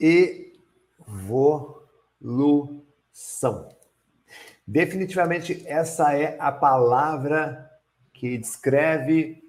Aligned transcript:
evolução. 0.00 1.68
Definitivamente, 4.66 5.62
essa 5.66 6.16
é 6.16 6.36
a 6.38 6.50
palavra 6.50 7.70
que 8.12 8.38
descreve 8.38 9.42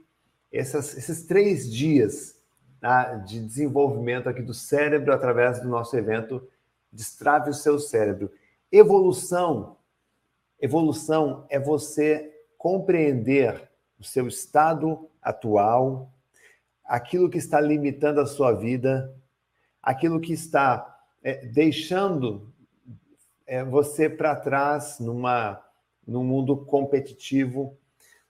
essas, 0.51 0.97
esses 0.97 1.25
três 1.25 1.71
dias 1.71 2.35
tá, 2.79 3.15
de 3.15 3.39
desenvolvimento 3.39 4.27
aqui 4.27 4.41
do 4.41 4.53
cérebro 4.53 5.13
através 5.13 5.61
do 5.61 5.69
nosso 5.69 5.95
evento 5.95 6.45
Destrave 6.91 7.49
o 7.49 7.53
seu 7.53 7.79
cérebro. 7.79 8.31
Evolução. 8.71 9.77
Evolução 10.59 11.45
é 11.49 11.57
você 11.57 12.29
compreender 12.57 13.69
o 13.97 14.03
seu 14.03 14.27
estado 14.27 15.09
atual, 15.21 16.11
aquilo 16.83 17.29
que 17.29 17.37
está 17.37 17.61
limitando 17.61 18.19
a 18.19 18.25
sua 18.25 18.51
vida, 18.51 19.15
aquilo 19.81 20.19
que 20.19 20.33
está 20.33 20.99
é, 21.23 21.45
deixando 21.45 22.51
é, 23.45 23.63
você 23.63 24.09
para 24.09 24.35
trás 24.35 24.99
numa, 24.99 25.61
num 26.05 26.23
mundo 26.23 26.57
competitivo, 26.65 27.77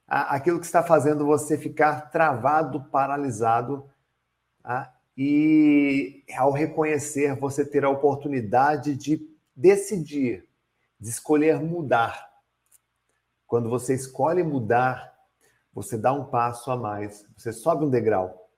aquilo 0.07 0.59
que 0.59 0.65
está 0.65 0.83
fazendo 0.83 1.25
você 1.25 1.57
ficar 1.57 2.11
travado, 2.11 2.83
paralisado, 2.85 3.89
tá? 4.61 4.93
e 5.15 6.23
ao 6.35 6.51
reconhecer, 6.51 7.35
você 7.35 7.65
ter 7.65 7.85
a 7.85 7.89
oportunidade 7.89 8.95
de 8.95 9.29
decidir, 9.55 10.47
de 10.99 11.09
escolher 11.09 11.61
mudar. 11.61 12.29
Quando 13.45 13.69
você 13.69 13.93
escolhe 13.93 14.43
mudar, 14.43 15.13
você 15.73 15.97
dá 15.97 16.11
um 16.11 16.25
passo 16.25 16.71
a 16.71 16.75
mais, 16.75 17.25
você 17.37 17.53
sobe 17.53 17.85
um 17.85 17.89
degrau 17.89 18.49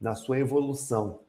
na 0.00 0.14
sua 0.14 0.38
evolução. 0.38 1.20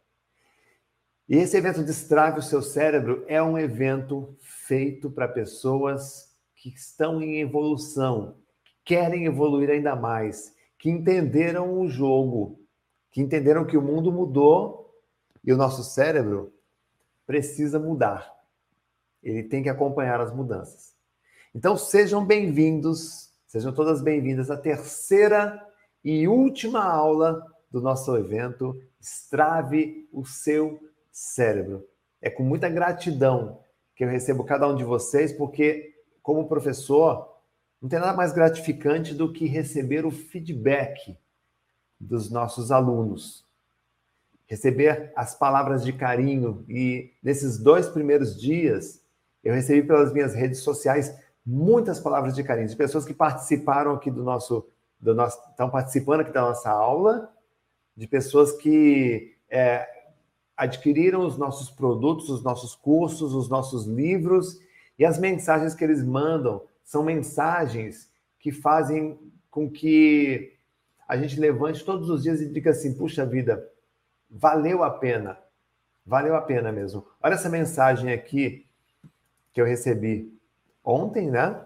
E 1.32 1.38
esse 1.38 1.56
evento 1.56 1.82
Destrave 1.82 2.40
o 2.40 2.44
Seu 2.44 2.62
Cérebro 2.62 3.24
é 3.26 3.42
um 3.42 3.58
evento 3.58 4.36
feito 4.42 5.10
para 5.10 5.30
pessoas 5.30 6.30
que 6.58 6.68
estão 6.68 7.22
em 7.22 7.40
evolução, 7.40 8.36
que 8.66 8.74
querem 8.84 9.24
evoluir 9.24 9.70
ainda 9.70 9.96
mais, 9.96 10.54
que 10.78 10.90
entenderam 10.90 11.80
o 11.80 11.88
jogo, 11.88 12.60
que 13.10 13.22
entenderam 13.22 13.64
que 13.64 13.78
o 13.78 13.82
mundo 13.82 14.12
mudou 14.12 14.94
e 15.42 15.54
o 15.54 15.56
nosso 15.56 15.86
cérebro 15.86 16.52
precisa 17.26 17.80
mudar. 17.80 18.30
Ele 19.24 19.44
tem 19.44 19.64
que 19.64 19.70
acompanhar 19.70 20.20
as 20.20 20.36
mudanças. 20.36 20.98
Então 21.56 21.78
sejam 21.78 22.26
bem-vindos, 22.26 23.32
sejam 23.48 23.72
todas 23.72 24.02
bem-vindas 24.02 24.52
à 24.52 24.58
terceira 24.58 25.66
e 26.04 26.28
última 26.28 26.84
aula 26.84 27.42
do 27.72 27.80
nosso 27.80 28.18
evento 28.18 28.78
Estrave 29.00 30.10
o 30.12 30.26
seu 30.26 30.91
cérebro. 31.12 31.88
É 32.22 32.30
com 32.30 32.44
muita 32.44 32.70
gratidão 32.70 33.60
que 33.96 34.04
eu 34.04 34.10
recebo 34.10 34.44
cada 34.44 34.68
um 34.68 34.76
de 34.76 34.84
vocês, 34.84 35.34
porque 35.34 35.92
como 36.22 36.48
professor, 36.48 37.32
não 37.82 37.90
tem 37.90 38.00
nada 38.00 38.14
mais 38.14 38.32
gratificante 38.32 39.14
do 39.14 39.32
que 39.32 39.46
receber 39.48 40.06
o 40.06 40.12
feedback 40.12 41.18
dos 42.00 42.30
nossos 42.30 42.72
alunos. 42.72 43.46
Receber 44.46 45.12
as 45.16 45.34
palavras 45.34 45.84
de 45.84 45.94
carinho 45.94 46.64
e 46.68 47.14
nesses 47.24 47.58
dois 47.58 47.88
primeiros 47.88 48.40
dias 48.40 49.02
eu 49.44 49.54
recebi 49.54 49.86
pelas 49.86 50.14
minhas 50.14 50.36
redes 50.36 50.60
sociais 50.60 51.16
muitas 51.44 52.00
palavras 52.00 52.36
de 52.36 52.44
carinho 52.44 52.68
de 52.68 52.76
pessoas 52.76 53.06
que 53.06 53.14
participaram 53.14 53.94
aqui 53.94 54.12
do 54.12 54.24
nosso, 54.24 54.68
do 55.00 55.16
nosso 55.16 55.40
estão 55.50 55.70
participando 55.70 56.22
aqui 56.22 56.32
da 56.32 56.42
nossa 56.42 56.70
aula, 56.70 57.34
de 57.96 58.08
pessoas 58.08 58.52
que 58.52 59.36
é, 59.50 59.88
adquiriram 60.62 61.26
os 61.26 61.40
nossos 61.40 61.72
produtos, 61.72 62.30
os 62.30 62.44
nossos 62.44 62.76
cursos, 62.76 63.34
os 63.34 63.50
nossos 63.50 63.88
livros 63.88 64.60
e 64.98 65.04
as 65.04 65.18
mensagens 65.18 65.74
que 65.74 65.84
eles 65.84 66.04
mandam 66.04 66.62
são 66.84 67.04
mensagens 67.04 68.12
que 68.40 68.52
fazem 68.52 69.18
com 69.50 69.68
que 69.68 70.54
a 71.08 71.18
gente 71.18 71.40
levante 71.40 71.84
todos 71.84 72.12
os 72.12 72.22
dias 72.22 72.40
e 72.42 72.48
diga 72.48 72.70
assim: 72.70 72.94
puxa 72.94 73.26
vida, 73.26 73.68
valeu 74.30 74.84
a 74.84 74.92
pena, 74.92 75.36
valeu 76.06 76.36
a 76.36 76.42
pena 76.42 76.72
mesmo. 76.72 77.08
Olha 77.24 77.34
essa 77.34 77.50
mensagem 77.50 78.14
aqui 78.14 78.68
que 79.52 79.60
eu 79.60 79.66
recebi 79.66 80.32
ontem, 80.84 81.32
né? 81.32 81.60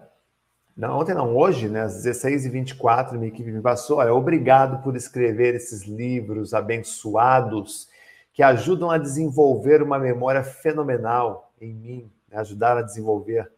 Não, 0.74 0.98
ontem 0.98 1.14
não, 1.14 1.36
hoje, 1.36 1.68
né? 1.68 1.82
Às 1.82 2.02
16h24, 2.02 3.12
minha 3.12 3.28
equipe 3.28 3.52
me 3.52 3.60
passou. 3.60 3.98
Olha, 3.98 4.14
obrigado 4.14 4.82
por 4.82 4.96
escrever 4.96 5.54
esses 5.54 5.82
livros 5.82 6.54
abençoados 6.54 7.94
que 8.36 8.42
ajudam 8.42 8.90
a 8.90 8.98
desenvolver 8.98 9.82
uma 9.82 9.98
memória 9.98 10.44
fenomenal 10.44 11.54
em 11.58 11.72
mim, 11.72 12.12
né? 12.28 12.36
ajudar 12.36 12.76
a 12.76 12.82
desenvolver. 12.82 13.50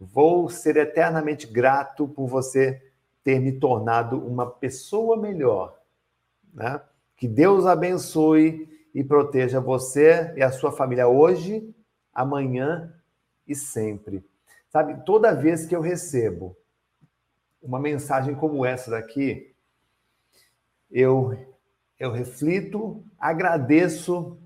Vou 0.00 0.48
ser 0.48 0.78
eternamente 0.78 1.46
grato 1.46 2.08
por 2.08 2.26
você 2.26 2.82
ter 3.22 3.38
me 3.38 3.52
tornado 3.52 4.18
uma 4.18 4.50
pessoa 4.50 5.14
melhor. 5.14 5.78
Né? 6.54 6.80
Que 7.14 7.28
Deus 7.28 7.66
abençoe 7.66 8.66
e 8.94 9.04
proteja 9.04 9.60
você 9.60 10.32
e 10.34 10.42
a 10.42 10.50
sua 10.50 10.72
família 10.72 11.06
hoje, 11.06 11.74
amanhã 12.10 12.94
e 13.46 13.54
sempre. 13.54 14.24
Sabe, 14.70 15.04
toda 15.04 15.34
vez 15.34 15.66
que 15.66 15.76
eu 15.76 15.82
recebo 15.82 16.56
uma 17.60 17.78
mensagem 17.78 18.34
como 18.34 18.64
essa 18.64 18.90
daqui, 18.90 19.54
eu 20.90 21.53
eu 21.98 22.10
reflito, 22.10 23.04
agradeço 23.18 24.38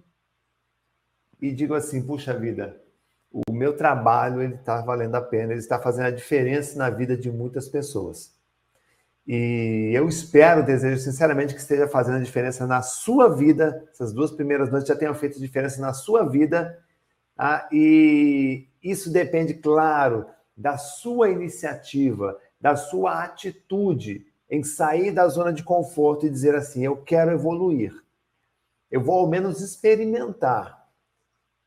e 1.40 1.52
digo 1.52 1.74
assim: 1.74 2.02
puxa 2.02 2.34
vida, 2.34 2.80
o 3.30 3.52
meu 3.52 3.76
trabalho 3.76 4.42
ele 4.42 4.54
está 4.54 4.80
valendo 4.80 5.14
a 5.14 5.20
pena, 5.20 5.52
ele 5.52 5.60
está 5.60 5.78
fazendo 5.78 6.06
a 6.06 6.10
diferença 6.10 6.78
na 6.78 6.90
vida 6.90 7.16
de 7.16 7.30
muitas 7.30 7.68
pessoas. 7.68 8.36
E 9.26 9.90
eu 9.92 10.08
espero, 10.08 10.64
desejo 10.64 11.02
sinceramente 11.02 11.52
que 11.52 11.60
esteja 11.60 11.86
fazendo 11.86 12.16
a 12.16 12.22
diferença 12.22 12.66
na 12.66 12.80
sua 12.80 13.28
vida. 13.28 13.86
Essas 13.92 14.10
duas 14.10 14.30
primeiras 14.30 14.70
noites 14.70 14.88
já 14.88 14.96
tenham 14.96 15.14
feito 15.14 15.38
diferença 15.38 15.78
na 15.82 15.92
sua 15.92 16.26
vida. 16.26 16.78
Tá? 17.36 17.68
E 17.70 18.66
isso 18.82 19.12
depende, 19.12 19.52
claro, 19.52 20.24
da 20.56 20.78
sua 20.78 21.28
iniciativa, 21.28 22.38
da 22.58 22.74
sua 22.74 23.22
atitude 23.22 24.26
em 24.50 24.62
sair 24.62 25.12
da 25.12 25.28
zona 25.28 25.52
de 25.52 25.62
conforto 25.62 26.26
e 26.26 26.30
dizer 26.30 26.54
assim: 26.54 26.84
eu 26.84 26.96
quero 26.96 27.30
evoluir. 27.30 27.92
Eu 28.90 29.02
vou 29.02 29.18
ao 29.18 29.28
menos 29.28 29.60
experimentar. 29.60 30.86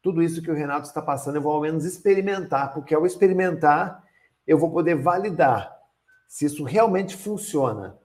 Tudo 0.01 0.23
isso 0.23 0.41
que 0.41 0.49
o 0.49 0.55
Renato 0.55 0.87
está 0.87 1.01
passando, 1.01 1.35
eu 1.35 1.41
vou 1.41 1.53
ao 1.53 1.61
menos 1.61 1.85
experimentar, 1.85 2.73
porque 2.73 2.95
ao 2.95 3.05
experimentar, 3.05 4.03
eu 4.47 4.57
vou 4.57 4.71
poder 4.71 4.95
validar 4.95 5.79
se 6.27 6.45
isso 6.45 6.63
realmente 6.63 7.15
funciona 7.15 7.99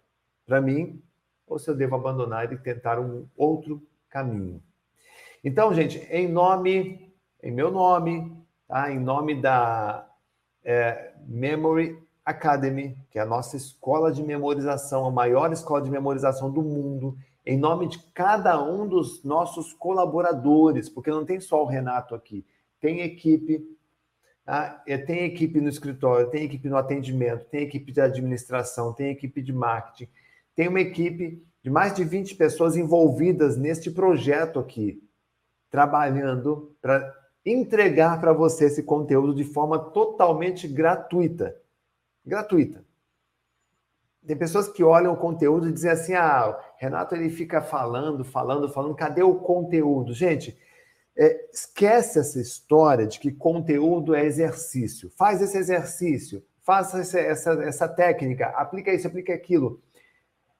para 0.45 0.61
mim 0.61 1.03
ou 1.47 1.59
se 1.59 1.71
eu 1.71 1.75
devo 1.75 1.95
abandonar 1.95 2.53
e 2.53 2.59
tentar 2.59 2.99
um 2.99 3.27
outro 3.37 3.83
caminho. 4.11 4.63
Então, 5.43 5.73
gente, 5.73 5.99
em 6.11 6.29
nome, 6.29 7.15
em 7.43 7.53
meu 7.53 7.71
nome, 7.71 8.37
tá? 8.67 8.91
em 8.91 8.99
nome 8.99 9.41
da 9.41 10.09
é, 10.65 11.15
Memory 11.27 12.06
Academy, 12.27 12.99
que 13.09 13.21
é 13.21 13.23
a 13.23 13.27
nossa 13.27 13.57
escola 13.57 14.11
de 14.11 14.21
memorização, 14.21 15.07
a 15.07 15.11
maior 15.13 15.53
escola 15.53 15.81
de 15.81 15.89
memorização 15.89 16.51
do 16.51 16.61
mundo, 16.61 17.17
em 17.47 17.57
nome 17.57 17.87
de 17.87 18.01
cada 18.13 18.61
um 18.61 18.89
dos 18.89 19.23
nossos 19.23 19.73
colaboradores, 19.73 20.89
porque 20.89 21.09
não 21.09 21.25
tem 21.25 21.39
só 21.39 21.63
o 21.63 21.67
Renato 21.67 22.17
aqui, 22.17 22.45
tem 22.81 23.03
equipe, 23.03 23.65
tá? 24.45 24.83
É, 24.89 24.99
tem 24.99 25.25
equipe 25.25 25.61
no 25.61 25.69
escritório, 25.69 26.29
tem 26.29 26.43
equipe 26.43 26.69
no 26.69 26.77
atendimento, 26.77 27.45
tem 27.45 27.63
equipe 27.63 27.93
de 27.93 28.01
administração, 28.01 28.93
tem 28.93 29.13
equipe 29.13 29.41
de 29.41 29.53
marketing, 29.53 30.11
tem 30.57 30.67
uma 30.67 30.81
equipe 30.81 31.41
de 31.63 31.71
mais 31.71 31.95
de 31.95 32.03
20 32.03 32.35
pessoas 32.35 32.77
envolvidas 32.77 33.57
neste 33.57 33.89
projeto 33.89 34.59
aqui, 34.59 35.01
trabalhando 35.71 36.75
para 36.83 37.15
entregar 37.45 38.21
para 38.21 38.33
você 38.33 38.65
esse 38.65 38.83
conteúdo 38.83 39.33
de 39.33 39.45
forma 39.45 39.79
totalmente 39.79 40.67
gratuita 40.67 41.55
gratuita. 42.27 42.85
Tem 44.27 44.37
pessoas 44.37 44.69
que 44.69 44.83
olham 44.83 45.13
o 45.13 45.17
conteúdo 45.17 45.69
e 45.69 45.73
dizem 45.73 45.91
assim: 45.91 46.15
ah, 46.15 46.59
Renato 46.77 47.15
ele 47.15 47.31
fica 47.31 47.63
falando, 47.63 48.25
falando, 48.25 48.69
falando, 48.69 48.95
cadê 48.95 49.23
o 49.23 49.37
conteúdo? 49.37 50.13
Gente, 50.13 50.59
é, 51.17 51.49
esquece 51.53 52.19
essa 52.19 52.41
história 52.41 53.07
de 53.07 53.21
que 53.21 53.31
conteúdo 53.31 54.15
é 54.15 54.25
exercício. 54.25 55.11
Faz 55.17 55.41
esse 55.41 55.57
exercício, 55.57 56.45
faça 56.63 56.99
essa, 56.99 57.21
essa, 57.21 57.53
essa 57.63 57.89
técnica, 57.89 58.49
aplica 58.49 58.93
isso, 58.93 59.07
aplica 59.07 59.33
aquilo. 59.33 59.81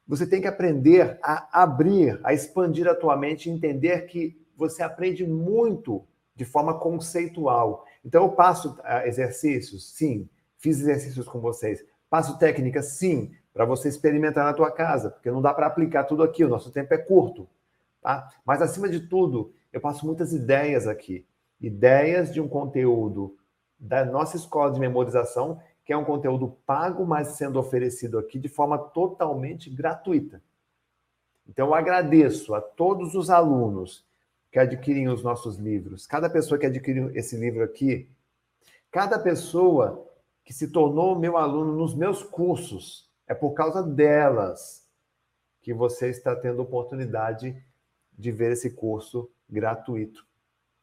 Você 0.07 0.25
tem 0.25 0.41
que 0.41 0.47
aprender 0.47 1.19
a 1.21 1.63
abrir, 1.63 2.21
a 2.23 2.33
expandir 2.33 2.87
a 2.87 2.95
tua 2.95 3.17
mente 3.17 3.51
entender 3.51 4.07
que 4.07 4.41
você 4.57 4.83
aprende 4.83 5.27
muito 5.27 6.07
de 6.37 6.45
forma 6.45 6.79
conceitual. 6.79 7.85
Então, 8.05 8.23
eu 8.23 8.31
passo 8.31 8.79
ah, 8.85 9.07
exercícios, 9.07 9.93
sim, 9.97 10.29
Fiz 10.59 10.81
exercícios 10.81 11.27
com 11.29 11.41
vocês. 11.41 11.85
Passo 12.09 12.39
técnica, 12.39 12.83
sim, 12.83 13.33
para 13.53 13.65
você 13.65 13.89
experimentar 13.89 14.45
na 14.45 14.53
tua 14.53 14.71
casa, 14.71 15.11
porque 15.11 15.31
não 15.31 15.43
dá 15.43 15.53
para 15.53 15.67
aplicar 15.67 16.05
tudo 16.05 16.23
aqui, 16.23 16.45
o 16.45 16.49
nosso 16.49 16.71
tempo 16.71 16.93
é 16.95 16.99
curto. 16.99 17.49
Tá? 18.01 18.31
Mas, 18.45 18.63
acima 18.63 18.89
de 18.89 19.01
tudo, 19.01 19.53
eu 19.73 19.81
passo 19.81 20.07
muitas 20.07 20.33
ideias 20.33 20.87
aqui. 20.87 21.27
Ideias 21.61 22.33
de 22.33 22.41
um 22.41 22.49
conteúdo 22.49 23.37
da 23.79 24.05
nossa 24.05 24.37
escola 24.37 24.73
de 24.73 24.79
memorização, 24.79 25.61
que 25.85 25.93
é 25.93 25.97
um 25.97 26.05
conteúdo 26.05 26.57
pago, 26.67 27.05
mas 27.07 27.29
sendo 27.29 27.59
oferecido 27.59 28.19
aqui 28.19 28.39
de 28.39 28.49
forma 28.49 28.79
totalmente 28.79 29.71
gratuita. 29.71 30.43
Então, 31.49 31.69
eu 31.69 31.75
agradeço 31.75 32.55
a 32.55 32.61
todos 32.61 33.15
os 33.15 33.31
alunos 33.31 34.05
que 34.51 34.59
adquirem 34.59 35.09
os 35.09 35.23
nossos 35.23 35.57
livros, 35.57 36.07
cada 36.07 36.31
pessoa 36.31 36.59
que 36.59 36.67
adquire 36.67 37.11
esse 37.15 37.37
livro 37.37 37.63
aqui, 37.63 38.09
cada 38.91 39.19
pessoa 39.19 40.06
que 40.47 40.53
se 40.53 40.69
tornou 40.69 41.19
meu 41.19 41.37
aluno 41.37 41.75
nos 41.75 41.93
meus 41.93 42.23
cursos, 42.23 43.11
é 43.27 43.35
por 43.35 43.53
causa 43.53 43.83
delas 43.83 44.87
que 45.61 45.75
você 45.75 46.09
está 46.09 46.37
tendo 46.37 46.63
oportunidade 46.63 47.61
de 48.17 48.31
ver 48.31 48.53
esse 48.53 48.71
curso 48.71 49.29
gratuito. 49.51 50.25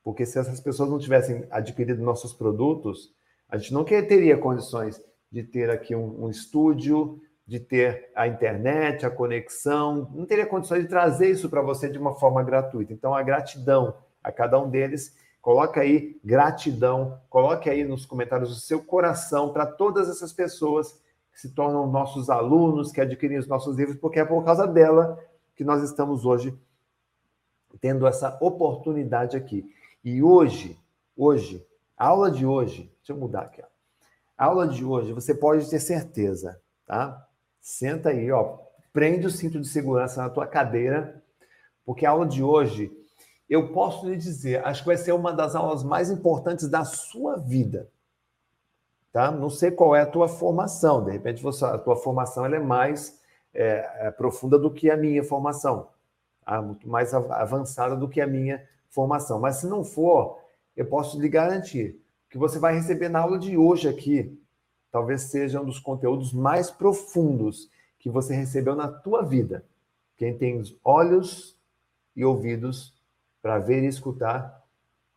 Porque 0.04 0.26
se 0.26 0.38
essas 0.38 0.60
pessoas 0.60 0.90
não 0.90 1.00
tivessem 1.00 1.48
adquirido 1.50 2.04
nossos 2.04 2.34
produtos, 2.34 3.16
a 3.48 3.58
gente 3.58 3.74
não 3.74 3.86
teria 3.86 4.38
condições 4.38 5.02
de 5.32 5.44
ter 5.44 5.70
aqui 5.70 5.96
um, 5.96 6.26
um 6.26 6.30
estúdio, 6.30 7.22
de 7.48 7.58
ter 7.58 8.12
a 8.14 8.28
internet, 8.28 9.06
a 9.06 9.10
conexão, 9.10 10.12
não 10.14 10.26
teria 10.26 10.46
condições 10.46 10.84
de 10.84 10.90
trazer 10.90 11.32
isso 11.32 11.50
para 11.50 11.62
você 11.62 11.90
de 11.90 11.98
uma 11.98 12.16
forma 12.16 12.44
gratuita. 12.44 12.92
Então, 12.92 13.16
a 13.16 13.24
gratidão 13.24 13.96
a 14.22 14.30
cada 14.30 14.60
um 14.60 14.70
deles. 14.70 15.16
Coloca 15.44 15.82
aí 15.82 16.18
gratidão, 16.24 17.20
coloque 17.30 17.70
aí 17.70 17.84
nos 17.84 18.06
comentários 18.06 18.50
o 18.50 18.62
seu 18.62 18.82
coração 18.82 19.52
para 19.52 19.66
todas 19.66 20.08
essas 20.08 20.32
pessoas 20.32 20.94
que 21.34 21.42
se 21.42 21.50
tornam 21.50 21.86
nossos 21.86 22.30
alunos, 22.30 22.94
que 22.94 23.02
adquirem 23.02 23.38
os 23.38 23.46
nossos 23.46 23.76
livros, 23.76 23.98
porque 23.98 24.22
é 24.22 24.26
por 24.26 24.42
causa 24.46 24.66
dela 24.66 25.20
que 25.54 25.66
nós 25.66 25.84
estamos 25.84 26.26
hoje 26.26 26.58
tendo 27.82 28.08
essa 28.08 28.38
oportunidade 28.40 29.36
aqui. 29.36 29.70
E 30.02 30.24
hoje, 30.24 30.80
hoje, 31.14 31.68
a 31.98 32.08
aula 32.08 32.32
de 32.32 32.46
hoje, 32.46 32.90
deixa 33.00 33.12
eu 33.12 33.18
mudar 33.18 33.42
aqui, 33.42 33.62
ó. 33.62 33.66
A 34.38 34.46
aula 34.46 34.66
de 34.66 34.86
hoje, 34.86 35.12
você 35.12 35.36
pode 35.36 35.70
ter 35.70 35.82
certeza, 35.82 36.58
tá? 36.86 37.28
Senta 37.60 38.12
aí, 38.12 38.32
ó, 38.32 38.60
prende 38.94 39.28
o 39.28 39.30
cinto 39.30 39.60
de 39.60 39.68
segurança 39.68 40.22
na 40.22 40.30
tua 40.30 40.48
cadeira, 40.48 41.22
porque 41.86 42.06
a 42.06 42.12
aula 42.12 42.26
de 42.26 42.42
hoje, 42.42 42.90
eu 43.54 43.72
posso 43.72 44.10
lhe 44.10 44.18
dizer, 44.18 44.66
acho 44.66 44.82
que 44.82 44.88
vai 44.88 44.98
ser 44.98 45.12
uma 45.12 45.32
das 45.32 45.56
aulas 45.56 45.84
mais 45.84 46.10
importantes 46.10 46.68
da 46.68 46.84
sua 46.84 47.38
vida. 47.38 47.90
Tá? 49.12 49.30
Não 49.30 49.50
sei 49.50 49.70
qual 49.70 49.96
é 49.96 50.02
a 50.02 50.08
tua 50.08 50.28
formação, 50.28 51.04
de 51.06 51.12
repente 51.12 51.44
você, 51.44 51.64
a 51.64 51.78
tua 51.78 51.96
formação 51.96 52.46
é 52.46 52.60
mais 52.60 53.22
é, 53.54 54.08
é, 54.08 54.12
profunda 54.12 54.58
do 54.58 54.72
que 54.72 54.90
a 54.90 54.98
minha 54.98 55.24
formação, 55.24 55.90
tá? 56.44 56.60
muito 56.62 56.90
mais 56.90 57.14
avançada 57.14 57.96
do 57.96 58.10
que 58.10 58.20
a 58.20 58.26
minha 58.26 58.68
formação. 58.90 59.40
Mas 59.40 59.58
se 59.58 59.68
não 59.68 59.84
for, 59.84 60.40
eu 60.76 60.88
posso 60.88 61.22
lhe 61.22 61.30
garantir 61.30 62.02
que 62.30 62.40
você 62.40 62.58
vai 62.58 62.74
receber 62.74 63.10
na 63.10 63.20
aula 63.20 63.38
de 63.38 63.56
hoje 63.56 63.88
aqui 63.88 64.40
talvez 64.94 65.24
seja 65.24 65.60
um 65.60 65.66
dos 65.66 65.80
conteúdos 65.80 66.32
mais 66.32 66.70
profundos 66.70 67.68
que 67.98 68.12
você 68.12 68.36
recebeu 68.36 68.76
na 68.76 68.88
tua 68.88 69.24
vida. 69.24 69.66
Quem 70.16 70.38
tem 70.38 70.62
olhos 70.84 71.58
e 72.16 72.24
ouvidos 72.24 72.94
para 73.44 73.60
ver 73.60 73.84
e 73.84 73.88
escutar, 73.88 74.64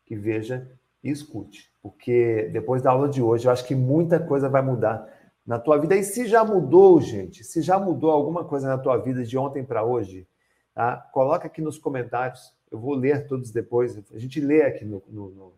que 0.05 0.17
veja 0.17 0.69
e 1.03 1.11
escute. 1.11 1.71
Porque 1.81 2.51
depois 2.53 2.83
da 2.83 2.91
aula 2.91 3.09
de 3.09 3.23
hoje, 3.23 3.47
eu 3.47 3.53
acho 3.53 3.65
que 3.65 3.75
muita 3.75 4.19
coisa 4.19 4.49
vai 4.49 4.61
mudar 4.61 5.09
na 5.47 5.61
tua 5.61 5.79
vida. 5.79 5.95
E 5.95 6.03
se 6.03 6.27
já 6.27 6.45
mudou, 6.45 7.01
gente, 7.01 7.45
se 7.45 7.63
já 7.63 7.79
mudou 7.79 8.11
alguma 8.11 8.45
coisa 8.45 8.67
na 8.67 8.77
tua 8.77 8.97
vida 8.97 9.25
de 9.25 9.39
ontem 9.39 9.65
para 9.65 9.85
hoje, 9.85 10.27
tá? 10.75 10.97
coloca 11.13 11.47
aqui 11.47 11.63
nos 11.63 11.79
comentários. 11.79 12.53
Eu 12.69 12.81
vou 12.81 12.95
ler 12.97 13.29
todos 13.29 13.53
depois. 13.53 13.97
A 14.13 14.19
gente 14.19 14.41
lê 14.41 14.63
aqui 14.63 14.85
no, 14.85 15.01
no, 15.09 15.31
no 15.31 15.53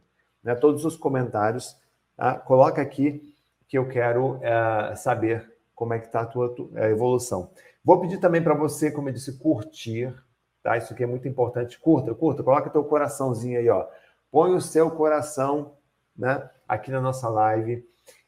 né, 0.45 0.55
todos 0.55 0.85
os 0.85 0.95
comentários. 0.95 1.75
Tá? 2.15 2.35
Coloca 2.35 2.83
aqui 2.83 3.35
que 3.67 3.79
eu 3.79 3.89
quero 3.89 4.39
é, 4.43 4.95
saber 4.95 5.51
como 5.75 5.95
é 5.95 5.99
que 5.99 6.07
está 6.07 6.21
a 6.21 6.27
tua, 6.27 6.55
tua 6.55 6.91
evolução. 6.91 7.51
Vou 7.83 7.99
pedir 7.99 8.19
também 8.19 8.43
para 8.43 8.53
você, 8.53 8.91
como 8.91 9.09
eu 9.09 9.15
disse, 9.15 9.39
curtir, 9.39 10.15
tá? 10.63 10.77
Isso 10.77 10.93
aqui 10.93 11.03
é 11.03 11.07
muito 11.07 11.29
importante. 11.29 11.79
Curta, 11.79 12.15
curta, 12.15 12.43
coloca 12.43 12.71
teu 12.71 12.85
coraçãozinho 12.85 13.59
aí, 13.59 13.69
ó. 13.69 13.87
Põe 14.31 14.55
o 14.55 14.61
seu 14.61 14.91
coração, 14.91 15.75
né, 16.17 16.49
aqui 16.69 16.91
na 16.91 17.01
nossa 17.01 17.29
live. 17.29 17.87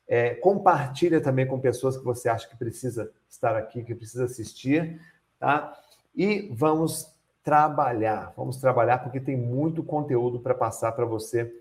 É, 0.08 0.34
compartilha 0.36 1.20
também 1.20 1.46
com 1.46 1.60
pessoas 1.60 1.96
que 1.96 2.04
você 2.04 2.28
acha 2.28 2.48
que 2.48 2.56
precisa 2.56 3.12
estar 3.28 3.54
aqui, 3.56 3.84
que 3.84 3.94
precisa 3.94 4.24
assistir, 4.24 5.00
tá? 5.38 5.72
E 6.14 6.48
vamos 6.52 7.14
trabalhar, 7.42 8.32
vamos 8.36 8.56
trabalhar 8.56 8.98
porque 8.98 9.20
tem 9.20 9.36
muito 9.36 9.82
conteúdo 9.82 10.40
para 10.40 10.54
passar 10.54 10.92
para 10.92 11.04
você 11.04 11.52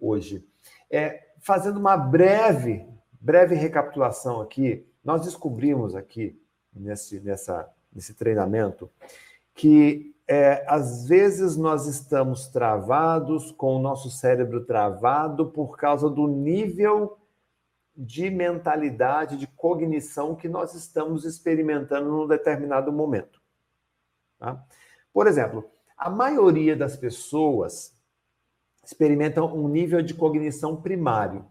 hoje. 0.00 0.46
É, 0.90 1.28
fazendo 1.40 1.78
uma 1.78 1.96
breve 1.96 2.86
Breve 3.20 3.54
recapitulação 3.54 4.40
aqui, 4.40 4.86
nós 5.04 5.22
descobrimos 5.26 5.94
aqui 5.94 6.40
nesse, 6.72 7.20
nessa, 7.20 7.68
nesse 7.92 8.14
treinamento 8.14 8.90
que 9.60 10.16
é, 10.26 10.64
às 10.66 11.06
vezes 11.06 11.54
nós 11.54 11.86
estamos 11.86 12.48
travados, 12.48 13.52
com 13.52 13.76
o 13.76 13.78
nosso 13.78 14.10
cérebro 14.10 14.64
travado, 14.64 15.50
por 15.50 15.76
causa 15.76 16.08
do 16.08 16.26
nível 16.26 17.18
de 17.94 18.30
mentalidade, 18.30 19.36
de 19.36 19.46
cognição 19.46 20.34
que 20.34 20.48
nós 20.48 20.74
estamos 20.74 21.26
experimentando 21.26 22.08
num 22.08 22.26
determinado 22.26 22.90
momento. 22.90 23.38
Tá? 24.38 24.64
Por 25.12 25.26
exemplo, 25.26 25.70
a 25.94 26.08
maioria 26.08 26.74
das 26.74 26.96
pessoas 26.96 27.94
experimentam 28.82 29.54
um 29.54 29.68
nível 29.68 30.00
de 30.00 30.14
cognição 30.14 30.74
primário. 30.74 31.44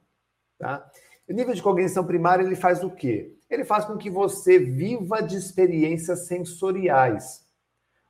Tá? 0.57 0.89
O 1.29 1.33
nível 1.33 1.53
de 1.53 1.61
cognição 1.61 2.03
primária 2.03 2.41
ele 2.41 2.55
faz 2.55 2.83
o 2.83 2.89
quê? 2.89 3.37
Ele 3.47 3.63
faz 3.63 3.85
com 3.85 3.99
que 3.99 4.09
você 4.09 4.57
viva 4.57 5.21
de 5.21 5.37
experiências 5.37 6.25
sensoriais. 6.25 7.47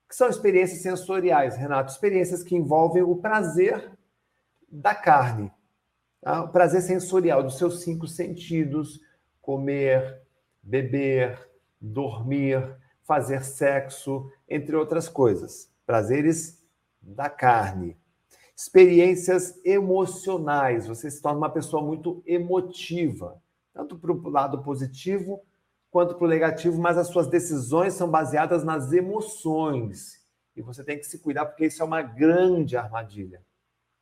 Que 0.10 0.16
são 0.16 0.28
experiências 0.28 0.82
sensoriais, 0.82 1.56
Renato? 1.56 1.92
Experiências 1.92 2.44
que 2.44 2.56
envolvem 2.56 3.04
o 3.04 3.16
prazer 3.16 3.92
da 4.68 4.94
carne, 4.94 5.52
tá? 6.20 6.44
o 6.44 6.50
prazer 6.50 6.82
sensorial 6.82 7.44
dos 7.44 7.58
seus 7.58 7.82
cinco 7.84 8.08
sentidos: 8.08 9.00
comer, 9.42 10.22
beber, 10.62 11.48
dormir, 11.80 12.76
fazer 13.04 13.44
sexo, 13.44 14.30
entre 14.48 14.76
outras 14.76 15.08
coisas. 15.08 15.72
Prazeres 15.86 16.62
da 17.02 17.30
carne 17.30 17.96
experiências 18.60 19.58
emocionais. 19.64 20.86
Você 20.86 21.10
se 21.10 21.22
torna 21.22 21.38
uma 21.38 21.50
pessoa 21.50 21.82
muito 21.82 22.22
emotiva, 22.26 23.42
tanto 23.74 23.98
para 23.98 24.12
o 24.12 24.30
lado 24.30 24.62
positivo 24.62 25.42
quanto 25.92 26.16
para 26.16 26.26
o 26.26 26.30
negativo, 26.30 26.80
mas 26.80 26.98
as 26.98 27.08
suas 27.08 27.28
decisões 27.28 27.94
são 27.94 28.10
baseadas 28.10 28.64
nas 28.64 28.92
emoções. 28.92 30.20
E 30.56 30.62
você 30.62 30.84
tem 30.84 30.98
que 30.98 31.06
se 31.06 31.20
cuidar, 31.20 31.46
porque 31.46 31.66
isso 31.66 31.82
é 31.82 31.86
uma 31.86 32.02
grande 32.02 32.78
armadilha. 32.78 33.42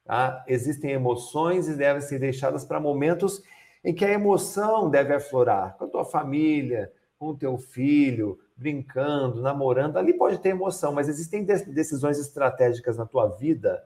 Tá? 0.04 0.44
Existem 0.48 0.92
emoções 0.92 1.68
e 1.68 1.76
devem 1.76 2.02
ser 2.02 2.20
deixadas 2.20 2.66
para 2.66 2.80
momentos 2.80 3.42
em 3.84 3.94
que 3.94 4.06
a 4.06 4.12
emoção 4.12 4.90
deve 4.90 5.14
aflorar. 5.14 5.78
Com 5.78 5.86
a 5.86 5.90
tua 5.90 6.06
família, 6.06 6.92
com 7.20 7.28
o 7.28 7.38
teu 7.38 7.58
filho, 7.58 8.40
brincando, 8.56 9.42
namorando, 9.42 9.98
ali 9.98 10.14
pode 10.14 10.40
ter 10.40 10.50
emoção, 10.50 10.92
mas 10.92 11.08
existem 11.08 11.44
decisões 11.44 12.18
estratégicas 12.18 12.98
na 12.98 13.06
tua 13.06 13.28
vida 13.28 13.86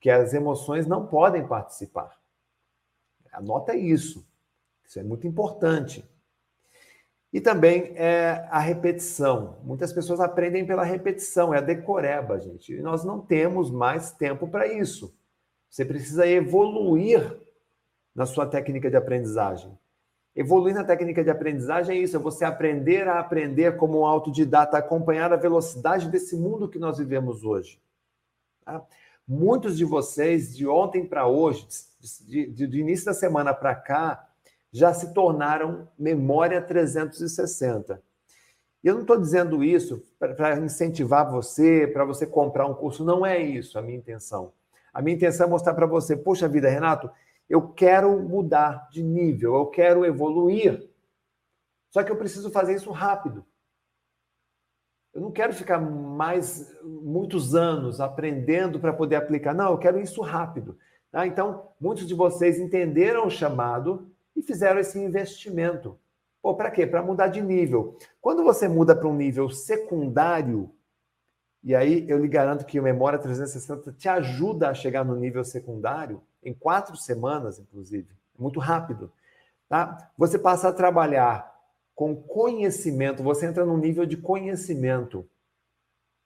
que 0.00 0.10
as 0.10 0.34
emoções 0.34 0.86
não 0.86 1.06
podem 1.06 1.46
participar. 1.46 2.18
Anota 3.32 3.74
isso. 3.74 4.26
Isso 4.84 4.98
é 4.98 5.02
muito 5.02 5.26
importante. 5.26 6.04
E 7.32 7.40
também 7.40 7.92
é 7.96 8.46
a 8.50 8.58
repetição. 8.58 9.58
Muitas 9.64 9.92
pessoas 9.92 10.20
aprendem 10.20 10.66
pela 10.66 10.84
repetição, 10.84 11.54
é 11.54 11.58
a 11.58 11.62
decoreba, 11.62 12.38
gente. 12.38 12.74
E 12.74 12.82
nós 12.82 13.04
não 13.04 13.20
temos 13.20 13.70
mais 13.70 14.12
tempo 14.12 14.46
para 14.48 14.66
isso. 14.66 15.16
Você 15.70 15.84
precisa 15.84 16.26
evoluir 16.26 17.40
na 18.14 18.26
sua 18.26 18.46
técnica 18.46 18.90
de 18.90 18.96
aprendizagem. 18.96 19.72
Evoluir 20.34 20.74
na 20.74 20.84
técnica 20.84 21.22
de 21.22 21.30
aprendizagem 21.30 21.98
é 21.98 22.00
isso, 22.00 22.16
é 22.16 22.20
você 22.20 22.44
aprender 22.44 23.06
a 23.08 23.18
aprender 23.18 23.76
como 23.76 24.00
um 24.00 24.06
autodidata, 24.06 24.78
acompanhar 24.78 25.32
a 25.32 25.36
velocidade 25.36 26.10
desse 26.10 26.36
mundo 26.36 26.68
que 26.68 26.78
nós 26.78 26.98
vivemos 26.98 27.44
hoje. 27.44 27.80
Tá? 28.64 28.82
Muitos 29.26 29.76
de 29.76 29.84
vocês, 29.84 30.56
de 30.56 30.66
ontem 30.66 31.06
para 31.06 31.26
hoje, 31.26 31.66
de, 32.26 32.46
de, 32.46 32.66
de, 32.66 32.80
início 32.80 33.06
da 33.06 33.14
semana 33.14 33.52
para 33.52 33.74
cá, 33.74 34.28
já 34.72 34.94
se 34.94 35.12
tornaram 35.12 35.86
memória 35.98 36.62
360. 36.62 38.02
E 38.82 38.88
eu 38.88 38.94
não 38.94 39.02
estou 39.02 39.20
dizendo 39.20 39.62
isso 39.62 40.02
para 40.18 40.58
incentivar 40.58 41.30
você, 41.30 41.86
para 41.86 42.04
você 42.04 42.26
comprar 42.26 42.66
um 42.66 42.74
curso, 42.74 43.04
não 43.04 43.24
é 43.24 43.38
isso 43.38 43.78
a 43.78 43.82
minha 43.82 43.98
intenção. 43.98 44.52
A 44.92 45.00
minha 45.00 45.14
intenção 45.14 45.46
é 45.46 45.50
mostrar 45.50 45.74
para 45.74 45.86
você, 45.86 46.16
poxa 46.16 46.48
vida, 46.48 46.68
Renato, 46.68 47.10
eu 47.48 47.68
quero 47.68 48.18
mudar 48.18 48.88
de 48.90 49.02
nível, 49.02 49.54
eu 49.54 49.66
quero 49.66 50.04
evoluir. 50.04 50.90
Só 51.90 52.02
que 52.02 52.10
eu 52.10 52.16
preciso 52.16 52.50
fazer 52.50 52.74
isso 52.74 52.90
rápido. 52.90 53.44
Eu 55.12 55.20
não 55.20 55.30
quero 55.30 55.52
ficar 55.52 55.78
mais 55.78 56.74
muitos 56.82 57.54
anos 57.54 58.00
aprendendo 58.00 58.80
para 58.80 58.94
poder 58.94 59.16
aplicar. 59.16 59.54
Não, 59.54 59.72
eu 59.72 59.78
quero 59.78 60.00
isso 60.00 60.22
rápido. 60.22 60.78
Tá? 61.10 61.26
Então, 61.26 61.68
muitos 61.78 62.06
de 62.06 62.14
vocês 62.14 62.58
entenderam 62.58 63.26
o 63.26 63.30
chamado 63.30 64.10
e 64.34 64.42
fizeram 64.42 64.80
esse 64.80 64.98
investimento. 64.98 65.98
Pô, 66.40 66.54
para 66.54 66.70
quê? 66.70 66.86
Para 66.86 67.02
mudar 67.02 67.28
de 67.28 67.40
nível. 67.40 67.96
Quando 68.20 68.42
você 68.42 68.66
muda 68.66 68.96
para 68.96 69.08
um 69.08 69.14
nível 69.14 69.48
secundário, 69.50 70.74
e 71.62 71.74
aí 71.74 72.04
eu 72.08 72.18
lhe 72.18 72.26
garanto 72.26 72.66
que 72.66 72.80
o 72.80 72.82
Memória 72.82 73.18
360 73.18 73.92
te 73.92 74.08
ajuda 74.08 74.68
a 74.68 74.74
chegar 74.74 75.04
no 75.04 75.14
nível 75.14 75.44
secundário 75.44 76.20
em 76.42 76.52
quatro 76.52 76.96
semanas, 76.96 77.60
inclusive. 77.60 78.08
Muito 78.36 78.58
rápido. 78.58 79.12
Tá? 79.68 80.10
Você 80.18 80.38
passa 80.38 80.68
a 80.68 80.72
trabalhar 80.72 81.52
com 81.94 82.16
conhecimento, 82.16 83.22
você 83.22 83.46
entra 83.46 83.64
num 83.64 83.76
nível 83.76 84.04
de 84.04 84.16
conhecimento. 84.16 85.28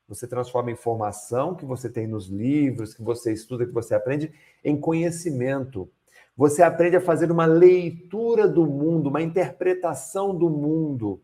Você 0.08 0.26
transforma 0.26 0.70
informação 0.70 1.54
que 1.54 1.64
você 1.64 1.90
tem 1.90 2.06
nos 2.06 2.28
livros, 2.28 2.94
que 2.94 3.02
você 3.02 3.32
estuda, 3.32 3.66
que 3.66 3.72
você 3.72 3.94
aprende, 3.94 4.32
em 4.64 4.80
conhecimento. 4.80 5.90
Você 6.36 6.62
aprende 6.62 6.96
a 6.96 7.00
fazer 7.00 7.30
uma 7.30 7.46
leitura 7.46 8.46
do 8.46 8.66
mundo, 8.66 9.08
uma 9.08 9.22
interpretação 9.22 10.36
do 10.36 10.50
mundo, 10.50 11.22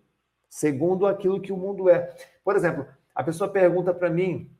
segundo 0.49 1.07
aquilo 1.07 1.41
que 1.41 1.53
o 1.53 1.57
mundo 1.57 1.91
é. 1.91 2.15
Por 2.43 2.57
exemplo, 2.57 2.87
a 3.15 3.23
pessoa 3.23 3.51
pergunta 3.51 3.93
para 3.93 4.09
mim. 4.09 4.51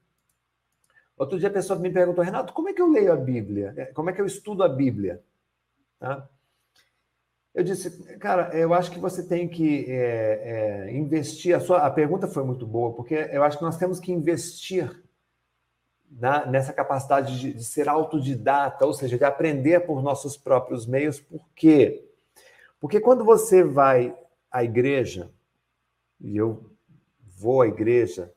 Outro 1.17 1.39
dia 1.39 1.49
a 1.49 1.53
pessoa 1.53 1.79
me 1.79 1.91
perguntou, 1.91 2.23
Renato, 2.23 2.53
como 2.53 2.69
é 2.69 2.73
que 2.73 2.83
eu 2.83 2.91
leio 2.91 3.13
a 3.13 3.17
Bíblia? 3.17 3.73
É, 3.77 3.87
como 3.87 4.11
é 4.11 4.13
que 4.13 4.21
eu 4.21 4.27
estudo 4.27 4.63
a 4.63 4.69
Bíblia? 4.69 5.23
Tá? 5.99 6.29
Eu 7.55 7.65
disse, 7.65 8.19
cara, 8.19 8.55
eu 8.57 8.75
acho 8.75 8.91
que 8.91 8.99
você 8.99 9.27
tem 9.27 9.49
que 9.49 9.85
é, 9.89 10.89
é, 10.89 10.97
investir. 10.97 11.55
A, 11.55 11.61
sua, 11.61 11.79
a 11.79 11.91
pergunta 11.91 12.27
foi 12.27 12.45
muito 12.45 12.67
boa, 12.67 12.95
porque 12.95 13.15
eu 13.15 13.43
acho 13.43 13.59
que 13.59 13.65
nós 13.65 13.77
temos 13.77 14.01
que 14.01 14.13
investir 14.13 15.02
na, 16.19 16.47
nessa 16.47 16.73
capacidade 16.73 17.39
de, 17.39 17.53
de, 17.55 17.65
ser 17.65 17.89
autodidata, 17.89 18.85
ou 18.85 18.93
seja, 18.93 19.17
de 19.17 19.25
aprender 19.25 19.81
por 19.81 20.03
nossos 20.03 20.37
próprios 20.37 20.87
meios. 20.87 21.21
Por 21.21 21.49
quê? 21.55 22.09
Porque 22.81 23.01
quando 23.01 23.25
você 23.25 23.63
vai 23.63 24.17
à 24.51 24.63
igreja, 24.63 25.31
e 26.21 26.37
eu 26.37 26.71
vou 27.37 27.63
à 27.63 27.67
igreja, 27.67 28.33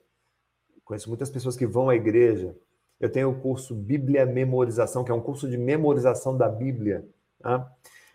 conheço 0.84 1.10
muitas 1.10 1.30
pessoas 1.30 1.58
que 1.58 1.66
vão 1.66 1.90
à 1.90 1.96
igreja, 1.96 2.56
eu 3.00 3.12
tenho 3.12 3.30
o 3.30 3.40
curso 3.40 3.76
Bíblia 3.76 4.26
Memorização, 4.26 5.04
que 5.04 5.12
é 5.12 5.14
um 5.14 5.22
curso 5.22 5.50
de 5.50 5.58
memorização 5.58 6.38
da 6.38 6.48
Bíblia. 6.48 7.06
Tá? 7.42 7.70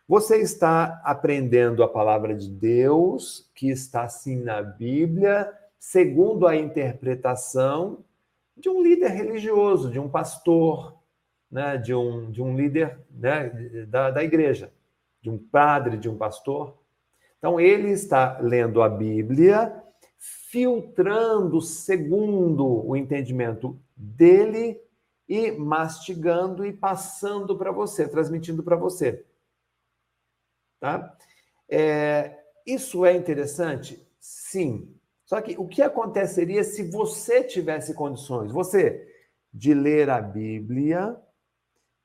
Você 0.09 0.38
está 0.38 1.00
aprendendo 1.05 1.83
a 1.83 1.88
palavra 1.88 2.35
de 2.35 2.49
Deus, 2.49 3.49
que 3.55 3.71
está 3.71 4.09
sim 4.09 4.37
na 4.37 4.62
Bíblia, 4.62 5.52
segundo 5.79 6.47
a 6.47 6.57
interpretação 6.57 8.02
de 8.61 8.69
um 8.69 8.83
líder 8.83 9.09
religioso, 9.11 9.90
de 9.90 9.99
um 9.99 10.09
pastor, 10.09 10.99
né, 11.50 11.76
de, 11.76 11.95
um, 11.95 12.31
de 12.31 12.43
um 12.43 12.57
líder 12.57 13.00
né, 13.11 13.49
da, 13.88 14.11
da 14.11 14.23
igreja, 14.23 14.73
de 15.21 15.31
um 15.31 15.38
padre, 15.38 15.97
de 15.97 16.09
um 16.09 16.17
pastor. 16.17 16.79
Então, 17.38 17.59
ele 17.59 17.90
está 17.90 18.38
lendo 18.38 18.83
a 18.83 18.88
Bíblia, 18.88 19.83
filtrando 20.19 21.61
segundo 21.61 22.87
o 22.87 22.95
entendimento 22.95 23.81
dele 23.97 24.81
e 25.29 25.52
mastigando 25.52 26.67
e 26.67 26.73
passando 26.73 27.57
para 27.57 27.73
você, 27.73 28.07
transmitindo 28.07 28.62
para 28.62 28.76
você. 28.76 29.25
Tá? 30.79 31.17
É, 31.69 32.38
isso 32.67 33.07
é 33.07 33.14
interessante? 33.17 34.07
Sim. 34.19 34.95
Só 35.31 35.41
que 35.41 35.57
o 35.57 35.69
que 35.69 35.81
aconteceria 35.81 36.65
se 36.65 36.83
você 36.83 37.45
tivesse 37.45 37.95
condições, 37.95 38.51
você, 38.51 39.09
de 39.55 39.73
ler 39.73 40.11
a 40.11 40.21
Bíblia, 40.21 41.17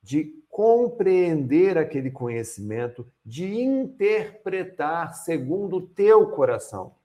de 0.04 0.44
compreender 0.48 1.76
aquele 1.76 2.12
conhecimento, 2.12 3.12
de 3.26 3.52
interpretar 3.52 5.16
segundo 5.16 5.78
o 5.78 5.88
teu 5.88 6.30
coração? 6.30 6.96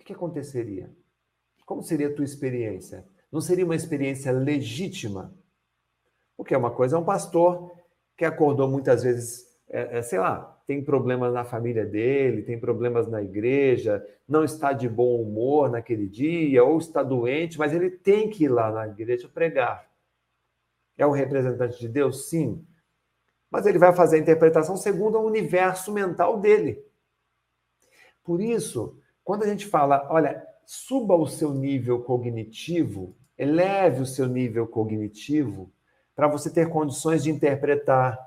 O 0.00 0.04
que 0.04 0.14
aconteceria? 0.14 0.90
Como 1.66 1.82
seria 1.82 2.08
a 2.08 2.14
tua 2.14 2.24
experiência? 2.24 3.06
Não 3.30 3.42
seria 3.42 3.66
uma 3.66 3.76
experiência 3.76 4.32
legítima? 4.32 5.36
Porque 6.34 6.56
uma 6.56 6.70
coisa 6.70 6.96
é 6.96 6.98
um 6.98 7.04
pastor 7.04 7.76
que 8.16 8.24
acordou 8.24 8.66
muitas 8.66 9.02
vezes, 9.02 9.54
é, 9.68 9.98
é, 9.98 10.02
sei 10.02 10.18
lá, 10.18 10.57
tem 10.68 10.84
problemas 10.84 11.32
na 11.32 11.46
família 11.46 11.86
dele, 11.86 12.42
tem 12.42 12.60
problemas 12.60 13.08
na 13.08 13.22
igreja, 13.22 14.06
não 14.28 14.44
está 14.44 14.74
de 14.74 14.86
bom 14.86 15.18
humor 15.18 15.70
naquele 15.70 16.06
dia, 16.06 16.62
ou 16.62 16.76
está 16.76 17.02
doente, 17.02 17.58
mas 17.58 17.72
ele 17.72 17.88
tem 17.88 18.28
que 18.28 18.44
ir 18.44 18.48
lá 18.48 18.70
na 18.70 18.86
igreja 18.86 19.30
pregar. 19.30 19.88
É 20.98 21.06
um 21.06 21.10
representante 21.10 21.80
de 21.80 21.88
Deus? 21.88 22.28
Sim. 22.28 22.66
Mas 23.50 23.64
ele 23.64 23.78
vai 23.78 23.94
fazer 23.94 24.16
a 24.16 24.18
interpretação 24.18 24.76
segundo 24.76 25.16
o 25.16 25.24
universo 25.24 25.90
mental 25.90 26.38
dele. 26.38 26.84
Por 28.22 28.38
isso, 28.38 29.00
quando 29.24 29.44
a 29.44 29.46
gente 29.46 29.64
fala, 29.64 30.06
olha, 30.10 30.46
suba 30.66 31.14
o 31.14 31.26
seu 31.26 31.54
nível 31.54 32.02
cognitivo, 32.02 33.16
eleve 33.38 34.02
o 34.02 34.06
seu 34.06 34.26
nível 34.26 34.66
cognitivo, 34.66 35.72
para 36.14 36.28
você 36.28 36.52
ter 36.52 36.68
condições 36.68 37.24
de 37.24 37.30
interpretar, 37.30 38.18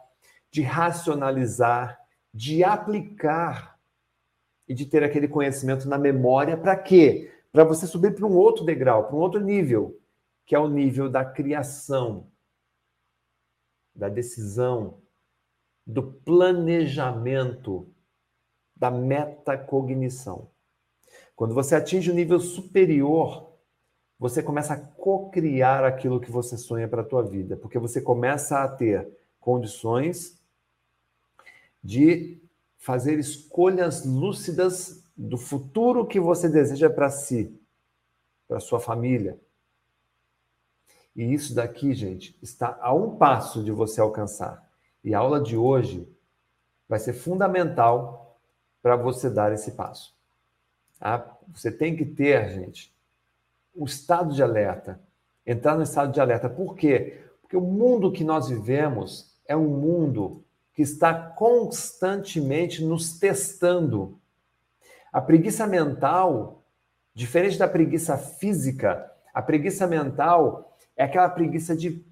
de 0.49 0.63
racionalizar, 0.63 2.00
de 2.33 2.63
aplicar 2.63 3.79
e 4.67 4.73
de 4.73 4.85
ter 4.85 5.03
aquele 5.03 5.27
conhecimento 5.27 5.87
na 5.87 5.97
memória 5.97 6.55
para 6.55 6.75
quê? 6.75 7.31
Para 7.51 7.63
você 7.63 7.85
subir 7.85 8.15
para 8.15 8.25
um 8.25 8.35
outro 8.35 8.63
degrau, 8.63 9.07
para 9.07 9.15
um 9.15 9.19
outro 9.19 9.41
nível, 9.41 9.99
que 10.45 10.55
é 10.55 10.59
o 10.59 10.69
nível 10.69 11.09
da 11.09 11.25
criação, 11.25 12.27
da 13.93 14.07
decisão, 14.07 15.01
do 15.85 16.01
planejamento, 16.01 17.93
da 18.75 18.89
metacognição. 18.89 20.49
Quando 21.35 21.53
você 21.53 21.75
atinge 21.75 22.09
o 22.09 22.15
nível 22.15 22.39
superior, 22.39 23.51
você 24.17 24.41
começa 24.41 24.73
a 24.73 24.79
co-criar 24.79 25.83
aquilo 25.83 26.21
que 26.21 26.31
você 26.31 26.57
sonha 26.57 26.87
para 26.87 27.01
a 27.01 27.05
tua 27.05 27.23
vida, 27.23 27.57
porque 27.57 27.79
você 27.79 27.99
começa 27.99 28.63
a 28.63 28.67
ter 28.67 29.09
condições 29.39 30.40
de 31.83 32.41
fazer 32.77 33.19
escolhas 33.19 34.05
lúcidas 34.05 35.03
do 35.15 35.37
futuro 35.37 36.05
que 36.07 36.19
você 36.19 36.49
deseja 36.49 36.89
para 36.89 37.09
si, 37.09 37.59
para 38.47 38.59
sua 38.59 38.79
família. 38.79 39.39
E 41.15 41.33
isso 41.33 41.53
daqui, 41.53 41.93
gente, 41.93 42.37
está 42.41 42.77
a 42.81 42.93
um 42.93 43.17
passo 43.17 43.63
de 43.63 43.71
você 43.71 44.01
alcançar. 44.01 44.67
E 45.03 45.13
a 45.13 45.19
aula 45.19 45.41
de 45.41 45.57
hoje 45.57 46.07
vai 46.87 46.99
ser 46.99 47.13
fundamental 47.13 48.39
para 48.81 48.95
você 48.95 49.29
dar 49.29 49.51
esse 49.51 49.71
passo. 49.71 50.15
Tá? 50.99 51.37
Você 51.53 51.71
tem 51.71 51.95
que 51.95 52.05
ter, 52.05 52.49
gente, 52.49 52.93
o 53.73 53.85
estado 53.85 54.33
de 54.33 54.41
alerta, 54.41 54.99
entrar 55.45 55.75
no 55.75 55.83
estado 55.83 56.11
de 56.11 56.19
alerta. 56.19 56.49
Por 56.49 56.75
quê? 56.75 57.23
Porque 57.41 57.57
o 57.57 57.61
mundo 57.61 58.11
que 58.11 58.23
nós 58.23 58.49
vivemos 58.49 59.35
é 59.45 59.55
um 59.55 59.67
mundo 59.67 60.43
que 60.73 60.81
está 60.81 61.13
constantemente 61.13 62.83
nos 62.83 63.17
testando. 63.19 64.19
A 65.11 65.19
preguiça 65.19 65.67
mental, 65.67 66.63
diferente 67.13 67.57
da 67.57 67.67
preguiça 67.67 68.17
física, 68.17 69.11
a 69.33 69.41
preguiça 69.41 69.85
mental 69.85 70.77
é 70.95 71.03
aquela 71.03 71.29
preguiça 71.29 71.75
de 71.75 72.05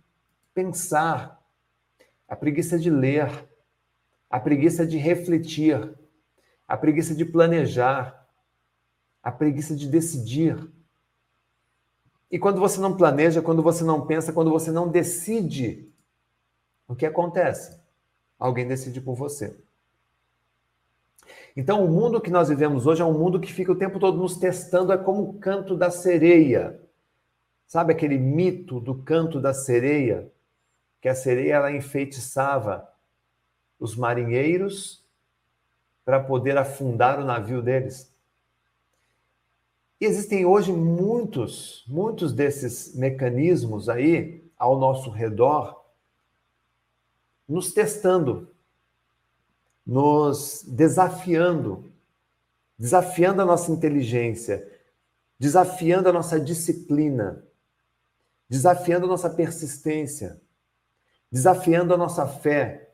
pensar, 0.53 1.41
a 2.27 2.35
preguiça 2.35 2.77
de 2.77 2.89
ler, 2.89 3.47
a 4.29 4.39
preguiça 4.39 4.85
de 4.85 4.97
refletir, 4.97 5.97
a 6.67 6.77
preguiça 6.77 7.15
de 7.15 7.25
planejar, 7.25 8.27
a 9.23 9.31
preguiça 9.31 9.75
de 9.75 9.87
decidir. 9.87 10.69
E 12.29 12.37
quando 12.37 12.59
você 12.59 12.79
não 12.79 12.95
planeja, 12.95 13.41
quando 13.41 13.63
você 13.63 13.83
não 13.83 14.05
pensa, 14.05 14.33
quando 14.33 14.51
você 14.51 14.71
não 14.71 14.87
decide, 14.87 15.91
o 16.87 16.95
que 16.95 17.05
acontece? 17.05 17.78
Alguém 18.39 18.65
decide 18.65 19.01
por 19.01 19.15
você. 19.15 19.55
Então, 21.55 21.83
o 21.83 21.89
mundo 21.89 22.21
que 22.21 22.31
nós 22.31 22.47
vivemos 22.47 22.87
hoje 22.87 23.01
é 23.01 23.05
um 23.05 23.17
mundo 23.17 23.39
que 23.39 23.51
fica 23.51 23.71
o 23.71 23.75
tempo 23.75 23.99
todo 23.99 24.17
nos 24.17 24.37
testando, 24.37 24.93
é 24.93 24.97
como 24.97 25.23
o 25.23 25.33
canto 25.39 25.75
da 25.75 25.91
sereia. 25.91 26.79
Sabe 27.67 27.91
aquele 27.91 28.17
mito 28.17 28.79
do 28.79 28.95
canto 28.95 29.41
da 29.41 29.53
sereia? 29.53 30.31
Que 31.01 31.09
a 31.09 31.15
sereia 31.15 31.55
ela 31.55 31.71
enfeitiçava 31.71 32.87
os 33.79 33.95
marinheiros 33.95 35.03
para 36.05 36.19
poder 36.19 36.57
afundar 36.57 37.19
o 37.19 37.25
navio 37.25 37.61
deles. 37.61 38.11
E 40.01 40.05
existem 40.05 40.45
hoje 40.45 40.71
muitos, 40.71 41.83
muitos 41.87 42.31
desses 42.31 42.95
mecanismos 42.95 43.89
aí 43.89 44.49
ao 44.57 44.79
nosso 44.79 45.09
redor 45.09 45.78
nos 47.49 47.73
testando, 47.73 48.55
nos 49.83 50.63
desafiando, 50.67 51.91
desafiando 52.77 53.41
a 53.41 53.45
nossa 53.45 53.71
inteligência, 53.71 54.71
desafiando 55.39 56.07
a 56.07 56.13
nossa 56.13 56.39
disciplina, 56.39 57.43
desafiando 58.47 59.07
a 59.07 59.09
nossa 59.09 59.31
persistência, 59.31 60.39
desafiando 61.31 61.91
a 61.91 61.97
nossa 61.97 62.27
fé, 62.27 62.87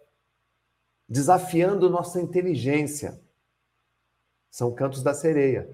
desafiando 1.08 1.90
nossa 1.90 2.22
inteligência. 2.22 3.22
São 4.50 4.74
cantos 4.74 5.04
da 5.04 5.14
sereia. 5.14 5.70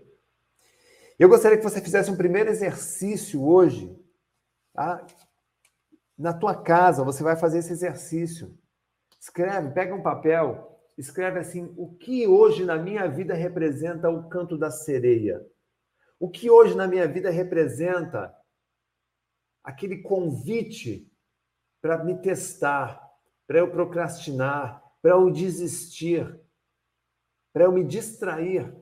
Eu 1.20 1.30
gostaria 1.30 1.56
que 1.56 1.64
você 1.64 1.80
fizesse 1.80 2.10
um 2.10 2.18
primeiro 2.18 2.50
exercício 2.50 3.44
hoje. 3.46 3.96
Tá? 4.74 5.06
Na 6.18 6.34
tua 6.34 6.56
casa, 6.56 7.04
você 7.04 7.22
vai 7.22 7.36
fazer 7.36 7.60
esse 7.60 7.72
exercício. 7.72 8.58
Escreve, 9.22 9.72
pega 9.72 9.94
um 9.94 10.02
papel, 10.02 10.82
escreve 10.98 11.38
assim: 11.38 11.72
o 11.78 11.94
que 11.96 12.26
hoje 12.26 12.66
na 12.66 12.76
minha 12.76 13.08
vida 13.08 13.36
representa 13.36 14.10
o 14.10 14.28
canto 14.28 14.58
da 14.58 14.72
sereia? 14.72 15.46
O 16.20 16.28
que 16.28 16.50
hoje 16.50 16.76
na 16.76 16.88
minha 16.88 17.08
vida 17.08 17.30
representa 17.30 18.36
aquele 19.64 20.02
convite 20.02 21.08
para 21.80 22.04
me 22.04 22.20
testar, 22.20 23.00
para 23.46 23.60
eu 23.60 23.70
procrastinar, 23.70 24.84
para 25.04 25.12
eu 25.12 25.30
desistir, 25.30 26.42
para 27.54 27.66
eu 27.66 27.72
me 27.72 27.84
distrair. 27.84 28.76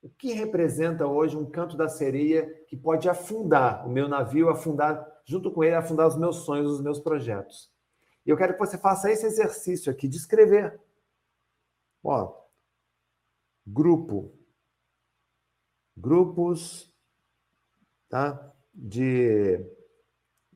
O 0.00 0.08
que 0.10 0.32
representa 0.32 1.08
hoje 1.08 1.36
um 1.36 1.50
canto 1.50 1.76
da 1.76 1.88
sereia 1.88 2.48
que 2.68 2.76
pode 2.76 3.08
afundar 3.08 3.84
o 3.84 3.90
meu 3.90 4.06
navio, 4.06 4.48
afundar, 4.48 5.04
junto 5.24 5.50
com 5.50 5.64
ele, 5.64 5.74
afundar 5.74 6.06
os 6.06 6.16
meus 6.16 6.44
sonhos, 6.44 6.70
os 6.70 6.80
meus 6.80 7.00
projetos? 7.00 7.73
E 8.26 8.30
eu 8.30 8.36
quero 8.36 8.54
que 8.54 8.58
você 8.58 8.78
faça 8.78 9.10
esse 9.10 9.26
exercício 9.26 9.92
aqui 9.92 10.08
de 10.08 10.16
escrever. 10.16 10.80
Ó, 12.02 12.44
grupo. 13.66 14.32
Grupos, 15.96 16.92
tá? 18.08 18.52
De, 18.74 19.58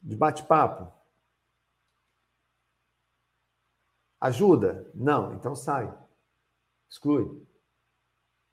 de 0.03 0.17
bate-papo. 0.17 0.93
Ajuda? 4.21 4.91
Não, 4.95 5.35
então 5.35 5.55
sai. 5.55 5.97
Exclui. 6.91 7.47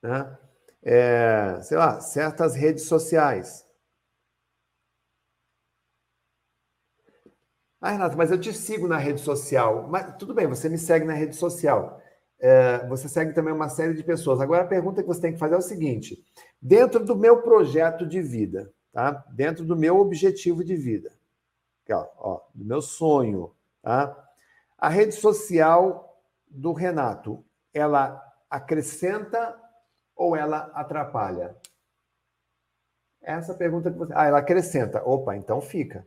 Né? 0.02 0.38
É, 0.84 1.60
sei 1.62 1.78
lá, 1.78 2.00
certas 2.00 2.54
redes 2.54 2.88
sociais. 2.88 3.65
Ah, 7.86 7.92
Renato, 7.92 8.18
mas 8.18 8.32
eu 8.32 8.42
te 8.42 8.52
sigo 8.52 8.88
na 8.88 8.98
rede 8.98 9.22
social. 9.22 9.88
Mas 9.88 10.18
tudo 10.18 10.34
bem, 10.34 10.48
você 10.48 10.68
me 10.68 10.76
segue 10.76 11.06
na 11.06 11.14
rede 11.14 11.36
social. 11.36 12.02
É, 12.40 12.80
você 12.88 13.08
segue 13.08 13.32
também 13.32 13.54
uma 13.54 13.70
série 13.70 13.94
de 13.94 14.02
pessoas. 14.02 14.42
Agora 14.42 14.64
a 14.64 14.68
pergunta 14.68 15.04
que 15.04 15.08
você 15.08 15.22
tem 15.22 15.34
que 15.34 15.38
fazer 15.38 15.54
é 15.54 15.60
o 15.60 15.62
seguinte: 15.62 16.18
dentro 16.60 17.06
do 17.06 17.16
meu 17.16 17.44
projeto 17.44 18.04
de 18.08 18.24
vida, 18.24 18.74
tá? 18.92 19.24
Dentro 19.32 19.64
do 19.64 19.76
meu 19.76 20.00
objetivo 20.00 20.64
de 20.64 20.76
vida, 20.76 21.12
ó, 21.92 22.08
ó, 22.18 22.42
do 22.56 22.66
meu 22.66 22.82
sonho, 22.82 23.54
tá? 23.84 24.18
A 24.80 24.90
rede 24.90 25.14
social 25.14 26.20
do 26.50 26.74
Renato, 26.74 27.46
ela 27.72 28.20
acrescenta 28.50 29.56
ou 30.16 30.36
ela 30.36 30.72
atrapalha? 30.74 31.56
Essa 33.22 33.54
pergunta 33.54 33.92
que 33.92 33.98
você. 34.00 34.12
Ah, 34.16 34.26
ela 34.26 34.40
acrescenta. 34.40 35.04
Opa, 35.08 35.36
então 35.36 35.62
fica. 35.62 36.04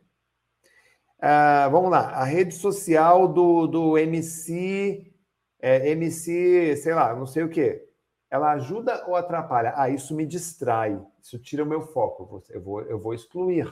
Ah, 1.21 1.67
vamos 1.69 1.91
lá. 1.91 2.11
A 2.11 2.23
rede 2.23 2.53
social 2.55 3.27
do, 3.27 3.67
do 3.67 3.97
MC, 3.97 5.13
é, 5.59 5.89
MC, 5.91 6.77
sei 6.77 6.93
lá, 6.93 7.15
não 7.15 7.25
sei 7.25 7.43
o 7.43 7.49
quê. 7.49 7.85
Ela 8.29 8.53
ajuda 8.53 9.05
ou 9.07 9.15
atrapalha? 9.15 9.73
Ah, 9.75 9.89
isso 9.89 10.15
me 10.15 10.25
distrai. 10.25 10.99
Isso 11.21 11.37
tira 11.39 11.63
o 11.63 11.67
meu 11.67 11.81
foco. 11.81 12.43
Eu 12.49 12.61
vou, 12.61 12.81
eu 12.83 12.99
vou 12.99 13.13
excluir. 13.13 13.65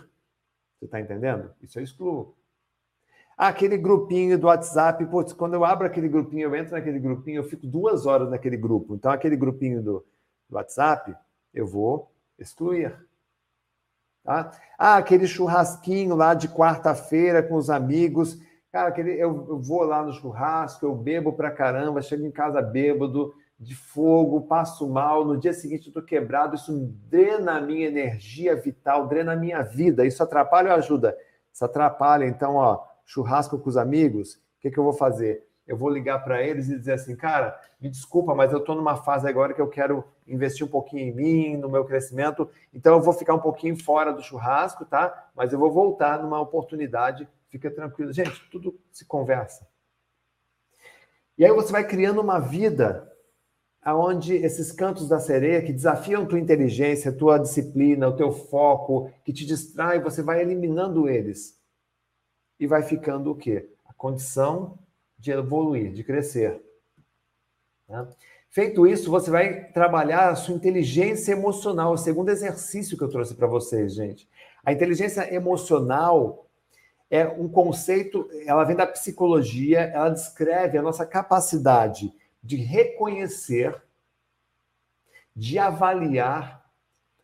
Você 0.77 0.85
está 0.85 0.99
entendendo? 0.99 1.51
Isso 1.61 1.79
eu 1.79 1.83
excluo. 1.83 2.35
Ah, 3.37 3.49
aquele 3.49 3.77
grupinho 3.77 4.37
do 4.37 4.47
WhatsApp, 4.47 5.05
putz, 5.05 5.31
quando 5.31 5.53
eu 5.53 5.63
abro 5.63 5.85
aquele 5.85 6.09
grupinho, 6.09 6.43
eu 6.43 6.55
entro 6.55 6.73
naquele 6.73 6.99
grupinho, 6.99 7.37
eu 7.39 7.43
fico 7.43 7.67
duas 7.67 8.07
horas 8.07 8.29
naquele 8.29 8.57
grupo. 8.57 8.95
Então, 8.95 9.11
aquele 9.11 9.35
grupinho 9.35 9.81
do, 9.81 10.05
do 10.49 10.55
WhatsApp, 10.55 11.15
eu 11.53 11.67
vou 11.67 12.11
excluir. 12.39 13.06
Tá? 14.27 14.51
Ah, 14.77 14.97
aquele 14.97 15.25
churrasquinho 15.25 16.13
lá 16.13 16.33
de 16.33 16.49
quarta-feira 16.49 17.41
com 17.41 17.55
os 17.55 17.69
amigos. 17.69 18.37
Cara, 18.73 18.89
aquele, 18.89 19.13
eu, 19.13 19.47
eu, 19.47 19.57
vou 19.57 19.83
lá 19.83 20.03
no 20.03 20.11
churrasco, 20.11 20.85
eu 20.85 20.93
bebo 20.93 21.31
pra 21.31 21.49
caramba, 21.49 22.01
chego 22.01 22.25
em 22.25 22.29
casa 22.29 22.61
bêbado, 22.61 23.33
de 23.57 23.73
fogo, 23.73 24.41
passo 24.41 24.85
mal, 24.89 25.23
no 25.23 25.37
dia 25.37 25.53
seguinte 25.53 25.87
eu 25.87 25.93
tô 25.93 26.01
quebrado, 26.01 26.55
isso 26.55 26.77
drena 27.09 27.53
a 27.53 27.61
minha 27.61 27.87
energia 27.87 28.53
vital, 28.53 29.07
drena 29.07 29.31
a 29.31 29.37
minha 29.37 29.61
vida. 29.61 30.05
Isso 30.05 30.21
atrapalha 30.21 30.71
ou 30.71 30.75
ajuda? 30.77 31.17
Isso 31.53 31.63
atrapalha, 31.63 32.25
então, 32.25 32.55
ó, 32.55 32.83
churrasco 33.05 33.57
com 33.57 33.69
os 33.69 33.77
amigos, 33.77 34.33
o 34.33 34.39
que, 34.59 34.69
que 34.69 34.77
eu 34.77 34.83
vou 34.83 34.91
fazer? 34.91 35.46
Eu 35.67 35.75
vou 35.75 35.89
ligar 35.89 36.23
para 36.23 36.41
eles 36.41 36.69
e 36.69 36.77
dizer 36.77 36.93
assim, 36.93 37.15
cara, 37.15 37.59
me 37.79 37.89
desculpa, 37.89 38.33
mas 38.33 38.53
eu 38.53 38.59
estou 38.59 38.73
numa 38.73 38.95
fase 38.95 39.27
agora 39.27 39.53
que 39.53 39.61
eu 39.61 39.67
quero 39.67 40.03
investir 40.25 40.65
um 40.65 40.69
pouquinho 40.69 41.09
em 41.09 41.13
mim, 41.13 41.57
no 41.57 41.69
meu 41.69 41.83
crescimento, 41.83 42.49
então 42.73 42.95
eu 42.95 43.01
vou 43.01 43.13
ficar 43.13 43.33
um 43.33 43.39
pouquinho 43.39 43.75
fora 43.83 44.13
do 44.13 44.23
churrasco, 44.23 44.85
tá? 44.85 45.29
Mas 45.35 45.51
eu 45.51 45.59
vou 45.59 45.69
voltar 45.69 46.23
numa 46.23 46.39
oportunidade, 46.39 47.27
fica 47.49 47.69
tranquilo. 47.69 48.13
Gente, 48.13 48.49
tudo 48.49 48.79
se 48.91 49.05
conversa. 49.05 49.67
E 51.37 51.45
aí 51.45 51.51
você 51.51 51.71
vai 51.71 51.85
criando 51.85 52.21
uma 52.21 52.39
vida 52.39 53.11
aonde 53.81 54.35
esses 54.35 54.71
cantos 54.71 55.07
da 55.07 55.19
sereia 55.19 55.61
que 55.61 55.71
desafiam 55.71 56.25
tua 56.25 56.39
inteligência, 56.39 57.11
tua 57.11 57.37
disciplina, 57.37 58.07
o 58.07 58.15
teu 58.15 58.31
foco, 58.31 59.11
que 59.23 59.31
te 59.31 59.45
distrai, 59.45 60.01
você 60.01 60.21
vai 60.21 60.41
eliminando 60.41 61.07
eles 61.07 61.57
e 62.59 62.65
vai 62.65 62.83
ficando 62.83 63.31
o 63.31 63.35
quê? 63.35 63.69
A 63.85 63.93
condição 63.93 64.77
de 65.17 65.31
evoluir, 65.31 65.91
de 65.91 66.03
crescer. 66.03 66.61
Né? 67.87 68.07
Feito 68.49 68.87
isso, 68.87 69.11
você 69.11 69.29
vai 69.29 69.65
trabalhar 69.71 70.29
a 70.29 70.35
sua 70.35 70.55
inteligência 70.55 71.31
emocional, 71.31 71.93
o 71.93 71.97
segundo 71.97 72.29
exercício 72.29 72.97
que 72.97 73.03
eu 73.03 73.09
trouxe 73.09 73.35
para 73.35 73.47
vocês, 73.47 73.93
gente. 73.93 74.27
A 74.63 74.71
inteligência 74.71 75.33
emocional 75.33 76.47
é 77.09 77.25
um 77.27 77.47
conceito, 77.47 78.29
ela 78.45 78.63
vem 78.63 78.75
da 78.75 78.85
psicologia, 78.85 79.81
ela 79.81 80.09
descreve 80.09 80.77
a 80.77 80.81
nossa 80.81 81.05
capacidade 81.05 82.13
de 82.43 82.57
reconhecer, 82.57 83.81
de 85.35 85.57
avaliar 85.59 86.65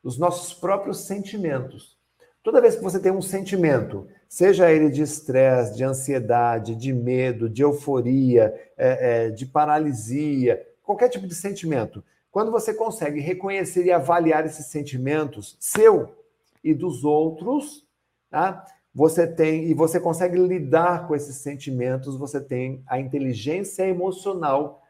os 0.04 0.18
nossos 0.18 0.54
próprios 0.54 1.00
sentimentos. 1.06 1.98
Toda 2.44 2.62
vez 2.62 2.76
que 2.76 2.84
você 2.84 3.00
tem 3.00 3.12
um 3.12 3.22
sentimento, 3.22 4.08
seja 4.34 4.72
ele 4.72 4.90
de 4.90 5.04
estresse, 5.04 5.76
de 5.76 5.84
ansiedade, 5.84 6.76
de 6.76 6.92
medo, 6.92 7.48
de 7.48 7.62
euforia, 7.62 8.52
é, 8.76 9.28
é, 9.28 9.30
de 9.30 9.46
paralisia, 9.46 10.60
qualquer 10.82 11.08
tipo 11.08 11.28
de 11.28 11.36
sentimento, 11.36 12.04
quando 12.32 12.52
você 12.52 12.74
consegue 12.74 13.20
reconhecer 13.20 13.86
e 13.86 13.92
avaliar 13.92 14.44
esses 14.44 14.66
sentimentos, 14.66 15.56
seu 15.60 16.16
e 16.64 16.74
dos 16.74 17.04
outros, 17.04 17.88
tá? 18.32 18.66
você 18.92 19.28
tem 19.28 19.66
e 19.66 19.74
você 19.76 20.00
consegue 20.00 20.40
lidar 20.40 21.08
com 21.08 21.16
esses 21.16 21.36
sentimentos, 21.36 22.18
você 22.18 22.42
tem 22.42 22.84
a 22.88 23.00
inteligência 23.00 23.86
emocional 23.86 24.82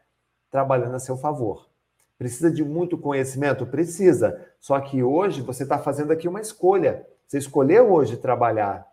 trabalhando 0.50 0.94
a 0.94 0.98
seu 0.98 1.18
favor. 1.18 1.68
Precisa 2.16 2.50
de 2.50 2.64
muito 2.64 2.96
conhecimento? 2.96 3.66
Precisa. 3.66 4.42
Só 4.58 4.80
que 4.80 5.02
hoje 5.02 5.42
você 5.42 5.64
está 5.64 5.78
fazendo 5.78 6.14
aqui 6.14 6.26
uma 6.26 6.40
escolha. 6.40 7.06
Você 7.28 7.36
escolheu 7.36 7.92
hoje 7.92 8.16
trabalhar, 8.16 8.86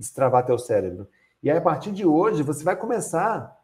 destravar 0.00 0.46
teu 0.46 0.58
cérebro. 0.58 1.06
E 1.42 1.50
aí, 1.50 1.56
a 1.56 1.60
partir 1.60 1.92
de 1.92 2.06
hoje, 2.06 2.42
você 2.42 2.64
vai 2.64 2.74
começar 2.74 3.56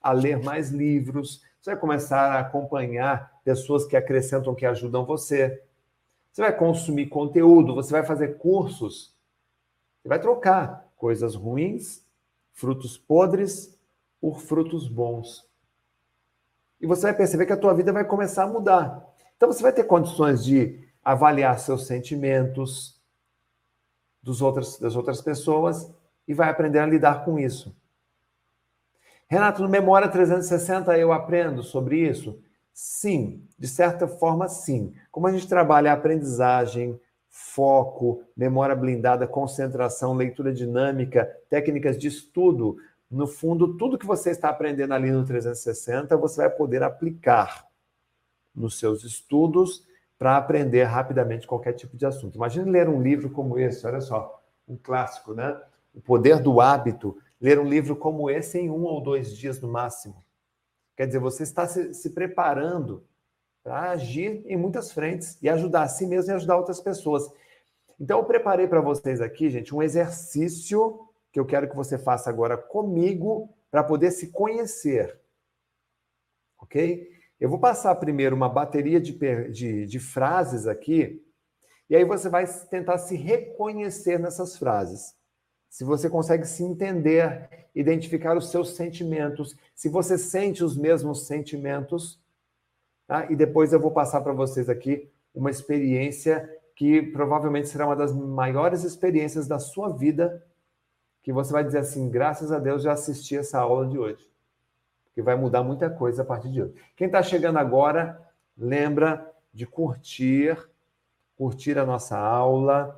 a 0.00 0.12
ler 0.12 0.42
mais 0.42 0.70
livros, 0.70 1.42
você 1.60 1.70
vai 1.70 1.80
começar 1.80 2.32
a 2.32 2.40
acompanhar 2.40 3.32
pessoas 3.42 3.86
que 3.86 3.96
acrescentam, 3.96 4.54
que 4.54 4.66
ajudam 4.66 5.04
você. 5.04 5.62
Você 6.30 6.42
vai 6.42 6.56
consumir 6.56 7.08
conteúdo, 7.08 7.74
você 7.74 7.90
vai 7.90 8.04
fazer 8.04 8.38
cursos. 8.38 9.14
Você 10.00 10.08
vai 10.08 10.20
trocar 10.20 10.86
coisas 10.96 11.34
ruins, 11.34 12.04
frutos 12.52 12.96
podres, 12.96 13.76
por 14.20 14.40
frutos 14.40 14.88
bons. 14.88 15.46
E 16.80 16.86
você 16.86 17.02
vai 17.02 17.14
perceber 17.14 17.46
que 17.46 17.52
a 17.52 17.56
tua 17.56 17.74
vida 17.74 17.92
vai 17.92 18.04
começar 18.04 18.44
a 18.44 18.48
mudar. 18.48 19.04
Então 19.36 19.50
você 19.50 19.62
vai 19.62 19.72
ter 19.72 19.84
condições 19.84 20.44
de 20.44 20.86
avaliar 21.02 21.58
seus 21.58 21.86
sentimentos, 21.86 22.97
dos 24.28 24.42
outros, 24.42 24.78
das 24.78 24.94
outras 24.94 25.22
pessoas 25.22 25.90
e 26.26 26.34
vai 26.34 26.50
aprender 26.50 26.80
a 26.80 26.86
lidar 26.86 27.24
com 27.24 27.38
isso. 27.38 27.74
Renato, 29.26 29.62
no 29.62 29.70
Memória 29.70 30.06
360 30.06 30.98
eu 30.98 31.14
aprendo 31.14 31.62
sobre 31.62 32.06
isso? 32.06 32.38
Sim, 32.70 33.42
de 33.58 33.66
certa 33.66 34.06
forma, 34.06 34.46
sim. 34.46 34.92
Como 35.10 35.26
a 35.26 35.32
gente 35.32 35.48
trabalha 35.48 35.94
aprendizagem, 35.94 37.00
foco, 37.30 38.22
memória 38.36 38.76
blindada, 38.76 39.26
concentração, 39.26 40.14
leitura 40.14 40.52
dinâmica, 40.52 41.24
técnicas 41.48 41.96
de 41.96 42.08
estudo, 42.08 42.76
no 43.10 43.26
fundo, 43.26 43.78
tudo 43.78 43.96
que 43.96 44.04
você 44.04 44.30
está 44.30 44.50
aprendendo 44.50 44.92
ali 44.92 45.10
no 45.10 45.24
360, 45.24 46.14
você 46.18 46.42
vai 46.42 46.50
poder 46.50 46.82
aplicar 46.82 47.66
nos 48.54 48.78
seus 48.78 49.04
estudos 49.04 49.87
para 50.18 50.36
aprender 50.36 50.82
rapidamente 50.82 51.46
qualquer 51.46 51.72
tipo 51.74 51.96
de 51.96 52.04
assunto. 52.04 52.34
Imagine 52.34 52.70
ler 52.70 52.88
um 52.88 53.00
livro 53.00 53.30
como 53.30 53.58
esse, 53.58 53.86
olha 53.86 54.00
só, 54.00 54.42
um 54.66 54.76
clássico, 54.76 55.32
né? 55.32 55.58
O 55.94 56.00
Poder 56.00 56.40
do 56.40 56.60
Hábito. 56.60 57.16
Ler 57.40 57.58
um 57.58 57.68
livro 57.68 57.94
como 57.94 58.28
esse 58.28 58.58
em 58.58 58.68
um 58.68 58.82
ou 58.82 59.00
dois 59.00 59.36
dias 59.36 59.60
no 59.60 59.68
máximo. 59.68 60.24
Quer 60.96 61.06
dizer, 61.06 61.20
você 61.20 61.44
está 61.44 61.66
se, 61.68 61.94
se 61.94 62.10
preparando 62.10 63.04
para 63.62 63.90
agir 63.90 64.42
em 64.46 64.56
muitas 64.56 64.90
frentes 64.90 65.38
e 65.40 65.48
ajudar 65.48 65.82
a 65.82 65.88
si 65.88 66.04
mesmo 66.06 66.32
e 66.32 66.34
ajudar 66.34 66.56
outras 66.56 66.80
pessoas. 66.80 67.30
Então, 68.00 68.18
eu 68.18 68.24
preparei 68.24 68.66
para 68.66 68.80
vocês 68.80 69.20
aqui, 69.20 69.50
gente, 69.50 69.74
um 69.74 69.82
exercício 69.82 71.08
que 71.32 71.38
eu 71.38 71.46
quero 71.46 71.68
que 71.68 71.76
você 71.76 71.96
faça 71.96 72.28
agora 72.28 72.56
comigo 72.56 73.48
para 73.70 73.84
poder 73.84 74.10
se 74.10 74.32
conhecer. 74.32 75.20
Ok? 76.58 77.17
Eu 77.40 77.48
vou 77.48 77.58
passar 77.58 77.94
primeiro 77.94 78.34
uma 78.34 78.48
bateria 78.48 79.00
de, 79.00 79.12
de, 79.50 79.86
de 79.86 80.00
frases 80.00 80.66
aqui, 80.66 81.24
e 81.88 81.94
aí 81.94 82.04
você 82.04 82.28
vai 82.28 82.44
tentar 82.68 82.98
se 82.98 83.16
reconhecer 83.16 84.18
nessas 84.18 84.58
frases. 84.58 85.16
Se 85.70 85.84
você 85.84 86.10
consegue 86.10 86.46
se 86.46 86.64
entender, 86.64 87.68
identificar 87.74 88.36
os 88.36 88.50
seus 88.50 88.74
sentimentos, 88.74 89.56
se 89.74 89.88
você 89.88 90.18
sente 90.18 90.64
os 90.64 90.76
mesmos 90.76 91.26
sentimentos, 91.26 92.20
tá? 93.06 93.30
e 93.30 93.36
depois 93.36 93.72
eu 93.72 93.80
vou 93.80 93.92
passar 93.92 94.20
para 94.20 94.32
vocês 94.32 94.68
aqui 94.68 95.08
uma 95.32 95.50
experiência 95.50 96.48
que 96.74 97.02
provavelmente 97.02 97.68
será 97.68 97.86
uma 97.86 97.96
das 97.96 98.12
maiores 98.12 98.82
experiências 98.82 99.46
da 99.46 99.58
sua 99.58 99.90
vida, 99.90 100.44
que 101.22 101.32
você 101.32 101.52
vai 101.52 101.62
dizer 101.62 101.78
assim: 101.78 102.08
graças 102.10 102.50
a 102.50 102.58
Deus 102.58 102.82
já 102.82 102.92
assisti 102.92 103.36
essa 103.36 103.60
aula 103.60 103.86
de 103.86 103.98
hoje 103.98 104.28
que 105.18 105.22
vai 105.22 105.34
mudar 105.34 105.64
muita 105.64 105.90
coisa 105.90 106.22
a 106.22 106.24
partir 106.24 106.48
de 106.48 106.62
hoje. 106.62 106.74
Quem 106.94 107.08
está 107.08 107.20
chegando 107.20 107.58
agora, 107.58 108.24
lembra 108.56 109.28
de 109.52 109.66
curtir, 109.66 110.56
curtir 111.36 111.76
a 111.76 111.84
nossa 111.84 112.16
aula, 112.16 112.96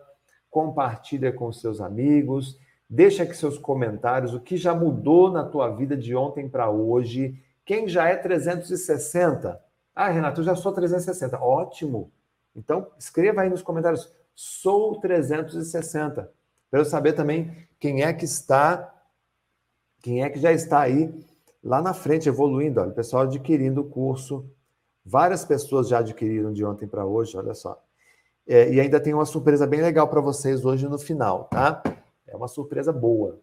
compartilha 0.51 1.33
com 1.33 1.51
seus 1.51 1.81
amigos, 1.81 2.61
deixa 2.87 3.23
aqui 3.23 3.35
seus 3.35 3.57
comentários, 3.57 4.35
o 4.35 4.41
que 4.41 4.59
já 4.59 4.75
mudou 4.75 5.31
na 5.31 5.45
tua 5.45 5.71
vida 5.71 5.97
de 5.97 6.15
ontem 6.15 6.47
para 6.47 6.69
hoje. 6.69 7.43
Quem 7.65 7.89
já 7.89 8.07
é 8.07 8.17
360? 8.17 9.59
Ah, 9.95 10.11
Renato, 10.11 10.43
eu 10.43 10.45
já 10.45 10.55
sou 10.55 10.75
360. 10.75 11.41
Ótimo. 11.41 12.13
Então, 12.55 12.89
escreva 12.99 13.41
aí 13.41 13.49
nos 13.49 13.63
comentários, 13.63 14.13
sou 14.35 15.01
360, 15.01 16.31
para 16.71 16.81
eu 16.81 16.85
saber 16.85 17.15
também 17.15 17.67
quem 17.79 18.03
é 18.03 18.13
que 18.13 18.27
está, 18.27 18.95
quem 20.03 20.23
é 20.23 20.29
que 20.29 20.39
já 20.39 20.53
está 20.53 20.81
aí 20.81 21.30
lá 21.63 21.83
na 21.83 21.93
frente, 21.93 22.29
evoluindo, 22.29 22.81
olha, 22.81 22.91
o 22.91 22.95
pessoal 22.95 23.25
adquirindo 23.25 23.83
o 23.83 23.89
curso. 23.89 24.49
Várias 25.05 25.45
pessoas 25.45 25.89
já 25.89 25.99
adquiriram 25.99 26.53
de 26.53 26.65
ontem 26.65 26.87
para 26.87 27.05
hoje, 27.05 27.37
olha 27.37 27.55
só. 27.55 27.83
É, 28.47 28.73
e 28.73 28.81
ainda 28.81 29.01
tem 29.01 29.15
uma 29.15 29.25
surpresa 29.25 29.67
bem 29.67 29.81
legal 29.81 30.09
para 30.09 30.21
vocês 30.21 30.65
hoje 30.65 30.89
no 30.89 30.99
final, 30.99 31.45
tá? 31.45 31.83
É 32.27 32.37
uma 32.37 32.49
surpresa 32.49 32.93
boa. 32.93 33.39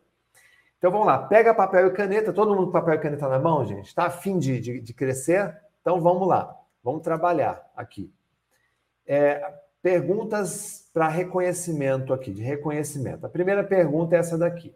Então 0.78 0.92
vamos 0.92 1.08
lá, 1.08 1.18
pega 1.18 1.54
papel 1.54 1.88
e 1.88 1.92
caneta, 1.92 2.32
todo 2.32 2.56
mundo 2.56 2.68
com 2.68 2.72
papel 2.72 2.96
e 2.96 3.00
caneta 3.00 3.28
na 3.28 3.40
mão, 3.40 3.66
gente? 3.66 3.88
Está 3.88 4.06
afim 4.06 4.38
de, 4.38 4.60
de, 4.60 4.80
de, 4.80 4.94
crescer? 4.94 5.56
Então 5.82 6.00
vamos 6.00 6.28
lá, 6.28 6.56
vamos 6.84 7.02
trabalhar 7.02 7.66
aqui. 7.76 8.14
É, 9.06 9.54
perguntas 9.82 10.88
para 10.94 11.08
reconhecimento 11.08 12.14
aqui, 12.14 12.32
de 12.32 12.44
reconhecimento. 12.44 13.26
A 13.26 13.30
primeira 13.30 13.64
pergunta 13.64 14.16
é 14.16 14.20
essa 14.20 14.38
daqui. 14.38 14.76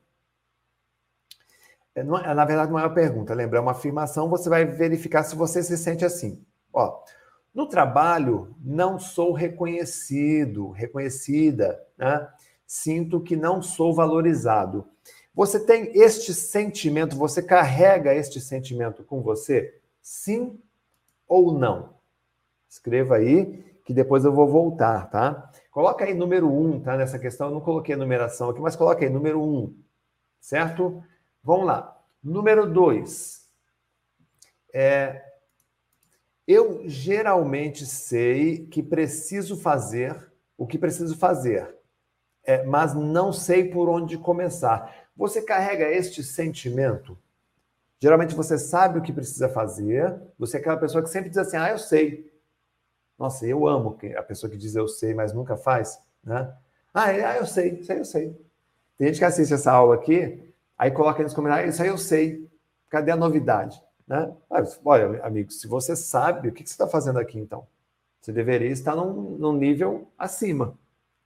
É, 1.96 2.02
é, 2.02 2.04
na 2.04 2.46
verdade, 2.46 2.72
não 2.72 2.80
é 2.80 2.84
uma 2.84 2.94
pergunta, 2.94 3.34
lembra? 3.34 3.60
É 3.60 3.62
uma 3.62 3.72
afirmação, 3.72 4.30
você 4.30 4.50
vai 4.50 4.66
verificar 4.66 5.24
se 5.24 5.36
você 5.36 5.62
se 5.62 5.78
sente 5.78 6.06
assim. 6.06 6.44
Ó, 6.74 7.04
no 7.54 7.68
trabalho, 7.68 8.56
não 8.62 8.98
sou 8.98 9.34
reconhecido, 9.34 10.70
reconhecida, 10.70 11.80
né? 11.98 12.28
Sinto 12.66 13.20
que 13.20 13.36
não 13.36 13.62
sou 13.62 13.94
valorizado. 13.94 14.88
Você 15.34 15.60
tem 15.60 15.92
este 15.98 16.34
sentimento, 16.34 17.16
você 17.16 17.42
carrega 17.42 18.14
este 18.14 18.40
sentimento 18.40 19.04
com 19.04 19.22
você? 19.22 19.78
Sim 20.02 20.60
ou 21.28 21.54
não? 21.54 21.96
Escreva 22.70 23.18
aí, 23.18 23.64
que 23.84 23.94
depois 23.94 24.24
eu 24.24 24.34
vou 24.34 24.48
voltar, 24.48 25.10
tá? 25.10 25.52
Coloca 25.72 26.06
aí 26.06 26.14
número 26.14 26.50
um, 26.50 26.80
tá? 26.80 26.96
Nessa 26.96 27.20
questão, 27.20 27.48
eu 27.48 27.54
não 27.54 27.62
coloquei 27.62 27.96
a 27.96 27.98
numeração 27.98 28.50
aqui, 28.50 28.62
mas 28.62 28.76
coloca 28.78 29.04
aí 29.04 29.10
número 29.10 29.42
um, 29.42 29.78
certo? 30.40 31.04
Vamos 31.44 31.66
lá. 31.66 32.00
Número 32.24 32.72
dois. 32.72 33.48
É, 34.74 35.24
eu 36.48 36.88
geralmente 36.88 37.86
sei 37.86 38.66
que 38.68 38.84
preciso 38.84 39.58
fazer 39.58 40.32
o 40.58 40.68
que 40.68 40.78
preciso 40.78 41.18
fazer, 41.18 41.76
é, 42.44 42.64
mas 42.64 42.94
não 42.94 43.34
sei 43.34 43.70
por 43.70 43.90
onde 43.90 44.18
começar. 44.18 45.08
Você 45.16 45.42
carrega 45.42 45.90
este 45.90 46.24
sentimento? 46.24 47.18
Geralmente 48.00 48.36
você 48.36 48.58
sabe 48.58 49.00
o 49.00 49.02
que 49.02 49.14
precisa 49.14 49.50
fazer, 49.50 50.20
você 50.38 50.58
é 50.58 50.60
aquela 50.60 50.78
pessoa 50.78 51.04
que 51.04 51.10
sempre 51.10 51.30
diz 51.30 51.38
assim: 51.38 51.58
ah, 51.58 51.70
eu 51.70 51.78
sei. 51.78 52.32
Nossa, 53.18 53.46
eu 53.46 53.68
amo 53.68 53.98
a 54.18 54.24
pessoa 54.24 54.50
que 54.50 54.58
diz 54.58 54.76
eu 54.76 54.88
sei, 54.88 55.14
mas 55.14 55.34
nunca 55.34 55.56
faz, 55.56 56.00
né? 56.24 56.54
Ah, 56.94 57.12
é, 57.12 57.24
ah 57.24 57.38
eu 57.38 57.46
sei, 57.46 57.84
sei, 57.84 58.00
eu 58.00 58.06
sei. 58.06 58.36
Tem 58.98 59.08
gente 59.08 59.20
que 59.20 59.26
assiste 59.26 59.54
essa 59.54 59.72
aula 59.72 59.96
aqui, 59.96 60.51
Aí 60.82 60.90
coloca 60.90 61.22
nos 61.22 61.36
comentários, 61.36 61.76
isso 61.76 61.84
aí 61.84 61.90
eu 61.90 61.98
sei. 61.98 62.50
Cadê 62.90 63.12
a 63.12 63.16
novidade? 63.16 63.80
Né? 64.08 64.36
olha, 64.84 65.24
amigo, 65.24 65.52
se 65.52 65.68
você 65.68 65.96
sabe, 65.96 66.50
o 66.50 66.52
que 66.52 66.66
você 66.66 66.72
está 66.72 66.88
fazendo 66.88 67.20
aqui 67.20 67.38
então? 67.38 67.68
Você 68.20 68.32
deveria 68.34 68.72
estar 68.72 68.96
num, 68.96 69.38
num 69.38 69.54
nível 69.54 70.12
acima. 70.18 70.76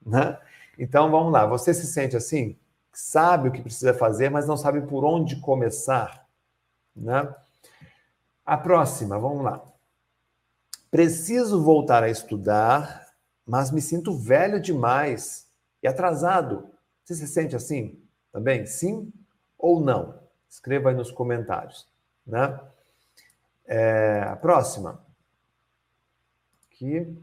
Né? 0.06 0.38
Então 0.78 1.10
vamos 1.10 1.32
lá, 1.32 1.46
você 1.46 1.74
se 1.74 1.88
sente 1.88 2.18
assim? 2.18 2.58
Sabe 2.92 3.48
o 3.48 3.52
que 3.54 3.62
precisa 3.62 3.94
fazer, 3.94 4.30
mas 4.30 4.46
não 4.46 4.58
sabe 4.58 4.82
por 4.82 5.06
onde 5.06 5.40
começar. 5.40 6.28
Né? 6.94 7.34
A 8.46 8.58
próxima, 8.58 9.18
vamos 9.18 9.42
lá. 9.42 9.64
Preciso 10.92 11.64
voltar 11.64 12.04
a 12.04 12.10
estudar, 12.10 13.08
mas 13.46 13.72
me 13.72 13.80
sinto 13.80 14.18
velho 14.18 14.60
demais 14.60 15.48
e 15.82 15.88
atrasado. 15.88 16.70
Você 17.06 17.16
se 17.16 17.26
sente 17.26 17.56
assim 17.56 17.98
também? 18.34 18.66
Sim 18.66 19.14
ou 19.66 19.82
não? 19.82 20.20
Escreva 20.48 20.90
aí 20.90 20.96
nos 20.96 21.10
comentários. 21.10 21.88
Né? 22.26 22.60
É, 23.66 24.22
a 24.28 24.36
próxima. 24.36 25.04
Aqui. 26.68 27.18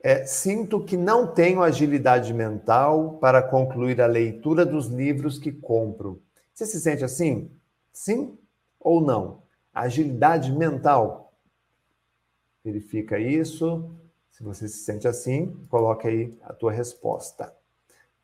É, 0.00 0.24
sinto 0.24 0.82
que 0.82 0.96
não 0.96 1.26
tenho 1.26 1.62
agilidade 1.62 2.32
mental 2.32 3.18
para 3.18 3.42
concluir 3.42 4.00
a 4.00 4.06
leitura 4.06 4.64
dos 4.64 4.86
livros 4.86 5.38
que 5.38 5.52
compro. 5.52 6.22
Você 6.54 6.64
se 6.64 6.80
sente 6.80 7.04
assim? 7.04 7.54
Sim 7.92 8.38
ou 8.80 9.02
não? 9.02 9.42
Agilidade 9.72 10.50
mental. 10.50 11.34
Verifica 12.64 13.18
isso. 13.18 13.94
Se 14.30 14.42
você 14.42 14.66
se 14.66 14.78
sente 14.78 15.06
assim, 15.06 15.52
coloque 15.68 16.08
aí 16.08 16.38
a 16.42 16.54
tua 16.54 16.72
resposta. 16.72 17.54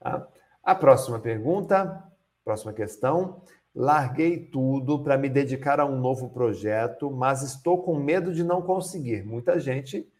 Tá? 0.00 0.26
A 0.64 0.74
próxima 0.74 1.20
pergunta 1.20 2.07
Próxima 2.48 2.72
questão. 2.72 3.42
Larguei 3.74 4.42
tudo 4.42 5.04
para 5.04 5.18
me 5.18 5.28
dedicar 5.28 5.78
a 5.80 5.84
um 5.84 6.00
novo 6.00 6.30
projeto, 6.30 7.10
mas 7.10 7.42
estou 7.42 7.82
com 7.82 7.98
medo 7.98 8.32
de 8.32 8.42
não 8.42 8.62
conseguir. 8.62 9.22
Muita 9.22 9.60
gente 9.60 10.10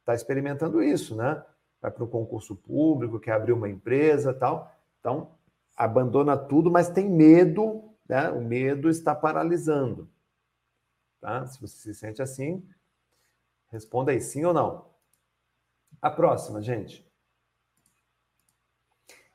está 0.00 0.14
experimentando 0.14 0.82
isso, 0.82 1.14
né? 1.14 1.44
Vai 1.82 1.90
para 1.90 2.02
o 2.02 2.08
concurso 2.08 2.56
público, 2.56 3.20
quer 3.20 3.32
abrir 3.32 3.52
uma 3.52 3.68
empresa 3.68 4.32
tal. 4.32 4.74
Então, 4.98 5.32
abandona 5.76 6.38
tudo, 6.38 6.70
mas 6.70 6.88
tem 6.88 7.10
medo, 7.10 7.84
né? 8.08 8.30
O 8.30 8.40
medo 8.40 8.88
está 8.88 9.14
paralisando. 9.14 10.08
Tá? 11.20 11.46
Se 11.46 11.60
você 11.60 11.76
se 11.76 11.94
sente 11.94 12.22
assim, 12.22 12.66
responda 13.70 14.10
aí 14.10 14.22
sim 14.22 14.42
ou 14.46 14.54
não. 14.54 14.86
A 16.00 16.10
próxima, 16.10 16.62
gente 16.62 17.03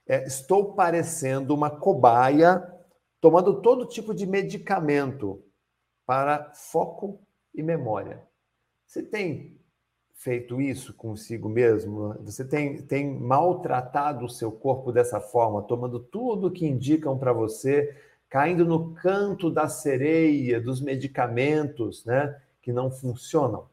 é, 0.09 0.25
estou 0.25 0.73
parecendo 0.73 1.53
uma 1.53 1.69
cobaia 1.69 2.67
tomando 3.21 3.61
todo 3.61 3.85
tipo 3.85 4.11
de 4.11 4.25
medicamento 4.25 5.43
para 6.03 6.51
foco 6.51 7.21
e 7.53 7.61
memória. 7.61 8.27
Você 8.87 9.03
tem 9.03 9.55
feito 10.15 10.59
isso 10.59 10.95
consigo 10.95 11.47
mesmo? 11.47 12.15
Você 12.23 12.43
tem, 12.43 12.81
tem 12.81 13.19
maltratado 13.19 14.25
o 14.25 14.29
seu 14.29 14.51
corpo 14.51 14.91
dessa 14.91 15.21
forma, 15.21 15.61
tomando 15.61 15.99
tudo 15.99 16.51
que 16.51 16.65
indicam 16.65 17.15
para 17.15 17.31
você, 17.31 17.95
caindo 18.27 18.65
no 18.65 18.95
canto 18.95 19.51
da 19.51 19.69
sereia 19.69 20.59
dos 20.59 20.81
medicamentos, 20.81 22.03
né, 22.03 22.41
que 22.63 22.73
não 22.73 22.89
funcionam 22.89 23.69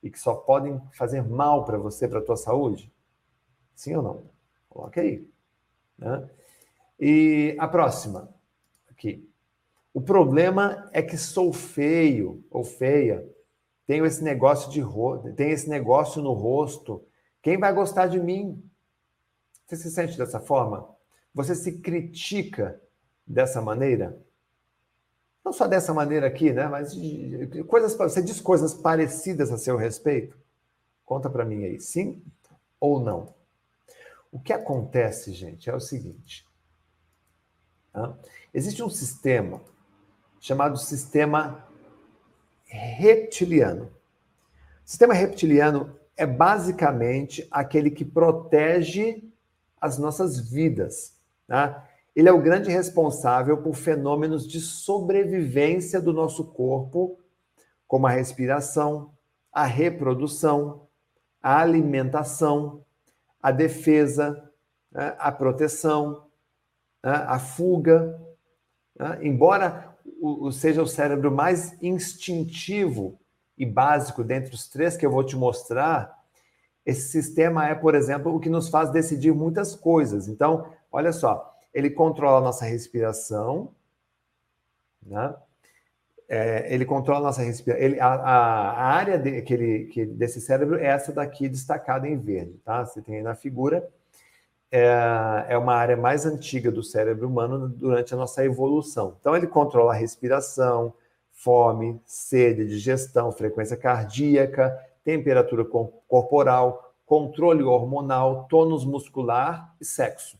e 0.00 0.10
que 0.10 0.18
só 0.20 0.36
podem 0.36 0.80
fazer 0.92 1.22
mal 1.22 1.64
para 1.64 1.76
você, 1.76 2.06
para 2.06 2.20
a 2.20 2.24
tua 2.24 2.36
saúde? 2.36 2.92
Sim 3.74 3.96
ou 3.96 4.02
não? 4.02 4.22
Coloque 4.68 5.00
aí. 5.00 5.35
Né? 5.98 6.28
E 6.98 7.56
a 7.58 7.68
próxima, 7.68 8.28
aqui. 8.90 9.28
O 9.92 10.00
problema 10.00 10.88
é 10.92 11.02
que 11.02 11.16
sou 11.16 11.52
feio 11.52 12.44
ou 12.50 12.64
feia 12.64 13.26
tenho 13.86 14.04
esse 14.04 14.22
negócio 14.22 14.70
de 14.70 14.82
tenho 15.34 15.52
esse 15.52 15.68
negócio 15.68 16.20
no 16.20 16.32
rosto. 16.32 17.06
Quem 17.40 17.56
vai 17.56 17.72
gostar 17.72 18.08
de 18.08 18.18
mim? 18.18 18.62
Você 19.64 19.76
se 19.76 19.90
sente 19.90 20.18
dessa 20.18 20.40
forma? 20.40 20.88
Você 21.32 21.54
se 21.54 21.78
critica 21.80 22.80
dessa 23.24 23.62
maneira? 23.62 24.20
Não 25.44 25.52
só 25.52 25.68
dessa 25.68 25.94
maneira 25.94 26.26
aqui, 26.26 26.52
né? 26.52 26.66
Mas 26.66 26.92
coisas, 27.68 27.94
você 27.96 28.20
diz 28.20 28.40
coisas 28.40 28.74
parecidas 28.74 29.52
a 29.52 29.58
seu 29.58 29.76
respeito? 29.76 30.36
Conta 31.04 31.30
para 31.30 31.44
mim 31.44 31.64
aí, 31.64 31.80
sim 31.80 32.20
ou 32.80 32.98
não? 32.98 33.35
O 34.30 34.38
que 34.38 34.52
acontece, 34.52 35.32
gente, 35.32 35.70
é 35.70 35.74
o 35.74 35.80
seguinte: 35.80 36.46
existe 38.52 38.82
um 38.82 38.90
sistema 38.90 39.60
chamado 40.40 40.76
sistema 40.76 41.66
reptiliano. 42.64 43.86
O 44.84 44.88
sistema 44.88 45.14
reptiliano 45.14 45.98
é 46.16 46.26
basicamente 46.26 47.46
aquele 47.50 47.90
que 47.90 48.04
protege 48.04 49.22
as 49.80 49.98
nossas 49.98 50.38
vidas. 50.38 51.14
Tá? 51.46 51.86
Ele 52.14 52.28
é 52.28 52.32
o 52.32 52.40
grande 52.40 52.70
responsável 52.70 53.58
por 53.58 53.74
fenômenos 53.74 54.46
de 54.48 54.60
sobrevivência 54.60 56.00
do 56.00 56.12
nosso 56.12 56.44
corpo, 56.44 57.18
como 57.86 58.06
a 58.06 58.10
respiração, 58.10 59.12
a 59.52 59.64
reprodução, 59.64 60.86
a 61.42 61.60
alimentação, 61.60 62.85
a 63.46 63.52
defesa, 63.52 64.42
né? 64.90 65.14
a 65.20 65.30
proteção, 65.30 66.26
né? 67.04 67.12
a 67.12 67.38
fuga. 67.38 68.20
Né? 68.98 69.20
Embora 69.22 69.96
seja 70.52 70.82
o 70.82 70.86
cérebro 70.86 71.30
mais 71.30 71.80
instintivo 71.80 73.20
e 73.56 73.64
básico 73.64 74.24
dentre 74.24 74.52
os 74.52 74.68
três 74.68 74.96
que 74.96 75.06
eu 75.06 75.12
vou 75.12 75.22
te 75.22 75.36
mostrar, 75.36 76.12
esse 76.84 77.08
sistema 77.08 77.68
é, 77.68 77.74
por 77.76 77.94
exemplo, 77.94 78.34
o 78.34 78.40
que 78.40 78.50
nos 78.50 78.68
faz 78.68 78.90
decidir 78.90 79.32
muitas 79.32 79.76
coisas. 79.76 80.26
Então, 80.26 80.68
olha 80.90 81.12
só, 81.12 81.56
ele 81.72 81.90
controla 81.90 82.38
a 82.38 82.44
nossa 82.44 82.64
respiração, 82.64 83.72
né? 85.00 85.36
É, 86.28 86.72
ele 86.74 86.84
controla 86.84 87.20
a 87.20 87.22
nossa 87.24 87.42
respiração. 87.42 87.98
a, 88.00 88.06
a, 88.06 88.70
a, 88.72 88.84
área 88.94 89.18
de, 89.18 89.42
que 89.42 89.54
ele, 89.54 89.84
que, 89.86 90.04
desse 90.04 90.40
cérebro 90.40 90.76
é 90.76 90.86
essa 90.86 91.12
daqui 91.12 91.48
destacada 91.48 92.08
em 92.08 92.18
verde, 92.18 92.60
tá? 92.64 92.84
Você 92.84 93.00
tem 93.00 93.16
aí 93.16 93.22
na 93.22 93.34
figura. 93.34 93.88
É, 94.70 95.46
é 95.50 95.58
uma 95.58 95.74
área 95.74 95.96
mais 95.96 96.26
antiga 96.26 96.70
do 96.72 96.82
cérebro 96.82 97.28
humano 97.28 97.68
durante 97.68 98.12
a 98.12 98.16
nossa 98.16 98.44
evolução. 98.44 99.16
Então, 99.20 99.36
ele 99.36 99.46
controla 99.46 99.92
a 99.92 99.96
respiração, 99.96 100.92
fome, 101.32 102.00
sede, 102.04 102.66
digestão, 102.66 103.30
frequência 103.30 103.76
cardíaca, 103.76 104.76
temperatura 105.04 105.64
corporal, 105.64 106.92
controle 107.06 107.62
hormonal, 107.62 108.48
tônus 108.48 108.84
muscular 108.84 109.72
e 109.80 109.84
sexo. 109.84 110.36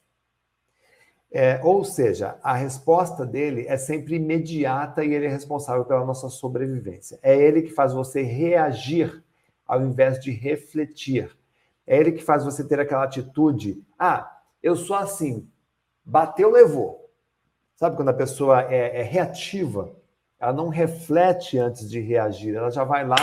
É, 1.33 1.61
ou 1.63 1.85
seja, 1.85 2.39
a 2.43 2.55
resposta 2.55 3.27
dele 3.27 3.67
é 3.69 3.77
sempre 3.77 4.17
imediata 4.17 5.05
e 5.05 5.13
ele 5.13 5.27
é 5.27 5.29
responsável 5.29 5.85
pela 5.85 6.05
nossa 6.05 6.29
sobrevivência. 6.29 7.19
É 7.23 7.37
ele 7.37 7.63
que 7.63 7.73
faz 7.73 7.93
você 7.93 8.23
reagir 8.23 9.23
ao 9.67 9.83
invés 9.83 10.21
de 10.21 10.31
refletir. 10.31 11.37
É 11.87 11.99
ele 11.99 12.13
que 12.13 12.23
faz 12.23 12.45
você 12.45 12.65
ter 12.65 12.81
aquela 12.81 13.05
atitude: 13.05 13.83
ah, 13.99 14.41
eu 14.63 14.77
sou 14.77 14.97
assim, 14.97 15.49
bateu, 16.05 16.51
levou. 16.51 17.11
Sabe 17.75 17.97
quando 17.97 18.09
a 18.09 18.15
pessoa 18.15 18.63
é, 18.73 19.01
é 19.01 19.03
reativa? 19.03 19.95
Ela 20.39 20.53
não 20.53 20.69
reflete 20.69 21.59
antes 21.59 21.89
de 21.89 22.01
reagir, 22.01 22.55
ela 22.55 22.71
já 22.71 22.85
vai 22.85 23.07
lá 23.07 23.17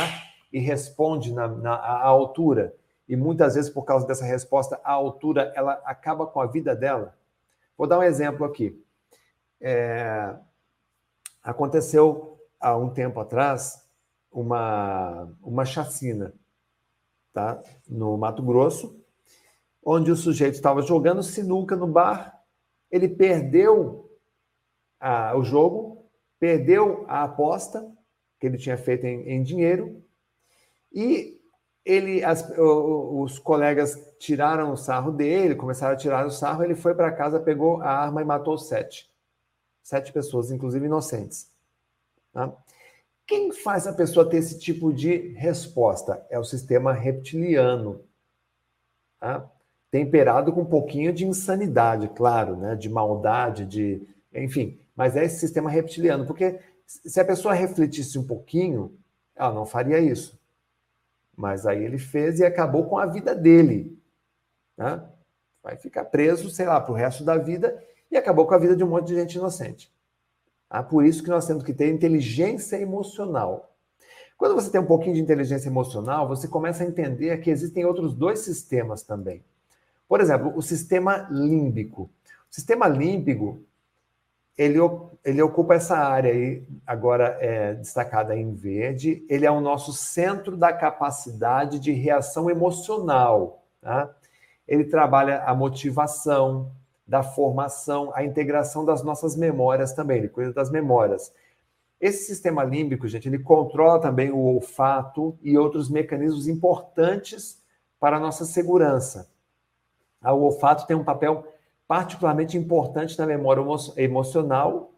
e 0.51 0.59
responde 0.59 1.33
na, 1.33 1.47
na 1.47 1.73
à 1.73 2.05
altura. 2.05 2.75
E 3.07 3.15
muitas 3.15 3.55
vezes, 3.55 3.69
por 3.69 3.83
causa 3.83 4.07
dessa 4.07 4.25
resposta 4.25 4.79
à 4.83 4.91
altura, 4.91 5.51
ela 5.55 5.81
acaba 5.85 6.25
com 6.25 6.39
a 6.39 6.45
vida 6.45 6.75
dela. 6.75 7.15
Vou 7.77 7.87
dar 7.87 7.99
um 7.99 8.03
exemplo 8.03 8.45
aqui. 8.45 8.79
É, 9.61 10.35
aconteceu 11.41 12.39
há 12.59 12.77
um 12.77 12.89
tempo 12.89 13.19
atrás 13.19 13.83
uma, 14.31 15.29
uma 15.41 15.65
chacina 15.65 16.33
tá? 17.33 17.61
no 17.87 18.17
Mato 18.17 18.43
Grosso, 18.43 19.01
onde 19.83 20.11
o 20.11 20.15
sujeito 20.15 20.55
estava 20.55 20.81
jogando 20.81 21.21
sinuca 21.23 21.75
no 21.75 21.87
bar, 21.87 22.41
ele 22.89 23.09
perdeu 23.09 24.09
a, 24.99 25.35
o 25.35 25.43
jogo, 25.43 26.09
perdeu 26.39 27.05
a 27.07 27.23
aposta 27.23 27.85
que 28.39 28.47
ele 28.47 28.57
tinha 28.57 28.77
feito 28.77 29.05
em, 29.05 29.29
em 29.29 29.43
dinheiro 29.43 30.03
e 30.91 31.41
ele, 31.85 32.23
as, 32.23 32.49
os 32.57 33.39
colegas 33.39 33.99
tiraram 34.17 34.71
o 34.71 34.77
sarro 34.77 35.11
dele, 35.11 35.55
começaram 35.55 35.93
a 35.93 35.97
tirar 35.97 36.25
o 36.25 36.31
sarro, 36.31 36.63
ele 36.63 36.75
foi 36.75 36.95
para 36.95 37.11
casa, 37.11 37.39
pegou 37.39 37.81
a 37.81 37.89
arma 37.89 38.21
e 38.21 38.25
matou 38.25 38.57
sete. 38.57 39.11
Sete 39.81 40.13
pessoas, 40.13 40.49
inclusive 40.49 40.85
inocentes. 40.85 41.51
Tá? 42.31 42.53
Quem 43.27 43.51
faz 43.51 43.85
a 43.85 43.93
pessoa 43.93 44.29
ter 44.29 44.37
esse 44.37 44.59
tipo 44.59 44.93
de 44.93 45.33
resposta? 45.33 46.25
É 46.29 46.39
o 46.39 46.43
sistema 46.43 46.93
reptiliano. 46.93 48.01
Tá? 49.19 49.49
Temperado 49.91 50.53
com 50.53 50.61
um 50.61 50.65
pouquinho 50.65 51.11
de 51.11 51.25
insanidade, 51.25 52.07
claro, 52.09 52.55
né? 52.55 52.75
de 52.75 52.89
maldade, 52.89 53.65
de. 53.65 54.07
Enfim, 54.33 54.79
mas 54.95 55.15
é 55.17 55.25
esse 55.25 55.39
sistema 55.39 55.69
reptiliano, 55.69 56.25
porque 56.25 56.59
se 56.85 57.19
a 57.19 57.25
pessoa 57.25 57.53
refletisse 57.53 58.17
um 58.17 58.25
pouquinho, 58.25 58.97
ela 59.35 59.53
não 59.53 59.65
faria 59.65 59.99
isso. 59.99 60.39
Mas 61.35 61.65
aí 61.65 61.83
ele 61.83 61.97
fez 61.97 62.39
e 62.39 62.45
acabou 62.45 62.85
com 62.85 62.97
a 62.97 63.05
vida 63.05 63.33
dele. 63.33 63.97
Né? 64.77 65.03
Vai 65.61 65.77
ficar 65.77 66.05
preso, 66.05 66.49
sei 66.49 66.65
lá, 66.65 66.79
para 66.79 66.91
o 66.91 66.95
resto 66.95 67.23
da 67.23 67.37
vida 67.37 67.81
e 68.11 68.17
acabou 68.17 68.45
com 68.45 68.53
a 68.53 68.57
vida 68.57 68.75
de 68.75 68.83
um 68.83 68.87
monte 68.87 69.07
de 69.07 69.15
gente 69.15 69.35
inocente. 69.35 69.91
Ah, 70.69 70.83
por 70.83 71.05
isso 71.05 71.23
que 71.23 71.29
nós 71.29 71.45
temos 71.45 71.63
que 71.63 71.73
ter 71.73 71.91
inteligência 71.91 72.77
emocional. 72.77 73.73
Quando 74.37 74.55
você 74.55 74.69
tem 74.69 74.81
um 74.81 74.85
pouquinho 74.85 75.15
de 75.15 75.21
inteligência 75.21 75.69
emocional, 75.69 76.27
você 76.27 76.47
começa 76.47 76.83
a 76.83 76.87
entender 76.87 77.37
que 77.37 77.49
existem 77.49 77.85
outros 77.85 78.13
dois 78.13 78.39
sistemas 78.39 79.03
também. 79.03 79.43
Por 80.07 80.19
exemplo, 80.19 80.51
o 80.55 80.61
sistema 80.61 81.27
límbico. 81.31 82.09
O 82.49 82.53
sistema 82.53 82.87
límbico 82.87 83.61
ele, 84.57 84.79
ele 85.23 85.41
ocupa 85.41 85.75
essa 85.75 85.97
área 85.97 86.31
aí, 86.31 86.63
agora 86.85 87.37
é, 87.41 87.73
destacada 87.73 88.35
em 88.35 88.53
verde. 88.53 89.25
Ele 89.29 89.45
é 89.45 89.51
o 89.51 89.61
nosso 89.61 89.93
centro 89.93 90.55
da 90.55 90.71
capacidade 90.71 91.79
de 91.79 91.91
reação 91.91 92.49
emocional. 92.49 93.63
Tá? 93.81 94.13
Ele 94.67 94.85
trabalha 94.85 95.43
a 95.43 95.55
motivação, 95.55 96.71
da 97.05 97.21
formação, 97.21 98.11
a 98.15 98.23
integração 98.23 98.85
das 98.85 99.03
nossas 99.03 99.35
memórias 99.35 99.93
também. 99.93 100.19
Ele 100.19 100.29
cuida 100.29 100.53
das 100.53 100.69
memórias. 100.69 101.33
Esse 101.99 102.25
sistema 102.25 102.63
límbico, 102.63 103.07
gente, 103.07 103.27
ele 103.27 103.39
controla 103.39 103.99
também 103.99 104.31
o 104.31 104.37
olfato 104.37 105.37
e 105.41 105.57
outros 105.57 105.89
mecanismos 105.89 106.47
importantes 106.47 107.61
para 107.99 108.17
a 108.17 108.19
nossa 108.19 108.45
segurança. 108.45 109.29
O 110.21 110.43
olfato 110.43 110.85
tem 110.85 110.95
um 110.95 111.03
papel 111.03 111.45
particularmente 111.87 112.57
importante 112.57 113.17
na 113.17 113.25
memória 113.25 113.63
emocional 113.97 114.93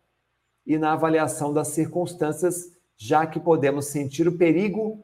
e 0.66 0.78
na 0.78 0.94
avaliação 0.94 1.54
das 1.54 1.70
circunstâncias, 1.70 2.72
já 2.98 3.26
que 3.26 3.40
podemos 3.40 3.88
sentir 3.88 4.28
o 4.28 4.38
perigo 4.38 5.04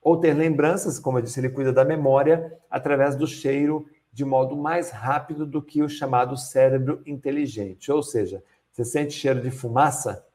ou 0.00 0.16
ter 0.16 0.34
lembranças, 0.34 0.98
como 0.98 1.18
eu 1.18 1.22
disse, 1.22 1.40
ele 1.40 1.48
cuida 1.48 1.72
da 1.72 1.84
memória 1.84 2.58
através 2.70 3.16
do 3.16 3.26
cheiro 3.26 3.86
de 4.12 4.24
modo 4.24 4.56
mais 4.56 4.90
rápido 4.90 5.46
do 5.46 5.62
que 5.62 5.82
o 5.82 5.88
chamado 5.88 6.36
cérebro 6.36 7.00
inteligente. 7.06 7.90
Ou 7.90 8.02
seja, 8.02 8.42
você 8.70 8.84
sente 8.84 9.14
cheiro 9.14 9.40
de 9.40 9.50
fumaça 9.50 10.26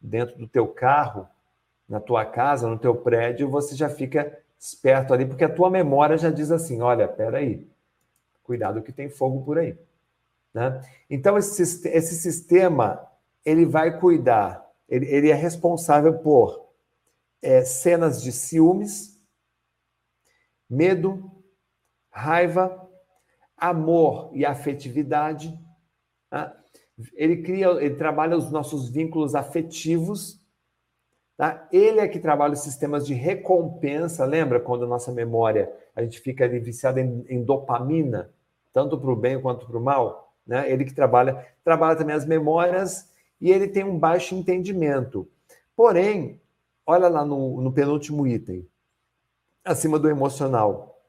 dentro 0.00 0.38
do 0.38 0.46
teu 0.46 0.68
carro, 0.68 1.26
na 1.88 1.98
tua 1.98 2.24
casa, 2.24 2.68
no 2.68 2.78
teu 2.78 2.94
prédio, 2.94 3.48
você 3.48 3.74
já 3.74 3.88
fica 3.88 4.38
esperto 4.58 5.14
ali, 5.14 5.24
porque 5.24 5.44
a 5.44 5.52
tua 5.52 5.70
memória 5.70 6.18
já 6.18 6.30
diz 6.30 6.50
assim, 6.50 6.82
olha, 6.82 7.08
peraí, 7.08 7.66
cuidado 8.44 8.82
que 8.82 8.92
tem 8.92 9.08
fogo 9.08 9.42
por 9.42 9.58
aí. 9.58 9.76
Né? 10.54 10.80
Então, 11.08 11.36
esse, 11.36 11.62
esse 11.88 12.14
sistema 12.14 13.06
ele 13.44 13.64
vai 13.64 13.98
cuidar, 13.98 14.64
ele, 14.88 15.06
ele 15.06 15.30
é 15.30 15.34
responsável 15.34 16.18
por 16.18 16.68
é, 17.42 17.64
cenas 17.64 18.22
de 18.22 18.32
ciúmes, 18.32 19.18
medo, 20.68 21.30
raiva, 22.10 22.88
amor 23.56 24.30
e 24.34 24.44
afetividade. 24.44 25.58
Tá? 26.28 26.56
Ele 27.14 27.42
cria, 27.42 27.68
ele 27.68 27.94
trabalha 27.94 28.36
os 28.36 28.50
nossos 28.50 28.88
vínculos 28.88 29.34
afetivos. 29.34 30.40
Tá? 31.36 31.68
Ele 31.72 32.00
é 32.00 32.08
que 32.08 32.18
trabalha 32.18 32.54
os 32.54 32.60
sistemas 32.60 33.06
de 33.06 33.14
recompensa. 33.14 34.24
Lembra 34.24 34.60
quando 34.60 34.84
a 34.84 34.88
nossa 34.88 35.12
memória 35.12 35.72
a 35.94 36.02
gente 36.02 36.20
fica 36.20 36.44
ali 36.44 36.58
viciado 36.58 36.98
em, 36.98 37.24
em 37.28 37.44
dopamina, 37.44 38.30
tanto 38.72 38.98
para 38.98 39.10
o 39.10 39.16
bem 39.16 39.40
quanto 39.40 39.66
para 39.66 39.78
o 39.78 39.82
mal? 39.82 40.27
Né? 40.48 40.72
Ele 40.72 40.86
que 40.86 40.94
trabalha, 40.94 41.46
trabalha 41.62 41.94
também 41.94 42.16
as 42.16 42.24
memórias 42.24 43.10
e 43.38 43.52
ele 43.52 43.68
tem 43.68 43.84
um 43.84 43.98
baixo 43.98 44.34
entendimento. 44.34 45.28
Porém, 45.76 46.40
olha 46.86 47.06
lá 47.06 47.24
no, 47.24 47.60
no 47.60 47.70
penúltimo 47.70 48.26
item, 48.26 48.66
acima 49.62 49.98
do 49.98 50.08
emocional. 50.08 51.00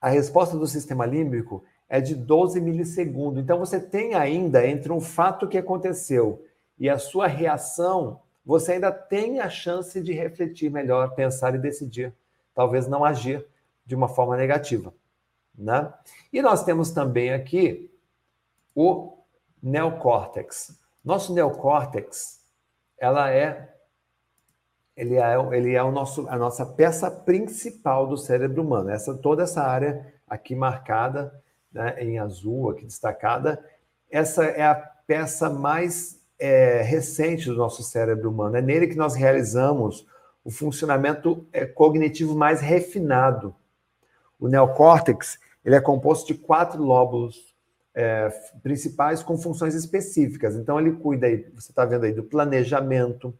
A 0.00 0.08
resposta 0.08 0.56
do 0.56 0.66
sistema 0.68 1.04
límbico 1.04 1.64
é 1.88 2.00
de 2.00 2.14
12 2.14 2.60
milissegundos. 2.60 3.42
Então, 3.42 3.58
você 3.58 3.80
tem 3.80 4.14
ainda, 4.14 4.66
entre 4.66 4.92
um 4.92 5.00
fato 5.00 5.48
que 5.48 5.58
aconteceu 5.58 6.44
e 6.78 6.88
a 6.88 6.98
sua 6.98 7.26
reação, 7.26 8.20
você 8.44 8.72
ainda 8.72 8.92
tem 8.92 9.40
a 9.40 9.50
chance 9.50 10.00
de 10.00 10.12
refletir 10.12 10.70
melhor, 10.70 11.14
pensar 11.14 11.54
e 11.54 11.58
decidir. 11.58 12.12
Talvez 12.54 12.86
não 12.86 13.04
agir 13.04 13.44
de 13.84 13.94
uma 13.94 14.08
forma 14.08 14.36
negativa. 14.36 14.94
Né? 15.56 15.92
E 16.32 16.40
nós 16.42 16.64
temos 16.64 16.90
também 16.90 17.32
aqui 17.32 17.90
o 18.74 19.18
neocórtex. 19.62 20.78
Nosso 21.04 21.32
neocórtex, 21.32 22.40
ela 22.98 23.30
é 23.30 23.70
ele 24.96 25.16
é, 25.16 25.34
ele 25.52 25.74
é 25.74 25.82
o 25.82 25.90
nosso, 25.90 26.28
a 26.28 26.38
nossa 26.38 26.64
peça 26.64 27.10
principal 27.10 28.06
do 28.06 28.16
cérebro 28.16 28.62
humano. 28.62 28.90
Essa 28.90 29.14
toda 29.14 29.42
essa 29.42 29.62
área 29.62 30.14
aqui 30.26 30.54
marcada 30.54 31.42
né, 31.72 31.96
em 32.00 32.18
azul, 32.18 32.70
aqui 32.70 32.84
destacada, 32.84 33.62
essa 34.10 34.44
é 34.44 34.62
a 34.62 34.74
peça 34.74 35.50
mais 35.50 36.20
é, 36.38 36.82
recente 36.82 37.46
do 37.46 37.56
nosso 37.56 37.82
cérebro 37.82 38.30
humano. 38.30 38.56
É 38.56 38.62
nele 38.62 38.86
que 38.86 38.96
nós 38.96 39.14
realizamos 39.14 40.06
o 40.44 40.50
funcionamento 40.50 41.46
é, 41.52 41.66
cognitivo 41.66 42.36
mais 42.36 42.60
refinado. 42.60 43.54
O 44.38 44.46
neocórtex 44.46 45.38
ele 45.64 45.74
é 45.74 45.80
composto 45.80 46.26
de 46.26 46.34
quatro 46.34 46.82
lóbulos 46.82 47.53
é, 47.94 48.28
principais 48.62 49.22
com 49.22 49.38
funções 49.38 49.74
específicas. 49.74 50.56
Então, 50.56 50.80
ele 50.80 50.92
cuida 50.92 51.26
aí, 51.26 51.48
você 51.54 51.70
está 51.70 51.84
vendo 51.84 52.04
aí, 52.04 52.12
do 52.12 52.24
planejamento, 52.24 53.32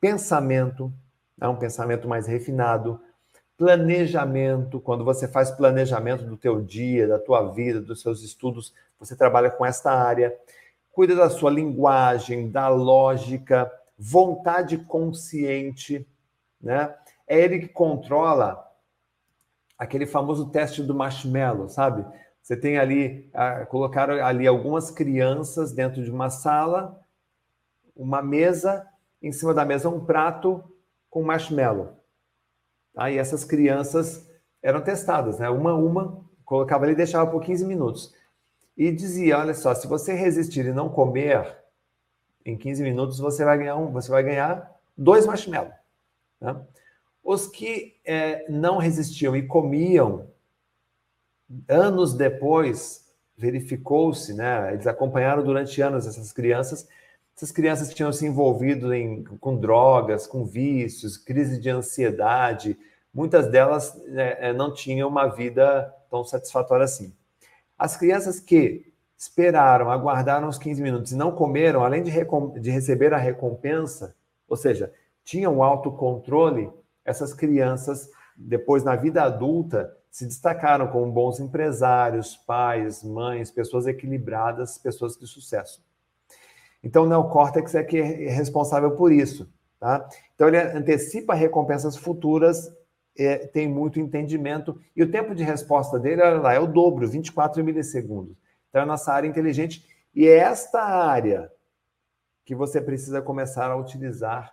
pensamento, 0.00 0.92
é 1.40 1.48
um 1.48 1.56
pensamento 1.56 2.08
mais 2.08 2.26
refinado, 2.26 3.00
planejamento, 3.56 4.80
quando 4.80 5.04
você 5.04 5.26
faz 5.26 5.50
planejamento 5.50 6.24
do 6.24 6.36
teu 6.36 6.60
dia, 6.60 7.08
da 7.08 7.18
tua 7.18 7.50
vida, 7.52 7.80
dos 7.80 8.00
seus 8.00 8.22
estudos, 8.22 8.72
você 8.98 9.16
trabalha 9.16 9.50
com 9.50 9.66
esta 9.66 9.92
área, 9.92 10.36
cuida 10.92 11.16
da 11.16 11.28
sua 11.28 11.50
linguagem, 11.50 12.50
da 12.50 12.68
lógica, 12.68 13.70
vontade 13.98 14.78
consciente, 14.78 16.06
né? 16.60 16.94
É 17.26 17.40
ele 17.40 17.58
que 17.58 17.68
controla 17.68 18.64
aquele 19.76 20.06
famoso 20.06 20.50
teste 20.50 20.82
do 20.82 20.94
marshmallow, 20.94 21.68
sabe? 21.68 22.04
Você 22.48 22.56
tem 22.56 22.78
ali, 22.78 23.28
ah, 23.34 23.66
colocaram 23.66 24.24
ali 24.24 24.46
algumas 24.46 24.90
crianças 24.90 25.70
dentro 25.70 26.02
de 26.02 26.10
uma 26.10 26.30
sala, 26.30 26.98
uma 27.94 28.22
mesa, 28.22 28.88
em 29.22 29.30
cima 29.30 29.52
da 29.52 29.66
mesa 29.66 29.90
um 29.90 30.02
prato 30.02 30.64
com 31.10 31.22
marshmallow. 31.22 31.98
Tá? 32.94 33.12
essas 33.12 33.44
crianças 33.44 34.26
eram 34.62 34.80
testadas, 34.80 35.38
né? 35.38 35.50
Uma 35.50 35.72
a 35.72 35.74
uma, 35.74 36.24
colocava 36.42 36.84
ali 36.84 36.94
e 36.94 36.96
deixava 36.96 37.30
por 37.30 37.42
15 37.42 37.66
minutos. 37.66 38.14
E 38.74 38.90
dizia, 38.90 39.38
olha 39.38 39.52
só, 39.52 39.74
se 39.74 39.86
você 39.86 40.14
resistir 40.14 40.64
e 40.64 40.72
não 40.72 40.88
comer, 40.88 41.54
em 42.46 42.56
15 42.56 42.82
minutos 42.82 43.18
você 43.18 43.44
vai 43.44 43.58
ganhar 43.58 43.76
um, 43.76 43.92
você 43.92 44.10
vai 44.10 44.22
ganhar 44.22 44.74
dois 44.96 45.26
marshmallows. 45.26 45.74
Né? 46.40 46.58
Os 47.22 47.46
que 47.46 48.00
é, 48.06 48.50
não 48.50 48.78
resistiam 48.78 49.36
e 49.36 49.46
comiam, 49.46 50.30
anos 51.68 52.14
depois, 52.14 53.06
verificou-se, 53.36 54.34
né? 54.34 54.72
Eles 54.72 54.86
acompanharam 54.86 55.42
durante 55.42 55.80
anos 55.80 56.06
essas 56.06 56.32
crianças. 56.32 56.88
Essas 57.36 57.52
crianças 57.52 57.94
tinham 57.94 58.12
se 58.12 58.26
envolvido 58.26 58.92
em, 58.92 59.22
com 59.22 59.56
drogas, 59.56 60.26
com 60.26 60.44
vícios, 60.44 61.16
crise 61.16 61.60
de 61.60 61.70
ansiedade. 61.70 62.76
Muitas 63.14 63.48
delas 63.48 63.96
né, 64.06 64.52
não 64.52 64.72
tinham 64.72 65.08
uma 65.08 65.28
vida 65.28 65.94
tão 66.10 66.24
satisfatória 66.24 66.84
assim. 66.84 67.14
As 67.78 67.96
crianças 67.96 68.40
que 68.40 68.92
esperaram, 69.16 69.90
aguardaram 69.90 70.48
os 70.48 70.58
15 70.58 70.82
minutos 70.82 71.12
e 71.12 71.16
não 71.16 71.32
comeram, 71.32 71.84
além 71.84 72.02
de, 72.02 72.12
de 72.60 72.70
receber 72.70 73.14
a 73.14 73.18
recompensa, 73.18 74.14
ou 74.48 74.56
seja, 74.56 74.92
tinham 75.24 75.62
autocontrole, 75.62 76.70
essas 77.04 77.32
crianças, 77.32 78.10
depois 78.36 78.84
na 78.84 78.94
vida 78.94 79.22
adulta, 79.22 79.96
se 80.18 80.26
destacaram 80.26 80.88
como 80.88 81.12
bons 81.12 81.38
empresários, 81.38 82.36
pais, 82.36 83.04
mães, 83.04 83.52
pessoas 83.52 83.86
equilibradas, 83.86 84.76
pessoas 84.76 85.16
de 85.16 85.28
sucesso. 85.28 85.80
Então, 86.82 87.04
o 87.04 87.06
neocórtex 87.06 87.72
é 87.76 87.84
que 87.84 87.98
é 87.98 88.28
responsável 88.28 88.96
por 88.96 89.12
isso. 89.12 89.48
Tá? 89.78 90.08
Então, 90.34 90.48
ele 90.48 90.58
antecipa 90.58 91.34
recompensas 91.34 91.96
futuras, 91.96 92.68
é, 93.16 93.46
tem 93.46 93.68
muito 93.68 94.00
entendimento, 94.00 94.80
e 94.96 95.04
o 95.04 95.08
tempo 95.08 95.36
de 95.36 95.44
resposta 95.44 96.00
dele 96.00 96.20
olha 96.20 96.40
lá, 96.40 96.52
é 96.52 96.58
o 96.58 96.66
dobro, 96.66 97.08
24 97.08 97.62
milissegundos. 97.62 98.36
Então, 98.68 98.80
é 98.80 98.82
a 98.82 98.86
nossa 98.86 99.12
área 99.12 99.28
inteligente, 99.28 99.86
e 100.12 100.26
é 100.26 100.38
esta 100.38 100.82
área 100.82 101.48
que 102.44 102.56
você 102.56 102.80
precisa 102.80 103.22
começar 103.22 103.70
a 103.70 103.76
utilizar 103.76 104.52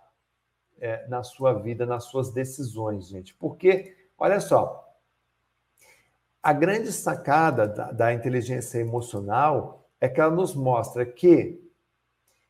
é, 0.78 1.08
na 1.08 1.24
sua 1.24 1.54
vida, 1.54 1.84
nas 1.84 2.04
suas 2.04 2.30
decisões, 2.30 3.08
gente. 3.08 3.34
Porque, 3.34 3.96
olha 4.16 4.38
só, 4.38 4.85
a 6.46 6.52
grande 6.52 6.92
sacada 6.92 7.66
da, 7.66 7.90
da 7.90 8.14
inteligência 8.14 8.78
emocional 8.78 9.84
é 10.00 10.08
que 10.08 10.20
ela 10.20 10.32
nos 10.32 10.54
mostra 10.54 11.04
que 11.04 11.60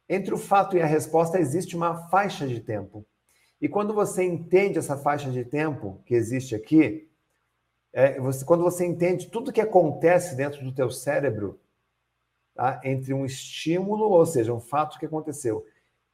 entre 0.06 0.34
o 0.34 0.36
fato 0.36 0.76
e 0.76 0.82
a 0.82 0.86
resposta 0.86 1.40
existe 1.40 1.74
uma 1.74 2.06
faixa 2.10 2.46
de 2.46 2.60
tempo. 2.60 3.06
E 3.58 3.70
quando 3.70 3.94
você 3.94 4.22
entende 4.22 4.76
essa 4.76 4.98
faixa 4.98 5.30
de 5.30 5.46
tempo 5.46 6.02
que 6.04 6.14
existe 6.14 6.54
aqui, 6.54 7.08
é, 7.90 8.20
você, 8.20 8.44
quando 8.44 8.62
você 8.62 8.84
entende 8.84 9.30
tudo 9.30 9.50
que 9.50 9.62
acontece 9.62 10.36
dentro 10.36 10.62
do 10.62 10.74
teu 10.74 10.90
cérebro, 10.90 11.58
tá? 12.54 12.78
entre 12.84 13.14
um 13.14 13.24
estímulo, 13.24 14.10
ou 14.10 14.26
seja, 14.26 14.52
um 14.52 14.60
fato 14.60 14.98
que 14.98 15.06
aconteceu, 15.06 15.64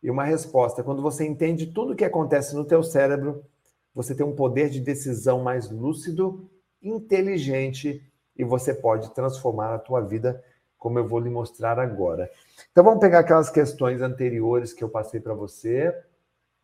e 0.00 0.08
uma 0.08 0.22
resposta. 0.22 0.84
Quando 0.84 1.02
você 1.02 1.26
entende 1.26 1.66
tudo 1.66 1.94
o 1.94 1.96
que 1.96 2.04
acontece 2.04 2.54
no 2.54 2.64
teu 2.64 2.84
cérebro, 2.84 3.44
você 3.92 4.14
tem 4.14 4.24
um 4.24 4.36
poder 4.36 4.70
de 4.70 4.78
decisão 4.78 5.42
mais 5.42 5.68
lúcido, 5.68 6.48
inteligente 6.82 8.02
e 8.36 8.44
você 8.44 8.74
pode 8.74 9.14
transformar 9.14 9.74
a 9.74 9.78
tua 9.78 10.00
vida, 10.00 10.42
como 10.78 10.98
eu 10.98 11.06
vou 11.06 11.20
lhe 11.20 11.30
mostrar 11.30 11.78
agora. 11.78 12.30
Então 12.70 12.82
vamos 12.82 13.00
pegar 13.00 13.20
aquelas 13.20 13.50
questões 13.50 14.00
anteriores 14.02 14.72
que 14.72 14.82
eu 14.82 14.88
passei 14.88 15.20
para 15.20 15.34
você 15.34 15.94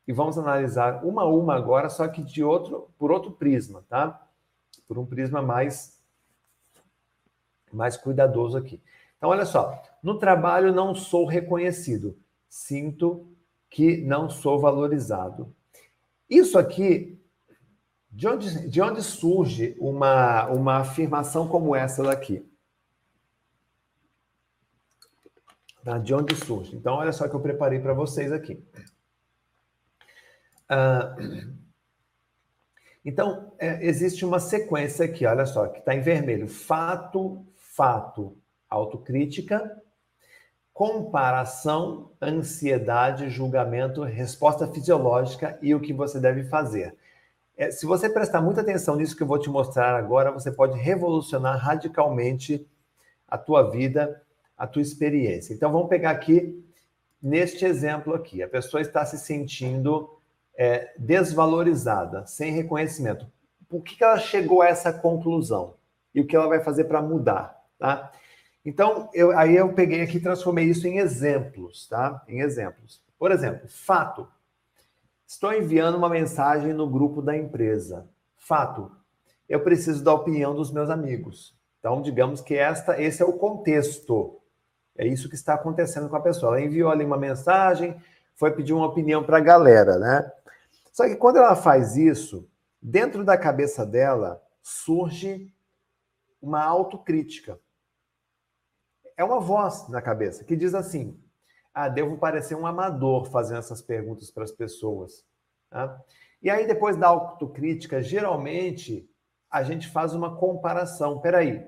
e 0.07 0.13
vamos 0.13 0.39
analisar 0.39 1.05
uma 1.05 1.23
a 1.23 1.29
uma 1.29 1.55
agora, 1.55 1.89
só 1.89 2.09
que 2.09 2.23
de 2.23 2.43
outro 2.43 2.91
por 2.99 3.13
outro 3.13 3.33
prisma, 3.33 3.85
tá? 3.89 4.27
Por 4.87 4.99
um 4.99 5.07
prisma 5.07 5.43
mais 5.43 5.99
mais 7.73 7.97
cuidadoso 7.97 8.57
aqui. 8.57 8.81
Então 9.17 9.29
olha 9.29 9.45
só, 9.45 9.83
no 10.03 10.19
trabalho 10.19 10.73
não 10.73 10.95
sou 10.95 11.27
reconhecido 11.27 12.17
sinto 12.49 13.27
que 13.69 13.99
não 13.99 14.31
sou 14.31 14.59
valorizado. 14.59 15.55
Isso 16.29 16.59
aqui, 16.59 17.18
de 18.19 18.27
onde, 18.27 18.69
de 18.69 18.83
onde 18.83 19.01
surge 19.01 19.77
uma, 19.79 20.47
uma 20.49 20.79
afirmação 20.79 21.47
como 21.47 21.77
essa 21.77 22.03
daqui? 22.03 22.45
Tá? 25.85 25.99
De 25.99 26.13
onde 26.13 26.35
surge? 26.35 26.75
Então, 26.75 26.95
olha 26.95 27.13
só 27.13 27.29
que 27.29 27.37
eu 27.37 27.41
preparei 27.41 27.79
para 27.79 27.95
vocês 27.95 28.33
aqui. 28.33 28.61
Uh, 30.69 31.55
então, 33.05 33.55
é, 33.57 33.87
existe 33.87 34.25
uma 34.25 34.41
sequência 34.41 35.05
aqui, 35.05 35.25
olha 35.25 35.47
só, 35.47 35.69
que 35.69 35.79
está 35.79 35.95
em 35.95 36.01
vermelho. 36.01 36.49
Fato, 36.49 37.47
fato, 37.55 38.37
autocrítica, 38.69 39.81
comparação, 40.73 42.11
ansiedade, 42.21 43.31
julgamento, 43.31 44.03
resposta 44.03 44.67
fisiológica 44.67 45.57
e 45.63 45.73
o 45.73 45.81
que 45.81 45.93
você 45.93 46.19
deve 46.19 46.43
fazer. 46.49 46.99
É, 47.59 47.73
se 47.73 47.85
você 47.85 48.09
prestar 48.09 48.41
muita 48.41 48.61
atenção 48.61 48.95
nisso 48.95 49.17
que 49.17 49.23
eu 49.25 49.27
vou 49.27 49.39
te 49.39 49.51
mostrar 49.51 49.97
agora, 49.97 50.31
você 50.31 50.49
pode 50.49 50.79
revolucionar 50.79 51.59
radicalmente 51.59 52.65
a 53.27 53.37
tua 53.37 53.69
vida, 53.69 54.23
a 54.57 54.65
tua 54.65 54.81
experiência. 54.81 55.53
Então 55.53 55.73
vamos 55.73 55.89
pegar 55.89 56.11
aqui 56.11 56.65
neste 57.21 57.65
exemplo 57.65 58.15
aqui. 58.15 58.45
A 58.45 58.49
pessoa 58.49 58.81
está 58.81 59.05
se 59.05 59.19
sentindo 59.19 60.09
é, 60.57 60.95
desvalorizada, 60.97 62.25
sem 62.27 62.53
reconhecimento. 62.53 63.27
Por 63.69 63.83
que 63.83 64.05
ela 64.05 64.21
chegou 64.21 64.63
a 64.63 64.69
essa 64.69 64.93
conclusão? 64.93 65.75
E 66.15 66.21
o 66.21 66.27
que 66.27 66.37
ela 66.37 66.47
vai 66.47 66.61
fazer 66.61 66.85
para 66.85 67.03
mudar? 67.03 67.61
Tá? 67.77 68.13
Então, 68.65 69.11
eu, 69.13 69.37
aí 69.37 69.57
eu 69.57 69.73
peguei 69.73 70.01
aqui 70.01 70.19
e 70.19 70.23
transformei 70.23 70.67
isso 70.67 70.87
em 70.87 70.99
exemplos, 70.99 71.89
tá? 71.89 72.23
Em 72.29 72.41
exemplos. 72.41 73.03
Por 73.19 73.33
exemplo, 73.33 73.69
fato. 73.69 74.29
Estou 75.29 75.53
enviando 75.53 75.99
uma 75.99 76.09
mensagem 76.09 76.73
no 76.73 76.89
grupo 76.89 77.21
da 77.21 77.37
empresa. 77.37 78.09
Fato. 78.39 78.91
Eu 79.47 79.63
preciso 79.63 80.03
da 80.03 80.15
opinião 80.15 80.55
dos 80.55 80.73
meus 80.73 80.89
amigos. 80.89 81.55
Então, 81.79 82.01
digamos 82.01 82.41
que 82.41 82.55
esta, 82.55 82.99
esse 82.99 83.23
é 83.23 83.27
o 83.27 83.35
contexto. 83.35 84.41
É 84.97 85.07
isso 85.07 85.29
que 85.29 85.35
está 85.35 85.53
acontecendo 85.53 86.09
com 86.09 86.17
a 86.17 86.23
pessoa. 86.23 86.57
Ela 86.57 86.65
enviou 86.65 86.91
ali 86.91 87.05
uma 87.05 87.19
mensagem, 87.19 87.95
foi 88.37 88.53
pedir 88.53 88.73
uma 88.73 88.87
opinião 88.87 89.23
para 89.23 89.37
a 89.37 89.41
galera, 89.41 89.99
né? 89.99 90.33
Só 90.95 91.07
que 91.07 91.15
quando 91.15 91.37
ela 91.37 91.55
faz 91.55 91.95
isso, 91.95 92.49
dentro 92.81 93.23
da 93.23 93.37
cabeça 93.37 93.85
dela 93.85 94.43
surge 94.63 95.53
uma 96.41 96.65
autocrítica. 96.65 97.61
É 99.15 99.23
uma 99.23 99.41
voz 99.41 99.89
na 99.91 100.01
cabeça 100.01 100.43
que 100.43 100.57
diz 100.57 100.75
assim: 100.75 101.23
ah, 101.73 101.89
devo 101.89 102.19
parecer 102.19 102.55
um 102.55 102.67
amador 102.67 103.27
fazendo 103.27 103.59
essas 103.59 103.83
perguntas 103.83 104.31
para 104.31 104.45
as 104.45 104.53
pessoas. 104.53 105.25
Tá? 105.71 106.01
E 106.43 106.51
aí, 106.51 106.67
depois 106.67 106.97
da 106.97 107.09
autocrítica, 107.09 108.03
geralmente 108.03 109.09
a 109.51 109.63
gente 109.63 109.89
faz 109.89 110.15
uma 110.15 110.37
comparação. 110.37 111.21
Peraí, 111.21 111.67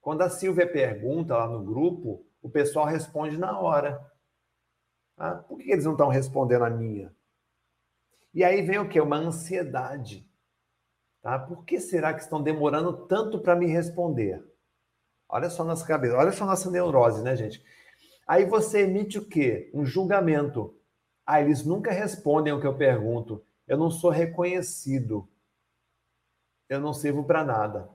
quando 0.00 0.22
a 0.22 0.30
Silvia 0.30 0.70
pergunta 0.70 1.36
lá 1.36 1.48
no 1.48 1.62
grupo, 1.62 2.24
o 2.42 2.48
pessoal 2.48 2.86
responde 2.86 3.36
na 3.36 3.58
hora. 3.58 4.00
Tá? 5.16 5.36
Por 5.36 5.58
que 5.58 5.70
eles 5.70 5.84
não 5.84 5.92
estão 5.92 6.08
respondendo 6.08 6.64
a 6.64 6.70
minha? 6.70 7.14
E 8.32 8.44
aí 8.44 8.62
vem 8.62 8.78
o 8.78 8.88
quê? 8.88 9.00
Uma 9.00 9.16
ansiedade. 9.16 10.28
Tá? 11.20 11.38
Por 11.38 11.64
que 11.64 11.80
será 11.80 12.14
que 12.14 12.20
estão 12.20 12.42
demorando 12.42 13.06
tanto 13.06 13.40
para 13.40 13.56
me 13.56 13.66
responder? 13.66 14.44
Olha 15.28 15.50
só 15.50 15.62
nossa 15.62 15.86
cabeça, 15.86 16.16
olha 16.16 16.32
só 16.32 16.46
nossa 16.46 16.70
neurose, 16.70 17.22
né, 17.22 17.36
gente? 17.36 17.62
Aí 18.28 18.44
você 18.44 18.82
emite 18.82 19.18
o 19.18 19.24
quê? 19.24 19.70
Um 19.72 19.86
julgamento. 19.86 20.76
Ah, 21.26 21.40
eles 21.40 21.64
nunca 21.64 21.90
respondem 21.90 22.52
o 22.52 22.60
que 22.60 22.66
eu 22.66 22.76
pergunto. 22.76 23.42
Eu 23.66 23.78
não 23.78 23.90
sou 23.90 24.10
reconhecido. 24.10 25.26
Eu 26.68 26.78
não 26.78 26.92
sirvo 26.92 27.24
para 27.24 27.42
nada. 27.42 27.88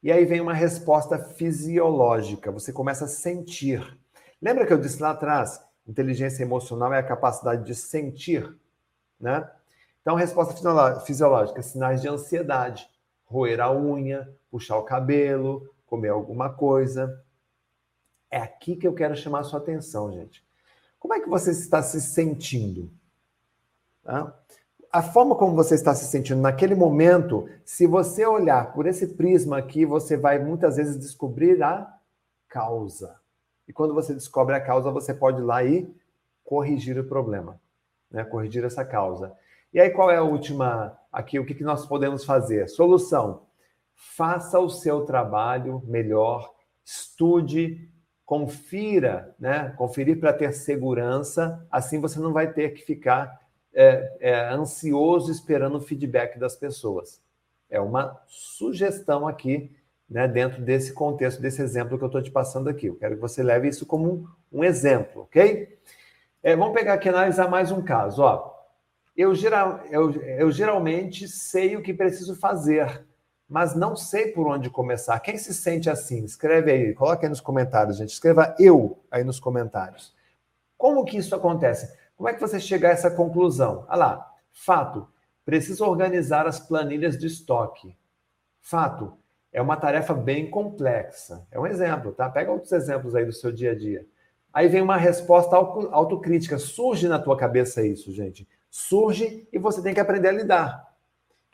E 0.00 0.12
aí 0.12 0.24
vem 0.24 0.40
uma 0.40 0.54
resposta 0.54 1.18
fisiológica. 1.18 2.52
Você 2.52 2.72
começa 2.72 3.06
a 3.06 3.08
sentir. 3.08 3.98
Lembra 4.40 4.64
que 4.64 4.72
eu 4.72 4.78
disse 4.78 5.02
lá 5.02 5.10
atrás? 5.10 5.60
Inteligência 5.84 6.44
emocional 6.44 6.92
é 6.94 6.98
a 7.00 7.02
capacidade 7.02 7.64
de 7.64 7.74
sentir, 7.74 8.56
né? 9.18 9.50
Então, 10.00 10.14
resposta 10.14 10.54
fisiológica, 11.00 11.60
sinais 11.60 12.00
de 12.00 12.08
ansiedade, 12.08 12.88
roer 13.24 13.60
a 13.60 13.72
unha, 13.72 14.32
puxar 14.48 14.78
o 14.78 14.84
cabelo, 14.84 15.68
comer 15.86 16.10
alguma 16.10 16.50
coisa. 16.50 17.20
É 18.30 18.38
aqui 18.38 18.76
que 18.76 18.86
eu 18.86 18.94
quero 18.94 19.16
chamar 19.16 19.40
a 19.40 19.44
sua 19.44 19.58
atenção, 19.58 20.12
gente. 20.12 20.44
Como 20.98 21.14
é 21.14 21.20
que 21.20 21.28
você 21.28 21.50
está 21.50 21.82
se 21.82 22.00
sentindo? 22.00 22.90
A 24.90 25.02
forma 25.02 25.34
como 25.34 25.54
você 25.54 25.74
está 25.74 25.94
se 25.94 26.06
sentindo 26.06 26.40
naquele 26.40 26.74
momento, 26.74 27.48
se 27.64 27.86
você 27.86 28.26
olhar 28.26 28.72
por 28.72 28.86
esse 28.86 29.06
prisma 29.06 29.58
aqui, 29.58 29.84
você 29.84 30.16
vai 30.16 30.38
muitas 30.38 30.76
vezes 30.76 30.98
descobrir 30.98 31.62
a 31.62 31.94
causa. 32.48 33.20
E 33.66 33.72
quando 33.72 33.94
você 33.94 34.14
descobre 34.14 34.54
a 34.54 34.60
causa, 34.60 34.90
você 34.90 35.12
pode 35.12 35.40
ir 35.40 35.44
lá 35.44 35.62
e 35.62 35.94
corrigir 36.42 36.98
o 36.98 37.04
problema, 37.04 37.60
né? 38.10 38.24
corrigir 38.24 38.64
essa 38.64 38.84
causa. 38.84 39.36
E 39.72 39.78
aí, 39.78 39.90
qual 39.90 40.10
é 40.10 40.16
a 40.16 40.22
última 40.22 40.98
aqui? 41.12 41.38
O 41.38 41.44
que, 41.44 41.54
que 41.54 41.62
nós 41.62 41.84
podemos 41.84 42.24
fazer? 42.24 42.66
Solução: 42.68 43.42
faça 43.94 44.58
o 44.58 44.70
seu 44.70 45.04
trabalho 45.04 45.82
melhor, 45.84 46.54
estude, 46.82 47.90
confira, 48.28 49.34
né? 49.40 49.72
Conferir 49.78 50.20
para 50.20 50.34
ter 50.34 50.52
segurança. 50.52 51.66
Assim 51.70 51.98
você 51.98 52.20
não 52.20 52.30
vai 52.30 52.52
ter 52.52 52.74
que 52.74 52.82
ficar 52.82 53.40
é, 53.72 54.16
é, 54.20 54.48
ansioso 54.50 55.32
esperando 55.32 55.78
o 55.78 55.80
feedback 55.80 56.38
das 56.38 56.54
pessoas. 56.54 57.22
É 57.70 57.80
uma 57.80 58.20
sugestão 58.26 59.26
aqui, 59.26 59.74
né? 60.06 60.28
Dentro 60.28 60.60
desse 60.60 60.92
contexto, 60.92 61.40
desse 61.40 61.62
exemplo 61.62 61.96
que 61.96 62.04
eu 62.04 62.08
estou 62.08 62.20
te 62.20 62.30
passando 62.30 62.68
aqui. 62.68 62.88
Eu 62.88 62.96
quero 62.96 63.14
que 63.14 63.20
você 63.22 63.42
leve 63.42 63.66
isso 63.66 63.86
como 63.86 64.12
um, 64.52 64.58
um 64.58 64.62
exemplo, 64.62 65.22
ok? 65.22 65.78
É, 66.42 66.54
vamos 66.54 66.74
pegar 66.74 66.92
aqui 66.92 67.08
analisar 67.08 67.48
mais 67.48 67.72
um 67.72 67.80
caso. 67.80 68.20
Ó, 68.20 68.52
eu, 69.16 69.34
geral, 69.34 69.80
eu, 69.90 70.12
eu 70.12 70.50
geralmente 70.50 71.26
sei 71.26 71.76
o 71.76 71.82
que 71.82 71.94
preciso 71.94 72.36
fazer, 72.36 73.06
mas 73.48 73.74
não 73.74 73.96
sei 73.96 74.32
por 74.32 74.46
onde 74.46 74.68
começar. 74.68 75.18
Quem 75.20 75.38
se 75.38 75.54
sente 75.54 75.88
assim? 75.88 76.24
Escreve 76.24 76.70
aí, 76.70 76.94
coloque 76.94 77.24
aí 77.24 77.30
nos 77.30 77.40
comentários, 77.40 77.96
gente. 77.96 78.10
Escreva 78.10 78.54
eu 78.58 78.98
aí 79.10 79.24
nos 79.24 79.40
comentários. 79.40 80.14
Como 80.76 81.04
que 81.04 81.16
isso 81.16 81.34
acontece? 81.34 81.96
Como 82.16 82.28
é 82.28 82.34
que 82.34 82.40
você 82.40 82.60
chega 82.60 82.88
a 82.88 82.92
essa 82.92 83.10
conclusão? 83.10 83.86
Olha 83.88 83.96
lá, 83.96 84.34
fato, 84.52 85.08
preciso 85.44 85.84
organizar 85.84 86.46
as 86.46 86.60
planilhas 86.60 87.16
de 87.16 87.26
estoque. 87.26 87.96
Fato, 88.60 89.16
é 89.52 89.62
uma 89.62 89.76
tarefa 89.76 90.12
bem 90.12 90.50
complexa. 90.50 91.46
É 91.50 91.58
um 91.58 91.66
exemplo, 91.66 92.12
tá? 92.12 92.28
Pega 92.28 92.52
outros 92.52 92.72
exemplos 92.72 93.14
aí 93.14 93.24
do 93.24 93.32
seu 93.32 93.50
dia 93.50 93.72
a 93.72 93.74
dia. 93.74 94.06
Aí 94.52 94.68
vem 94.68 94.82
uma 94.82 94.96
resposta 94.96 95.56
autocrítica. 95.56 96.58
Surge 96.58 97.08
na 97.08 97.18
tua 97.18 97.36
cabeça 97.36 97.84
isso, 97.86 98.12
gente 98.12 98.46
surge 98.70 99.48
e 99.52 99.58
você 99.58 99.82
tem 99.82 99.94
que 99.94 100.00
aprender 100.00 100.28
a 100.28 100.32
lidar. 100.32 100.87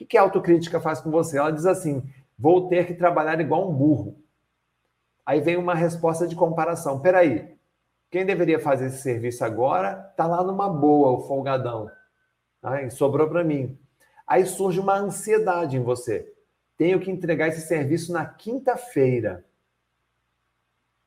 O 0.00 0.06
que 0.06 0.16
a 0.16 0.22
autocrítica 0.22 0.80
faz 0.80 1.00
com 1.00 1.10
você? 1.10 1.38
Ela 1.38 1.50
diz 1.50 1.66
assim: 1.66 2.02
vou 2.38 2.68
ter 2.68 2.86
que 2.86 2.94
trabalhar 2.94 3.40
igual 3.40 3.68
um 3.68 3.74
burro. 3.74 4.22
Aí 5.24 5.40
vem 5.40 5.56
uma 5.56 5.74
resposta 5.74 6.26
de 6.26 6.36
comparação. 6.36 7.00
Peraí, 7.00 7.56
quem 8.10 8.26
deveria 8.26 8.58
fazer 8.58 8.86
esse 8.86 9.02
serviço 9.02 9.44
agora 9.44 10.06
está 10.10 10.26
lá 10.26 10.42
numa 10.42 10.68
boa, 10.68 11.12
o 11.12 11.26
folgadão. 11.26 11.90
Aí, 12.62 12.90
sobrou 12.90 13.28
para 13.28 13.44
mim. 13.44 13.78
Aí 14.26 14.44
surge 14.46 14.80
uma 14.80 14.96
ansiedade 14.96 15.76
em 15.76 15.82
você. 15.82 16.30
Tenho 16.76 17.00
que 17.00 17.10
entregar 17.10 17.48
esse 17.48 17.66
serviço 17.66 18.12
na 18.12 18.24
quinta-feira. 18.24 19.44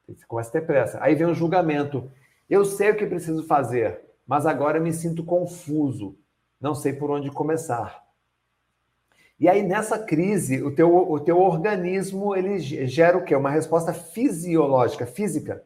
Você 0.08 0.26
começa 0.26 0.50
a 0.50 0.54
ter 0.54 0.66
pressa. 0.66 1.00
Aí 1.02 1.16
vem 1.16 1.28
um 1.28 1.34
julgamento. 1.34 2.10
Eu 2.50 2.64
sei 2.64 2.92
o 2.92 2.96
que 2.96 3.06
preciso 3.06 3.44
fazer 3.44 4.08
mas 4.28 4.46
agora 4.46 4.80
me 4.80 4.92
sinto 4.92 5.24
confuso, 5.24 6.20
não 6.60 6.76
sei 6.76 6.92
por 6.92 7.10
onde 7.10 7.32
começar. 7.32 8.06
E 9.40 9.48
aí, 9.48 9.62
nessa 9.62 10.00
crise, 10.00 10.64
o 10.64 10.74
teu, 10.74 10.96
o 10.96 11.20
teu 11.20 11.40
organismo 11.40 12.36
ele 12.36 12.58
gera 12.60 13.18
o 13.18 13.24
quê? 13.24 13.36
Uma 13.36 13.52
resposta 13.52 13.94
fisiológica, 13.94 15.06
física. 15.06 15.64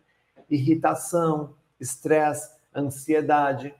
Irritação, 0.49 1.55
estresse, 1.79 2.51
ansiedade. 2.75 3.73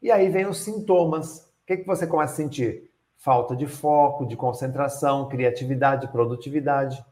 E 0.00 0.10
aí 0.10 0.30
vem 0.30 0.46
os 0.46 0.58
sintomas. 0.58 1.40
O 1.40 1.66
que, 1.66 1.76
que 1.78 1.86
você 1.86 2.06
começa 2.06 2.32
a 2.32 2.36
sentir? 2.36 2.90
Falta 3.18 3.54
de 3.54 3.66
foco, 3.66 4.24
de 4.24 4.36
concentração, 4.36 5.28
criatividade, 5.28 6.08
produtividade. 6.08 7.04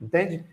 Entende? 0.00 0.44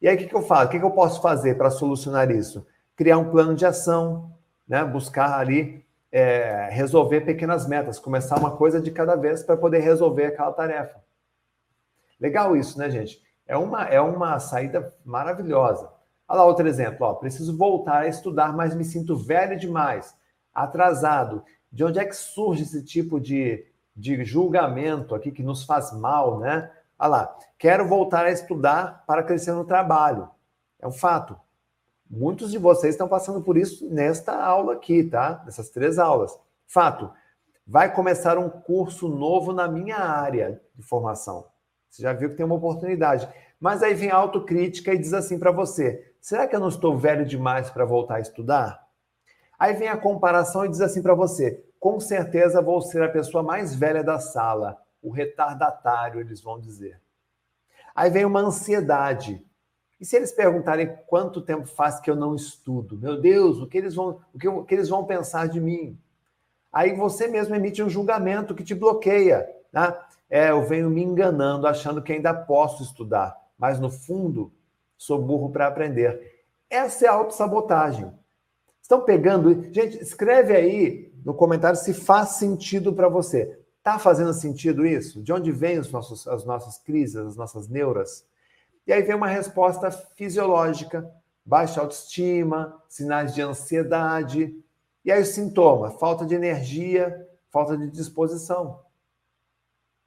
E 0.00 0.08
aí, 0.08 0.16
o 0.16 0.18
que, 0.18 0.26
que 0.26 0.34
eu 0.34 0.42
faço? 0.42 0.66
O 0.66 0.68
que, 0.70 0.78
que 0.80 0.84
eu 0.84 0.90
posso 0.90 1.22
fazer 1.22 1.56
para 1.56 1.70
solucionar 1.70 2.28
isso? 2.32 2.66
Criar 2.96 3.18
um 3.18 3.30
plano 3.30 3.54
de 3.54 3.64
ação, 3.64 4.32
né, 4.66 4.84
buscar 4.84 5.38
ali 5.38 5.84
é, 6.12 6.68
resolver 6.70 7.22
pequenas 7.22 7.66
metas, 7.66 7.98
começar 7.98 8.38
uma 8.38 8.54
coisa 8.54 8.80
de 8.80 8.90
cada 8.90 9.16
vez 9.16 9.42
para 9.42 9.56
poder 9.56 9.78
resolver 9.78 10.26
aquela 10.26 10.52
tarefa. 10.52 11.02
Legal 12.20 12.54
isso, 12.54 12.78
né, 12.78 12.90
gente? 12.90 13.20
É 13.46 13.56
uma, 13.56 13.84
é 13.86 14.00
uma 14.00 14.38
saída 14.38 14.94
maravilhosa. 15.04 15.90
Olha 16.28 16.38
lá 16.38 16.44
outro 16.44 16.68
exemplo, 16.68 17.06
ó, 17.06 17.14
preciso 17.14 17.56
voltar 17.56 18.02
a 18.02 18.06
estudar, 18.06 18.54
mas 18.54 18.74
me 18.74 18.84
sinto 18.84 19.16
velho 19.16 19.58
demais, 19.58 20.14
atrasado. 20.54 21.42
De 21.70 21.82
onde 21.82 21.98
é 21.98 22.04
que 22.04 22.14
surge 22.14 22.62
esse 22.62 22.84
tipo 22.84 23.18
de, 23.18 23.66
de 23.96 24.22
julgamento 24.24 25.14
aqui 25.14 25.32
que 25.32 25.42
nos 25.42 25.64
faz 25.64 25.92
mal, 25.92 26.38
né? 26.38 26.70
Olha 26.98 27.08
lá, 27.08 27.38
quero 27.58 27.88
voltar 27.88 28.26
a 28.26 28.30
estudar 28.30 29.02
para 29.06 29.22
crescer 29.22 29.52
no 29.52 29.64
trabalho. 29.64 30.28
É 30.78 30.86
um 30.86 30.92
fato. 30.92 31.36
Muitos 32.14 32.50
de 32.50 32.58
vocês 32.58 32.92
estão 32.92 33.08
passando 33.08 33.40
por 33.40 33.56
isso 33.56 33.88
nesta 33.88 34.34
aula 34.34 34.74
aqui, 34.74 35.02
tá? 35.02 35.40
Nessas 35.46 35.70
três 35.70 35.98
aulas. 35.98 36.38
Fato, 36.66 37.10
vai 37.66 37.90
começar 37.90 38.36
um 38.36 38.50
curso 38.50 39.08
novo 39.08 39.50
na 39.50 39.66
minha 39.66 39.96
área 39.96 40.60
de 40.74 40.82
formação. 40.82 41.46
Você 41.88 42.02
já 42.02 42.12
viu 42.12 42.28
que 42.28 42.36
tem 42.36 42.44
uma 42.44 42.56
oportunidade. 42.56 43.26
Mas 43.58 43.82
aí 43.82 43.94
vem 43.94 44.10
a 44.10 44.16
autocrítica 44.16 44.92
e 44.92 44.98
diz 44.98 45.14
assim 45.14 45.38
para 45.38 45.50
você: 45.50 46.14
será 46.20 46.46
que 46.46 46.54
eu 46.54 46.60
não 46.60 46.68
estou 46.68 46.98
velho 46.98 47.24
demais 47.24 47.70
para 47.70 47.86
voltar 47.86 48.16
a 48.16 48.20
estudar? 48.20 48.86
Aí 49.58 49.72
vem 49.72 49.88
a 49.88 49.96
comparação 49.96 50.66
e 50.66 50.68
diz 50.68 50.82
assim 50.82 51.00
para 51.00 51.14
você: 51.14 51.64
com 51.80 51.98
certeza 51.98 52.60
vou 52.60 52.82
ser 52.82 53.02
a 53.02 53.08
pessoa 53.08 53.42
mais 53.42 53.74
velha 53.74 54.04
da 54.04 54.18
sala, 54.18 54.76
o 55.02 55.10
retardatário, 55.10 56.20
eles 56.20 56.42
vão 56.42 56.60
dizer. 56.60 57.00
Aí 57.94 58.10
vem 58.10 58.26
uma 58.26 58.40
ansiedade. 58.40 59.42
E 60.02 60.04
se 60.04 60.16
eles 60.16 60.32
perguntarem 60.32 60.98
quanto 61.06 61.40
tempo 61.40 61.64
faz 61.64 62.00
que 62.00 62.10
eu 62.10 62.16
não 62.16 62.34
estudo? 62.34 62.98
Meu 62.98 63.20
Deus, 63.20 63.58
o 63.58 63.68
que 63.68 63.78
eles 63.78 63.94
vão, 63.94 64.18
o 64.34 64.38
que, 64.38 64.48
o 64.48 64.64
que 64.64 64.74
eles 64.74 64.88
vão 64.88 65.04
pensar 65.04 65.46
de 65.46 65.60
mim? 65.60 65.96
Aí 66.72 66.92
você 66.92 67.28
mesmo 67.28 67.54
emite 67.54 67.84
um 67.84 67.88
julgamento 67.88 68.52
que 68.52 68.64
te 68.64 68.74
bloqueia. 68.74 69.48
Né? 69.72 69.96
É, 70.28 70.50
eu 70.50 70.60
venho 70.64 70.90
me 70.90 71.04
enganando, 71.04 71.68
achando 71.68 72.02
que 72.02 72.12
ainda 72.12 72.34
posso 72.34 72.82
estudar, 72.82 73.38
mas 73.56 73.78
no 73.78 73.88
fundo 73.88 74.52
sou 74.98 75.22
burro 75.22 75.50
para 75.50 75.68
aprender. 75.68 76.42
Essa 76.68 77.06
é 77.06 77.08
a 77.08 77.12
autossabotagem. 77.12 78.12
Estão 78.82 79.02
pegando? 79.02 79.72
Gente, 79.72 80.02
escreve 80.02 80.56
aí 80.56 81.12
no 81.24 81.32
comentário 81.32 81.78
se 81.78 81.94
faz 81.94 82.30
sentido 82.30 82.92
para 82.92 83.08
você. 83.08 83.56
Está 83.78 84.00
fazendo 84.00 84.34
sentido 84.34 84.84
isso? 84.84 85.22
De 85.22 85.32
onde 85.32 85.52
vêm 85.52 85.78
os 85.78 85.92
nossos, 85.92 86.26
as 86.26 86.44
nossas 86.44 86.76
crises, 86.76 87.14
as 87.14 87.36
nossas 87.36 87.68
neuras? 87.68 88.26
E 88.86 88.92
aí 88.92 89.02
vem 89.02 89.14
uma 89.14 89.28
resposta 89.28 89.90
fisiológica, 89.90 91.08
baixa 91.44 91.80
autoestima, 91.80 92.82
sinais 92.88 93.34
de 93.34 93.42
ansiedade. 93.42 94.54
E 95.04 95.10
aí 95.10 95.22
o 95.22 95.26
sintoma, 95.26 95.90
falta 95.92 96.24
de 96.24 96.34
energia, 96.34 97.28
falta 97.50 97.76
de 97.76 97.90
disposição. 97.90 98.80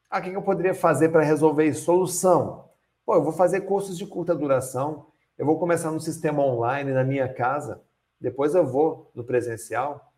Ah, 0.10 0.20
o 0.20 0.22
que 0.22 0.32
eu 0.32 0.42
poderia 0.42 0.74
fazer 0.74 1.10
para 1.10 1.24
resolver 1.24 1.66
isso? 1.66 1.86
Solução. 1.86 2.70
Pô, 3.06 3.16
eu 3.16 3.24
vou 3.24 3.34
fazer 3.34 3.62
cursos 3.62 3.98
de 3.98 4.06
curta 4.06 4.34
duração, 4.34 5.08
eu 5.38 5.46
vou 5.46 5.60
começar 5.60 5.92
no 5.92 6.00
sistema 6.00 6.44
online 6.44 6.92
na 6.92 7.04
minha 7.04 7.32
casa, 7.32 7.82
depois 8.20 8.56
eu 8.56 8.66
vou 8.66 9.12
no 9.14 9.24
presencial. 9.24 10.12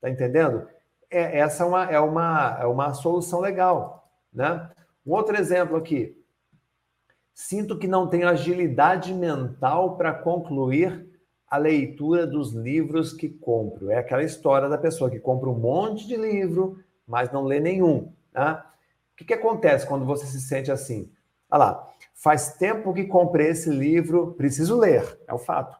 Tá 0.00 0.08
entendendo? 0.08 0.68
É, 1.10 1.38
essa 1.38 1.64
é 1.64 1.66
uma, 1.66 1.84
é, 1.90 1.98
uma, 1.98 2.58
é 2.60 2.66
uma 2.66 2.94
solução 2.94 3.40
legal. 3.40 4.08
Né? 4.32 4.70
Um 5.04 5.12
outro 5.12 5.36
exemplo 5.36 5.76
aqui. 5.76 6.17
Sinto 7.40 7.78
que 7.78 7.86
não 7.86 8.08
tenho 8.08 8.28
agilidade 8.28 9.14
mental 9.14 9.96
para 9.96 10.12
concluir 10.12 11.08
a 11.48 11.56
leitura 11.56 12.26
dos 12.26 12.52
livros 12.52 13.12
que 13.12 13.28
compro. 13.28 13.92
É 13.92 13.98
aquela 13.98 14.24
história 14.24 14.68
da 14.68 14.76
pessoa 14.76 15.08
que 15.08 15.20
compra 15.20 15.48
um 15.48 15.56
monte 15.56 16.04
de 16.08 16.16
livro, 16.16 16.82
mas 17.06 17.30
não 17.30 17.44
lê 17.44 17.60
nenhum. 17.60 18.12
Né? 18.34 18.60
O 19.12 19.16
que, 19.16 19.24
que 19.24 19.34
acontece 19.34 19.86
quando 19.86 20.04
você 20.04 20.26
se 20.26 20.40
sente 20.40 20.72
assim? 20.72 21.12
Olha 21.48 21.58
lá, 21.60 21.88
faz 22.12 22.54
tempo 22.54 22.92
que 22.92 23.04
comprei 23.04 23.50
esse 23.50 23.70
livro, 23.70 24.34
preciso 24.34 24.76
ler, 24.76 25.20
é 25.24 25.32
o 25.32 25.38
fato. 25.38 25.78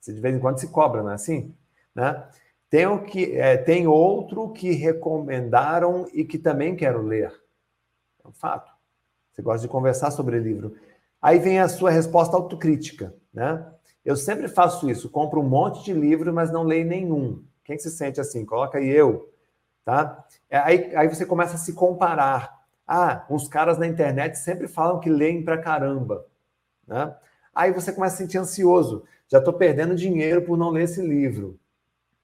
Você 0.00 0.12
de 0.14 0.20
vez 0.20 0.36
em 0.36 0.38
quando 0.38 0.60
se 0.60 0.68
cobra, 0.68 1.02
não 1.02 1.10
é 1.10 1.14
assim? 1.14 1.52
Né? 1.92 2.28
Tem, 2.70 2.86
o 2.86 3.02
que, 3.02 3.36
é, 3.36 3.56
tem 3.56 3.88
outro 3.88 4.52
que 4.52 4.70
recomendaram 4.70 6.06
e 6.14 6.24
que 6.24 6.38
também 6.38 6.76
quero 6.76 7.02
ler. 7.02 7.34
É 8.24 8.28
um 8.28 8.32
fato. 8.32 8.75
Você 9.36 9.42
gosta 9.42 9.60
de 9.60 9.68
conversar 9.68 10.10
sobre 10.10 10.38
livro. 10.38 10.74
Aí 11.20 11.38
vem 11.38 11.60
a 11.60 11.68
sua 11.68 11.90
resposta 11.90 12.34
autocrítica, 12.34 13.14
né? 13.34 13.70
Eu 14.02 14.16
sempre 14.16 14.48
faço 14.48 14.88
isso, 14.88 15.10
compro 15.10 15.40
um 15.40 15.48
monte 15.48 15.84
de 15.84 15.92
livro, 15.92 16.32
mas 16.32 16.50
não 16.50 16.62
leio 16.62 16.86
nenhum. 16.86 17.44
Quem 17.62 17.76
se 17.78 17.90
sente 17.90 18.18
assim? 18.18 18.46
Coloca 18.46 18.78
aí 18.78 18.88
eu, 18.88 19.30
tá? 19.84 20.24
É, 20.48 20.56
aí, 20.56 20.96
aí 20.96 21.08
você 21.08 21.26
começa 21.26 21.56
a 21.56 21.58
se 21.58 21.74
comparar. 21.74 22.64
Ah, 22.86 23.26
uns 23.28 23.46
caras 23.46 23.76
na 23.76 23.86
internet 23.86 24.38
sempre 24.38 24.68
falam 24.68 25.00
que 25.00 25.10
leem 25.10 25.44
pra 25.44 25.58
caramba, 25.58 26.24
né? 26.86 27.14
Aí 27.54 27.72
você 27.72 27.92
começa 27.92 28.14
a 28.14 28.16
se 28.16 28.22
sentir 28.22 28.38
ansioso. 28.38 29.04
Já 29.28 29.38
estou 29.38 29.52
perdendo 29.52 29.94
dinheiro 29.94 30.42
por 30.42 30.56
não 30.56 30.70
ler 30.70 30.84
esse 30.84 31.02
livro. 31.02 31.58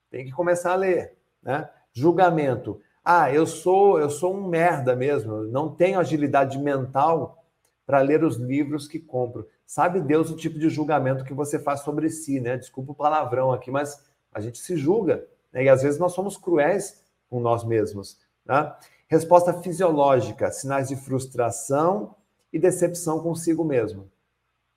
Tem 0.09 0.25
que 0.25 0.31
começar 0.31 0.73
a 0.73 0.77
ler, 0.77 1.15
né? 1.43 1.69
Julgamento. 1.93 2.81
Ah, 3.05 3.33
eu 3.33 3.47
sou 3.47 3.99
eu 3.99 4.09
sou 4.09 4.35
um 4.35 4.47
merda 4.47 4.95
mesmo, 4.95 5.45
não 5.45 5.69
tenho 5.75 5.99
agilidade 5.99 6.59
mental 6.59 7.45
para 7.85 8.01
ler 8.01 8.23
os 8.23 8.37
livros 8.37 8.87
que 8.87 8.99
compro. 8.99 9.49
Sabe 9.67 10.01
Deus 10.01 10.31
o 10.31 10.37
tipo 10.37 10.59
de 10.59 10.69
julgamento 10.69 11.25
que 11.25 11.35
você 11.35 11.59
faz 11.59 11.81
sobre 11.81 12.09
si, 12.11 12.41
né? 12.41 12.57
Desculpa 12.57 12.93
o 12.93 12.95
palavrão 12.95 13.53
aqui, 13.53 13.71
mas 13.71 14.05
a 14.33 14.41
gente 14.41 14.59
se 14.59 14.77
julga, 14.77 15.27
né? 15.53 15.65
E 15.65 15.69
às 15.69 15.83
vezes 15.83 15.99
nós 15.99 16.13
somos 16.13 16.37
cruéis 16.37 17.03
com 17.29 17.41
nós 17.41 17.65
mesmos, 17.65 18.19
né? 18.45 18.73
Resposta 19.09 19.53
fisiológica, 19.53 20.51
sinais 20.51 20.89
de 20.89 20.97
frustração 20.97 22.15
e 22.53 22.59
decepção 22.59 23.21
consigo 23.21 23.65
mesmo. 23.65 24.11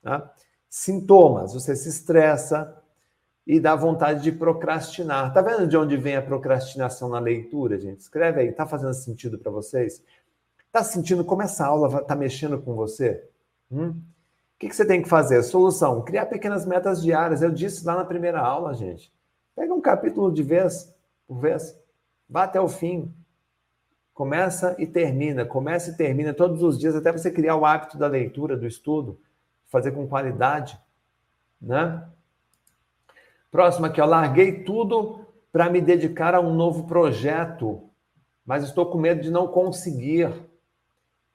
Né? 0.04 0.22
Sintomas, 0.70 1.54
você 1.54 1.76
se 1.76 1.88
estressa, 1.88 2.82
e 3.46 3.60
dá 3.60 3.76
vontade 3.76 4.24
de 4.24 4.32
procrastinar. 4.32 5.34
Tá 5.34 5.42
vendo 5.42 5.68
de 5.68 5.78
onde 5.78 5.96
vem 5.98 6.16
a 6.16 6.22
procrastinação 6.22 7.10
na 7.10 7.20
leitura, 7.20 7.80
gente? 7.80 8.00
Escreve 8.00 8.42
aí, 8.42 8.52
tá 8.52 8.66
fazendo 8.66 8.94
sentido 8.94 9.38
para 9.38 9.52
vocês? 9.52 10.04
Tá 10.72 10.84
sentindo 10.84 11.24
como 11.24 11.44
essa 11.44 11.66
aula 11.66 12.04
tá 12.04 12.16
mexendo 12.16 12.60
com 12.60 12.74
você? 12.74 13.24
Hum? 13.72 13.90
O 13.90 14.60
que, 14.60 14.70
que 14.70 14.76
você 14.76 14.86
tem 14.86 15.02
que 15.02 15.10
fazer? 15.10 15.44
Solução: 15.44 16.02
criar 16.02 16.26
pequenas 16.26 16.66
metas 16.66 17.04
diárias. 17.04 17.42
Eu 17.42 17.52
disse 17.52 17.86
lá 17.86 17.96
na 17.96 18.06
primeira 18.06 18.40
aula, 18.40 18.74
gente. 18.74 19.14
Pega 19.56 19.74
um 19.74 19.82
capítulo 19.82 20.32
de 20.32 20.42
vez 20.42 20.94
por 21.28 21.40
vez, 21.40 21.78
vá 22.30 22.44
até 22.44 22.60
o 22.60 22.68
fim. 22.68 23.14
Começa 24.14 24.76
e 24.80 24.88
termina, 24.88 25.46
começa 25.46 25.92
e 25.92 25.98
termina 25.98 26.34
todos 26.34 26.64
os 26.64 26.80
dias, 26.80 26.96
até 26.96 27.12
você 27.12 27.30
criar 27.30 27.58
o 27.58 27.66
hábito 27.66 27.98
da 27.98 28.08
leitura, 28.08 28.56
do 28.56 28.66
estudo, 28.66 29.20
fazer 29.68 29.92
com 29.92 30.08
qualidade, 30.08 30.80
né? 31.62 32.08
Próximo 33.52 33.86
aqui, 33.86 34.02
ó. 34.02 34.06
Larguei 34.06 34.64
tudo 34.64 35.26
para 35.52 35.70
me 35.70 35.80
dedicar 35.80 36.36
a 36.36 36.42
um 36.42 36.54
novo 36.54 36.86
projeto, 36.86 37.90
mas 38.46 38.64
estou 38.64 38.88
com 38.88 38.98
medo 38.98 39.22
de 39.22 39.32
não 39.32 39.48
conseguir. 39.48 40.30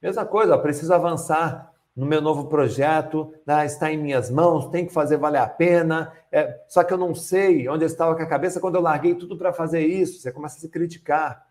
Mesma 0.00 0.26
coisa, 0.26 0.54
ó, 0.54 0.58
preciso 0.58 0.92
avançar 0.92 1.70
no 1.94 2.06
meu 2.06 2.20
novo 2.20 2.46
projeto, 2.46 3.32
né? 3.46 3.66
está 3.66 3.92
em 3.92 3.98
minhas 3.98 4.30
mãos, 4.30 4.68
tem 4.68 4.86
que 4.86 4.92
fazer 4.92 5.16
valer 5.16 5.40
a 5.40 5.48
pena. 5.48 6.12
É, 6.30 6.62
só 6.68 6.84
que 6.84 6.92
eu 6.92 6.98
não 6.98 7.14
sei 7.14 7.68
onde 7.68 7.84
eu 7.84 7.86
estava 7.86 8.14
com 8.14 8.22
a 8.22 8.26
cabeça 8.26 8.60
quando 8.60 8.76
eu 8.76 8.80
larguei 8.80 9.14
tudo 9.14 9.36
para 9.36 9.52
fazer 9.52 9.86
isso. 9.86 10.20
Você 10.20 10.30
começa 10.30 10.56
a 10.56 10.60
se 10.60 10.68
criticar. 10.68 11.46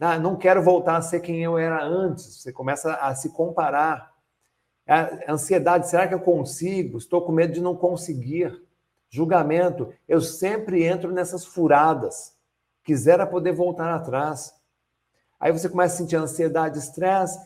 Ah, 0.00 0.18
não 0.18 0.36
quero 0.36 0.62
voltar 0.62 0.96
a 0.96 1.02
ser 1.02 1.20
quem 1.20 1.42
eu 1.42 1.58
era 1.58 1.84
antes. 1.84 2.40
Você 2.40 2.52
começa 2.52 2.94
a 2.94 3.14
se 3.14 3.30
comparar. 3.30 4.10
A 4.88 5.32
ansiedade, 5.32 5.88
será 5.88 6.08
que 6.08 6.14
eu 6.14 6.20
consigo? 6.20 6.98
Estou 6.98 7.22
com 7.22 7.30
medo 7.30 7.52
de 7.52 7.60
não 7.60 7.76
conseguir 7.76 8.60
julgamento, 9.10 9.92
eu 10.08 10.20
sempre 10.20 10.84
entro 10.84 11.10
nessas 11.10 11.44
furadas. 11.44 12.34
Quisera 12.84 13.26
poder 13.26 13.52
voltar 13.52 13.94
atrás. 13.94 14.54
Aí 15.38 15.52
você 15.52 15.68
começa 15.68 15.94
a 15.94 15.98
sentir 15.98 16.16
ansiedade, 16.16 16.78
estresse 16.78 17.38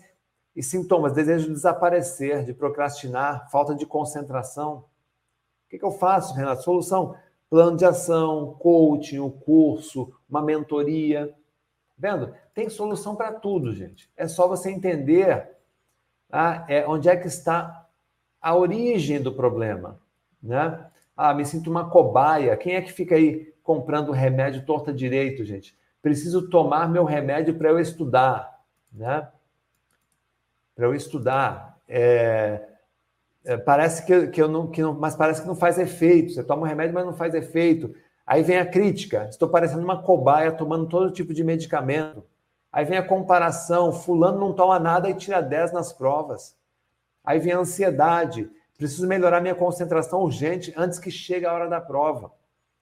e 0.55 0.63
sintomas, 0.63 1.13
desejo 1.13 1.47
de 1.47 1.55
desaparecer, 1.55 2.45
de 2.45 2.53
procrastinar, 2.53 3.51
falta 3.51 3.75
de 3.75 3.87
concentração. 3.87 4.85
O 5.67 5.71
que, 5.71 5.79
que 5.79 5.85
eu 5.85 5.91
faço, 5.91 6.35
Renato? 6.35 6.63
Solução: 6.63 7.17
plano 7.49 7.77
de 7.77 7.85
ação, 7.85 8.55
coaching, 8.61 9.19
um 9.19 9.31
curso, 9.31 10.13
uma 10.29 10.43
mentoria. 10.43 11.35
Vendo? 11.97 12.35
Tem 12.53 12.69
solução 12.69 13.17
para 13.17 13.33
tudo, 13.33 13.73
gente. 13.75 14.11
É 14.17 14.29
só 14.29 14.47
você 14.47 14.71
entender 14.71 15.57
ah, 16.31 16.65
é, 16.69 16.87
onde 16.87 17.09
é 17.09 17.17
que 17.17 17.29
está 17.29 17.89
a 18.41 18.55
origem 18.55 19.23
do 19.23 19.33
problema. 19.33 20.01
Né? 20.43 20.91
Ah, 21.17 21.33
me 21.33 21.45
sinto 21.45 21.71
uma 21.71 21.89
cobaia. 21.89 22.57
Quem 22.57 22.75
é 22.75 22.83
que 22.83 22.93
fica 22.93 23.15
aí 23.15 23.53
comprando 23.63 24.13
remédio 24.13 24.65
torta 24.67 24.93
direito, 24.93 25.45
gente? 25.45 25.77
Preciso 26.03 26.49
tomar 26.49 26.89
meu 26.89 27.05
remédio 27.05 27.57
para 27.57 27.71
eu 27.71 27.79
estudar, 27.79 28.61
né? 28.93 29.29
Para 30.75 30.87
eu 30.87 30.95
estudar. 30.95 31.79
É, 31.89 32.63
é, 33.45 33.57
parece 33.57 34.05
que, 34.05 34.29
que 34.29 34.43
eu 34.43 34.49
não, 34.49 34.67
que 34.71 34.83
não, 34.83 34.95
mas 34.95 35.15
parece 35.15 35.43
que 35.43 35.49
não 35.49 35.55
faz 35.55 35.79
efeito. 35.79 36.33
Você 36.33 36.43
toma 36.43 36.63
o 36.63 36.65
remédio, 36.65 36.95
mas 36.95 37.07
não 37.07 37.15
faz 37.15 37.35
efeito. 37.35 37.95
Aí 38.27 38.43
vem 38.43 38.59
a 38.59 38.67
crítica. 38.67 39.29
Estou 39.29 39.49
parecendo 39.49 39.85
uma 39.85 40.03
cobaia 40.03 40.51
tomando 40.53 40.89
todo 40.89 41.13
tipo 41.13 41.33
de 41.33 41.45
medicamento. 41.45 42.25
Aí 42.73 42.85
vem 42.85 42.99
a 42.99 43.07
comparação. 43.07 43.93
Fulano 43.93 44.41
não 44.41 44.53
toma 44.53 44.79
nada 44.79 45.09
e 45.09 45.15
tira 45.15 45.41
10 45.41 45.73
nas 45.73 45.93
provas. 45.93 46.57
Aí 47.23 47.39
vem 47.39 47.53
a 47.53 47.59
ansiedade. 47.59 48.51
Preciso 48.85 49.07
melhorar 49.07 49.41
minha 49.41 49.55
concentração 49.55 50.21
urgente 50.21 50.71
antes 50.77 50.99
que 50.99 51.11
chegue 51.11 51.47
a 51.47 51.55
hora 51.55 51.71
da 51.71 51.81
prova. 51.81 52.31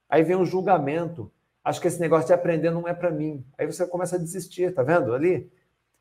Aí 0.08 0.24
vem 0.24 0.34
um 0.34 0.44
julgamento. 0.44 1.30
Acho 1.62 1.80
que 1.80 1.86
esse 1.86 2.00
negócio 2.00 2.26
de 2.26 2.32
aprender 2.32 2.72
não 2.72 2.88
é 2.88 2.92
para 2.92 3.08
mim. 3.08 3.46
Aí 3.56 3.66
você 3.66 3.86
começa 3.86 4.16
a 4.16 4.18
desistir, 4.18 4.74
tá 4.74 4.82
vendo 4.82 5.14
ali? 5.14 5.48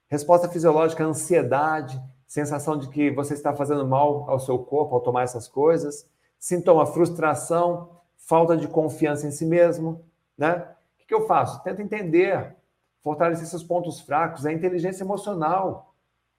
Resposta 0.07 0.49
fisiológica, 0.49 1.03
ansiedade, 1.03 2.01
sensação 2.25 2.79
de 2.79 2.89
que 2.89 3.11
você 3.11 3.35
está 3.35 3.53
fazendo 3.53 3.87
mal 3.87 4.27
ao 4.27 4.39
seu 4.39 4.57
corpo 4.57 4.95
ao 4.95 5.01
tomar 5.01 5.21
essas 5.21 5.47
coisas. 5.47 6.09
Sintoma, 6.39 6.87
frustração, 6.87 7.91
falta 8.17 8.57
de 8.57 8.67
confiança 8.67 9.27
em 9.27 9.31
si 9.31 9.45
mesmo, 9.45 10.03
né? 10.35 10.65
O 10.99 11.05
que 11.05 11.13
eu 11.13 11.27
faço? 11.27 11.61
Tento 11.61 11.79
entender, 11.79 12.55
fortalecer 13.01 13.45
seus 13.45 13.63
pontos 13.63 14.01
fracos, 14.01 14.47
a 14.47 14.51
inteligência 14.51 15.03
emocional, 15.03 15.93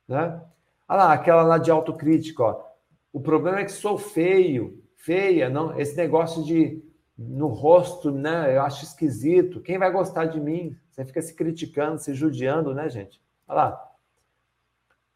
né? 0.08 0.42
Olha 0.88 0.98
lá, 1.04 1.12
aquela 1.12 1.44
lá 1.44 1.58
de 1.58 1.70
autocrítica, 1.70 2.42
ó. 2.42 2.71
O 3.12 3.20
problema 3.20 3.60
é 3.60 3.64
que 3.64 3.72
sou 3.72 3.98
feio, 3.98 4.82
feia, 4.96 5.50
não, 5.50 5.78
esse 5.78 5.96
negócio 5.96 6.42
de 6.42 6.82
no 7.16 7.48
rosto, 7.48 8.10
né? 8.10 8.56
Eu 8.56 8.62
acho 8.62 8.84
esquisito. 8.84 9.60
Quem 9.60 9.78
vai 9.78 9.90
gostar 9.92 10.26
de 10.26 10.40
mim? 10.40 10.76
Você 10.90 11.04
fica 11.04 11.20
se 11.20 11.34
criticando, 11.34 11.98
se 11.98 12.14
judiando, 12.14 12.74
né, 12.74 12.88
gente? 12.88 13.20
Olha 13.46 13.56
lá. 13.56 13.92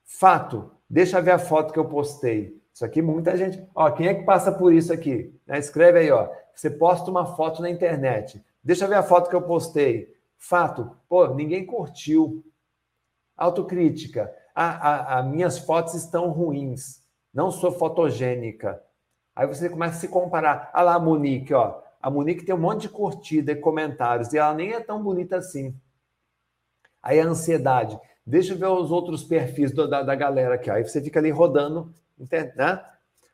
Fato. 0.05 0.73
Deixa 0.89 1.21
ver 1.21 1.33
a 1.33 1.39
foto 1.39 1.73
que 1.73 1.79
eu 1.79 1.87
postei. 1.87 2.61
Isso 2.73 2.85
aqui 2.85 3.01
muita 3.03 3.37
gente. 3.37 3.67
Ó, 3.75 3.91
quem 3.91 4.07
é 4.07 4.15
que 4.15 4.25
passa 4.25 4.53
por 4.53 4.73
isso 4.73 4.93
aqui? 4.93 5.35
Né? 5.47 5.59
Escreve 5.59 5.99
aí, 5.99 6.11
ó. 6.11 6.29
Você 6.55 6.71
posta 6.71 7.11
uma 7.11 7.35
foto 7.35 7.61
na 7.61 7.71
internet. 7.71 8.45
Deixa 8.63 8.87
ver 8.87 8.97
a 8.97 9.03
foto 9.03 9.29
que 9.29 9.37
eu 9.37 9.43
postei. 9.43 10.15
Fato. 10.39 10.97
Pô, 11.09 11.27
ninguém 11.35 11.65
curtiu. 11.65 12.45
Autocrítica. 13.37 14.33
Ah, 14.55 15.19
as 15.19 15.27
minhas 15.27 15.59
fotos 15.59 15.95
estão 15.95 16.31
ruins 16.31 17.06
não 17.37 17.51
sou 17.51 17.71
fotogênica. 17.71 18.83
Aí 19.35 19.47
você 19.47 19.69
começa 19.69 19.99
a 19.99 20.01
se 20.01 20.09
comparar. 20.09 20.71
Ah 20.73 20.81
lá, 20.81 20.95
a 20.95 20.99
Monique, 20.99 21.53
ó. 21.53 21.83
A 22.01 22.09
Monique 22.09 22.47
tem 22.47 22.55
um 22.55 22.59
monte 22.59 22.83
de 22.83 22.89
curtida 22.89 23.53
e 23.53 23.57
comentários, 23.57 24.33
e 24.33 24.39
ela 24.39 24.55
nem 24.55 24.73
é 24.73 24.81
tão 24.81 25.03
bonita 25.03 25.37
assim. 25.37 25.79
Aí 27.03 27.21
a 27.21 27.27
ansiedade. 27.27 28.01
Deixa 28.27 28.55
eu 28.55 28.59
ver 28.59 28.69
os 28.69 28.91
outros 28.91 29.23
perfis 29.23 29.71
do, 29.71 29.87
da, 29.87 30.03
da 30.03 30.15
galera 30.15 30.55
aqui. 30.55 30.71
Aí 30.71 30.83
você 30.83 30.99
fica 31.03 31.21
ali 31.21 31.31
rodando, 31.31 31.93
né? 32.57 32.83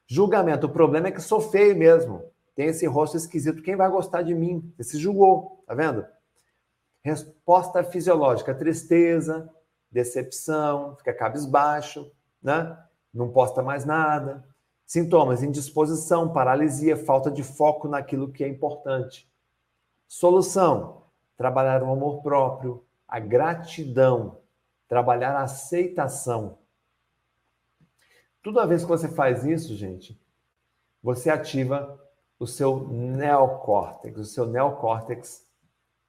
Julgamento. 0.05 0.66
O 0.66 0.72
problema 0.72 1.07
é 1.07 1.12
que 1.12 1.20
sou 1.20 1.40
feio 1.40 1.76
mesmo. 1.76 2.24
Tem 2.57 2.66
esse 2.66 2.84
rosto 2.86 3.16
esquisito. 3.16 3.62
Quem 3.62 3.76
vai 3.76 3.88
gostar 3.88 4.22
de 4.22 4.34
mim? 4.34 4.74
Você 4.76 4.82
se 4.82 4.98
julgou, 4.98 5.62
tá 5.64 5.74
vendo? 5.74 6.05
Resposta 7.05 7.84
fisiológica: 7.84 8.53
tristeza, 8.53 9.48
decepção, 9.88 10.96
fica 10.96 11.14
cabisbaixo, 11.14 12.11
né? 12.42 12.76
Não 13.12 13.30
posta 13.30 13.62
mais 13.62 13.84
nada. 13.84 14.44
Sintomas: 14.86 15.42
indisposição, 15.42 16.32
paralisia, 16.32 16.96
falta 16.96 17.30
de 17.30 17.42
foco 17.42 17.88
naquilo 17.88 18.32
que 18.32 18.44
é 18.44 18.48
importante. 18.48 19.30
Solução: 20.08 21.04
trabalhar 21.36 21.82
o 21.82 21.90
amor 21.92 22.22
próprio, 22.22 22.84
a 23.06 23.18
gratidão, 23.18 24.40
trabalhar 24.88 25.36
a 25.36 25.42
aceitação. 25.42 26.58
Toda 28.42 28.66
vez 28.66 28.82
que 28.82 28.88
você 28.88 29.08
faz 29.08 29.44
isso, 29.44 29.74
gente, 29.76 30.20
você 31.02 31.30
ativa 31.30 32.00
o 32.38 32.46
seu 32.46 32.88
neocórtex. 32.88 34.18
O 34.18 34.24
seu 34.24 34.46
neocórtex, 34.46 35.46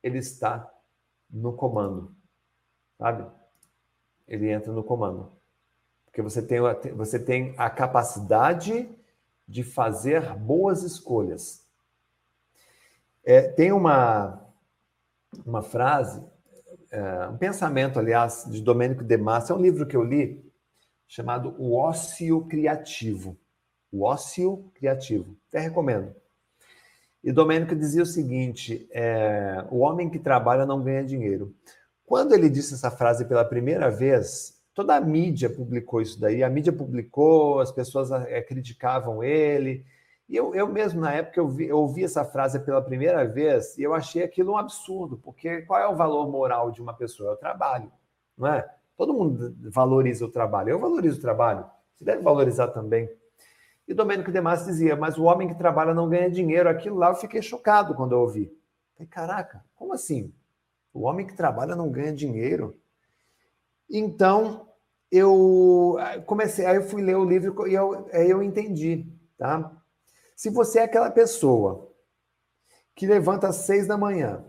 ele 0.01 0.17
está 0.17 0.71
no 1.29 1.53
comando, 1.53 2.15
sabe? 2.97 3.25
Ele 4.27 4.51
entra 4.51 4.71
no 4.71 4.83
comando. 4.83 5.31
Porque 6.13 6.21
você 6.21 6.43
tem, 6.43 6.59
você 6.95 7.17
tem 7.17 7.55
a 7.57 7.71
capacidade 7.71 8.87
de 9.47 9.63
fazer 9.63 10.35
boas 10.35 10.83
escolhas. 10.83 11.65
É, 13.25 13.41
tem 13.41 13.71
uma, 13.71 14.47
uma 15.43 15.63
frase, 15.63 16.23
é, 16.91 17.27
um 17.29 17.37
pensamento, 17.37 17.97
aliás, 17.97 18.45
de 18.47 18.61
Domênico 18.61 19.03
De 19.03 19.17
Massa, 19.17 19.53
é 19.53 19.55
um 19.55 19.61
livro 19.61 19.87
que 19.87 19.97
eu 19.97 20.03
li, 20.03 20.39
chamado 21.07 21.55
O 21.57 21.75
Ócio 21.75 22.45
Criativo. 22.45 23.35
O 23.91 24.03
Ócio 24.03 24.71
Criativo. 24.75 25.35
Até 25.49 25.61
recomendo. 25.61 26.15
E 27.23 27.31
Domênico 27.31 27.75
dizia 27.75 28.03
o 28.03 28.05
seguinte: 28.05 28.87
é, 28.91 29.65
o 29.71 29.79
homem 29.79 30.11
que 30.11 30.19
trabalha 30.19 30.63
não 30.63 30.83
ganha 30.83 31.03
dinheiro. 31.03 31.55
Quando 32.05 32.35
ele 32.35 32.51
disse 32.51 32.75
essa 32.75 32.91
frase 32.91 33.25
pela 33.25 33.43
primeira 33.43 33.89
vez, 33.89 34.52
toda 34.73 34.95
a 34.95 35.01
mídia 35.01 35.49
publicou 35.49 36.01
isso 36.01 36.19
daí. 36.19 36.43
A 36.43 36.49
mídia 36.49 36.73
publicou, 36.73 37.59
as 37.59 37.71
pessoas 37.71 38.11
é, 38.11 38.41
criticavam 38.41 39.23
ele. 39.23 39.85
E 40.27 40.35
eu, 40.35 40.55
eu 40.55 40.67
mesmo, 40.67 41.01
na 41.01 41.13
época, 41.13 41.39
eu, 41.39 41.47
vi, 41.47 41.67
eu 41.67 41.77
ouvi 41.77 42.03
essa 42.03 42.25
frase 42.25 42.59
pela 42.59 42.81
primeira 42.81 43.25
vez 43.25 43.77
e 43.77 43.83
eu 43.83 43.93
achei 43.93 44.23
aquilo 44.23 44.53
um 44.53 44.57
absurdo, 44.57 45.17
porque 45.17 45.61
qual 45.63 45.79
é 45.79 45.87
o 45.87 45.95
valor 45.95 46.29
moral 46.29 46.71
de 46.71 46.81
uma 46.81 46.93
pessoa? 46.93 47.31
É 47.31 47.33
o 47.33 47.37
trabalho, 47.37 47.91
não 48.37 48.47
é? 48.47 48.67
Todo 48.97 49.13
mundo 49.13 49.55
valoriza 49.69 50.25
o 50.25 50.31
trabalho. 50.31 50.69
Eu 50.69 50.79
valorizo 50.79 51.17
o 51.17 51.21
trabalho. 51.21 51.65
Você 51.95 52.05
deve 52.05 52.21
valorizar 52.21 52.67
também. 52.69 53.09
E 53.87 53.93
Domênico 53.93 54.31
de 54.31 54.39
dizia, 54.65 54.95
mas 54.95 55.17
o 55.17 55.23
homem 55.23 55.47
que 55.47 55.55
trabalha 55.55 55.93
não 55.93 56.07
ganha 56.07 56.29
dinheiro. 56.29 56.69
Aquilo 56.69 56.97
lá 56.97 57.09
eu 57.09 57.15
fiquei 57.15 57.41
chocado 57.41 57.95
quando 57.95 58.13
eu 58.13 58.19
ouvi. 58.19 58.51
Falei, 58.93 59.07
caraca, 59.07 59.65
como 59.75 59.93
assim? 59.93 60.33
O 60.93 61.01
homem 61.01 61.25
que 61.25 61.35
trabalha 61.35 61.75
não 61.75 61.89
ganha 61.89 62.13
dinheiro? 62.13 62.79
Então, 63.95 64.67
eu 65.11 65.95
comecei, 66.25 66.65
aí 66.65 66.77
eu 66.77 66.89
fui 66.89 67.03
ler 67.03 67.15
o 67.15 67.23
livro 67.23 67.67
e 67.67 67.75
eu, 67.75 68.09
aí 68.11 68.27
eu 68.27 68.41
entendi, 68.41 69.05
tá? 69.37 69.71
Se 70.35 70.49
você 70.49 70.79
é 70.79 70.83
aquela 70.83 71.11
pessoa 71.11 71.95
que 72.95 73.05
levanta 73.05 73.49
às 73.49 73.57
seis 73.57 73.85
da 73.85 73.95
manhã, 73.95 74.43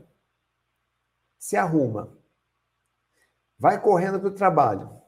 se 1.39 1.59
arruma, 1.59 2.17
vai 3.59 3.79
correndo 3.79 4.19
para 4.19 4.29
o 4.31 4.35
trabalho, 4.35 4.99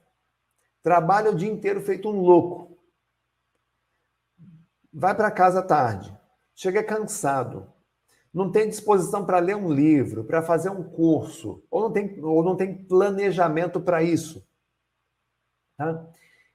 trabalha 0.82 1.30
o 1.30 1.34
dia 1.34 1.50
inteiro 1.50 1.80
feito 1.80 2.06
um 2.10 2.20
louco, 2.20 2.78
vai 4.92 5.14
para 5.16 5.30
casa 5.30 5.62
tarde, 5.62 6.14
chega 6.54 6.84
cansado, 6.84 7.72
não 8.36 8.52
tem 8.52 8.68
disposição 8.68 9.24
para 9.24 9.38
ler 9.38 9.56
um 9.56 9.72
livro, 9.72 10.22
para 10.22 10.42
fazer 10.42 10.68
um 10.68 10.84
curso, 10.84 11.64
ou 11.70 11.80
não 11.80 11.90
tem, 11.90 12.22
ou 12.22 12.44
não 12.44 12.54
tem 12.54 12.84
planejamento 12.84 13.80
para 13.80 14.02
isso. 14.02 14.46
Tá? 15.74 16.06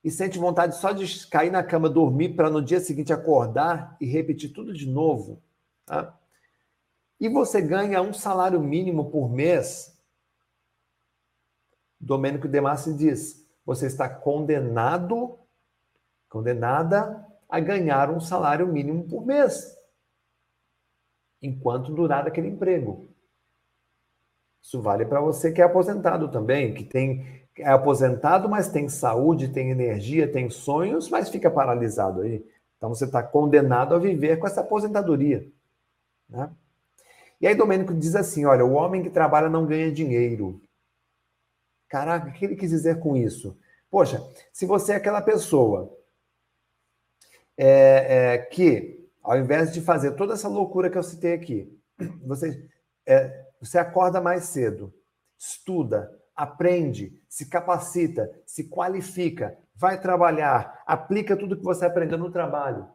E 0.04 0.12
sente 0.12 0.38
vontade 0.38 0.76
só 0.76 0.92
de 0.92 1.26
cair 1.26 1.52
na 1.52 1.64
cama, 1.64 1.90
dormir, 1.90 2.36
para 2.36 2.52
no 2.52 2.62
dia 2.62 2.80
seguinte 2.80 3.12
acordar 3.12 3.98
e 4.00 4.06
repetir 4.06 4.54
tudo 4.54 4.72
de 4.72 4.88
novo. 4.88 5.42
Tá? 5.84 6.16
E 7.20 7.28
você 7.28 7.60
ganha 7.60 8.00
um 8.00 8.14
salário 8.14 8.62
mínimo 8.62 9.10
por 9.10 9.28
mês. 9.28 10.00
Domênico 12.00 12.48
Demassi 12.48 12.94
diz: 12.94 13.44
você 13.66 13.88
está 13.88 14.08
condenado, 14.08 15.40
condenada 16.30 17.26
a 17.50 17.60
ganhar 17.60 18.12
um 18.12 18.20
salário 18.20 18.68
mínimo 18.68 19.08
por 19.08 19.26
mês, 19.26 19.76
enquanto 21.42 21.94
durar 21.94 22.28
aquele 22.28 22.48
emprego. 22.48 23.08
Isso 24.62 24.82
vale 24.82 25.06
para 25.06 25.20
você 25.20 25.52
que 25.52 25.62
é 25.62 25.66
aposentado 25.66 26.30
também, 26.30 26.74
que 26.74 26.84
tem 26.84 27.42
é 27.58 27.70
aposentado, 27.70 28.48
mas 28.48 28.70
tem 28.70 28.88
saúde, 28.88 29.50
tem 29.50 29.72
energia, 29.72 30.32
tem 30.32 30.50
sonhos, 30.50 31.10
mas 31.10 31.30
fica 31.30 31.52
paralisado 31.52 32.22
aí. 32.22 32.46
Então 32.78 32.90
você 32.90 33.06
está 33.06 33.22
condenado 33.22 33.94
a 33.94 34.00
viver 34.00 34.38
com 34.38 34.48
essa 34.48 34.62
aposentadoria. 34.62 35.48
Né? 36.30 36.50
E 37.40 37.48
aí 37.48 37.56
Domênico 37.56 37.94
diz 37.94 38.16
assim: 38.16 38.46
olha, 38.46 38.66
o 38.66 38.74
homem 38.74 39.04
que 39.04 39.10
trabalha 39.10 39.50
não 39.50 39.66
ganha 39.66 39.92
dinheiro. 39.92 40.62
Caraca, 41.90 42.30
o 42.30 42.34
que 42.34 42.46
ele 42.46 42.56
quis 42.56 42.70
dizer 42.70 43.00
com 43.00 43.18
isso? 43.18 43.58
Poxa, 43.90 44.26
se 44.54 44.66
você 44.66 44.94
é 44.94 44.96
aquela 44.96 45.22
pessoa 45.22 45.96
é, 47.58 48.34
é, 48.34 48.38
que, 48.38 49.01
ao 49.22 49.38
invés 49.38 49.74
de 49.74 49.82
fazer 49.82 50.12
toda 50.12 50.34
essa 50.34 50.48
loucura 50.48 50.90
que 50.90 50.98
eu 50.98 51.04
citei 51.04 51.34
aqui, 51.34 51.72
você, 52.26 52.68
é, 53.06 53.46
você 53.60 53.78
acorda 53.78 54.20
mais 54.20 54.46
cedo, 54.46 54.94
estuda, 55.38 56.12
aprende, 56.36 57.20
se 57.30 57.48
capacita, 57.48 58.30
se 58.46 58.68
qualifica, 58.68 59.58
vai 59.76 60.00
trabalhar, 60.00 60.82
aplica 60.86 61.38
tudo 61.38 61.58
que 61.58 61.64
você 61.64 61.86
aprendeu 61.86 62.18
no 62.18 62.32
trabalho. 62.32 62.88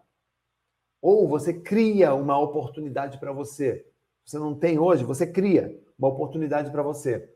Ou 1.01 1.29
você 1.29 1.53
cria 1.53 2.15
uma 2.15 2.39
oportunidade 2.39 3.19
para 3.19 3.33
você. 3.33 3.87
Você 4.25 4.39
não 4.39 4.59
tem 4.59 4.79
hoje, 4.79 5.05
você 5.05 5.27
cria 5.27 5.79
uma 5.99 6.09
oportunidade 6.09 6.71
para 6.71 6.83
você. 6.83 7.33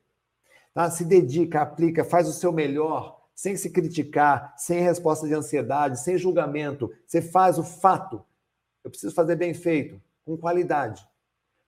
Tá? 0.75 0.91
Se 0.91 1.05
dedica, 1.05 1.61
aplica, 1.61 2.05
faz 2.05 2.29
o 2.29 2.33
seu 2.33 2.53
melhor, 2.53 3.21
sem 3.35 3.57
se 3.57 3.71
criticar, 3.71 4.55
sem 4.57 4.81
resposta 4.81 5.27
de 5.27 5.35
ansiedade, 5.35 6.01
sem 6.01 6.19
julgamento. 6.19 6.91
Você 7.07 7.23
faz 7.23 7.59
o 7.59 7.65
fato. 7.65 8.25
Eu 8.83 8.91
preciso 8.91 9.15
fazer 9.15 9.37
bem 9.37 9.55
feito, 9.55 10.01
com 10.25 10.37
qualidade. 10.37 11.07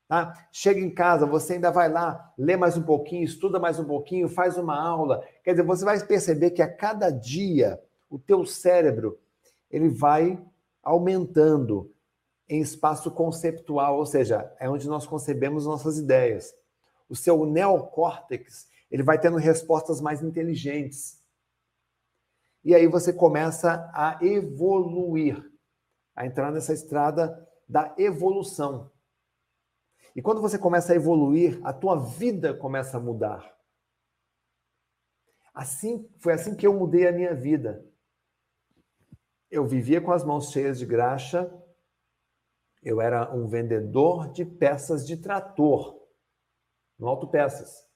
Tá? 0.08 0.46
Chega 0.52 0.80
em 0.80 0.90
casa, 0.90 1.24
você 1.24 1.54
ainda 1.54 1.70
vai 1.70 1.88
lá, 1.88 2.32
lê 2.36 2.56
mais 2.56 2.76
um 2.76 2.82
pouquinho, 2.82 3.24
estuda 3.24 3.58
mais 3.58 3.78
um 3.78 3.84
pouquinho, 3.84 4.28
faz 4.28 4.58
uma 4.58 4.78
aula. 4.78 5.26
Quer 5.42 5.52
dizer, 5.52 5.62
você 5.62 5.84
vai 5.84 5.98
perceber 6.04 6.50
que 6.50 6.60
a 6.60 6.70
cada 6.70 7.10
dia 7.10 7.80
o 8.10 8.18
teu 8.18 8.44
cérebro 8.44 9.18
ele 9.70 9.88
vai 9.88 10.38
aumentando 10.82 11.90
em 12.48 12.60
espaço 12.60 13.10
conceptual, 13.10 13.96
ou 13.96 14.04
seja, 14.04 14.54
é 14.60 14.68
onde 14.68 14.86
nós 14.86 15.06
concebemos 15.06 15.64
nossas 15.64 15.96
ideias. 15.96 16.54
O 17.08 17.16
seu 17.16 17.46
neocórtex, 17.46 18.68
ele 18.90 19.02
vai 19.02 19.18
tendo 19.18 19.38
respostas 19.38 20.00
mais 20.00 20.22
inteligentes. 20.22 21.18
E 22.62 22.74
aí 22.74 22.86
você 22.86 23.12
começa 23.12 23.90
a 23.94 24.18
evoluir, 24.20 25.42
a 26.14 26.26
entrar 26.26 26.50
nessa 26.50 26.72
estrada 26.72 27.48
da 27.68 27.94
evolução. 27.98 28.90
E 30.14 30.20
quando 30.20 30.40
você 30.40 30.58
começa 30.58 30.92
a 30.92 30.96
evoluir, 30.96 31.60
a 31.64 31.72
tua 31.72 31.96
vida 31.96 32.54
começa 32.54 32.96
a 32.96 33.00
mudar. 33.00 33.56
Assim, 35.54 36.08
foi 36.18 36.32
assim 36.32 36.54
que 36.54 36.66
eu 36.66 36.74
mudei 36.74 37.06
a 37.06 37.12
minha 37.12 37.34
vida. 37.34 37.86
Eu 39.50 39.66
vivia 39.66 40.00
com 40.00 40.12
as 40.12 40.24
mãos 40.24 40.50
cheias 40.50 40.78
de 40.78 40.86
graxa. 40.86 41.50
Eu 42.82 43.00
era 43.00 43.32
um 43.34 43.46
vendedor 43.46 44.32
de 44.32 44.44
peças 44.44 45.06
de 45.06 45.16
trator 45.16 46.00
no 46.98 47.08
autopeças 47.08 47.86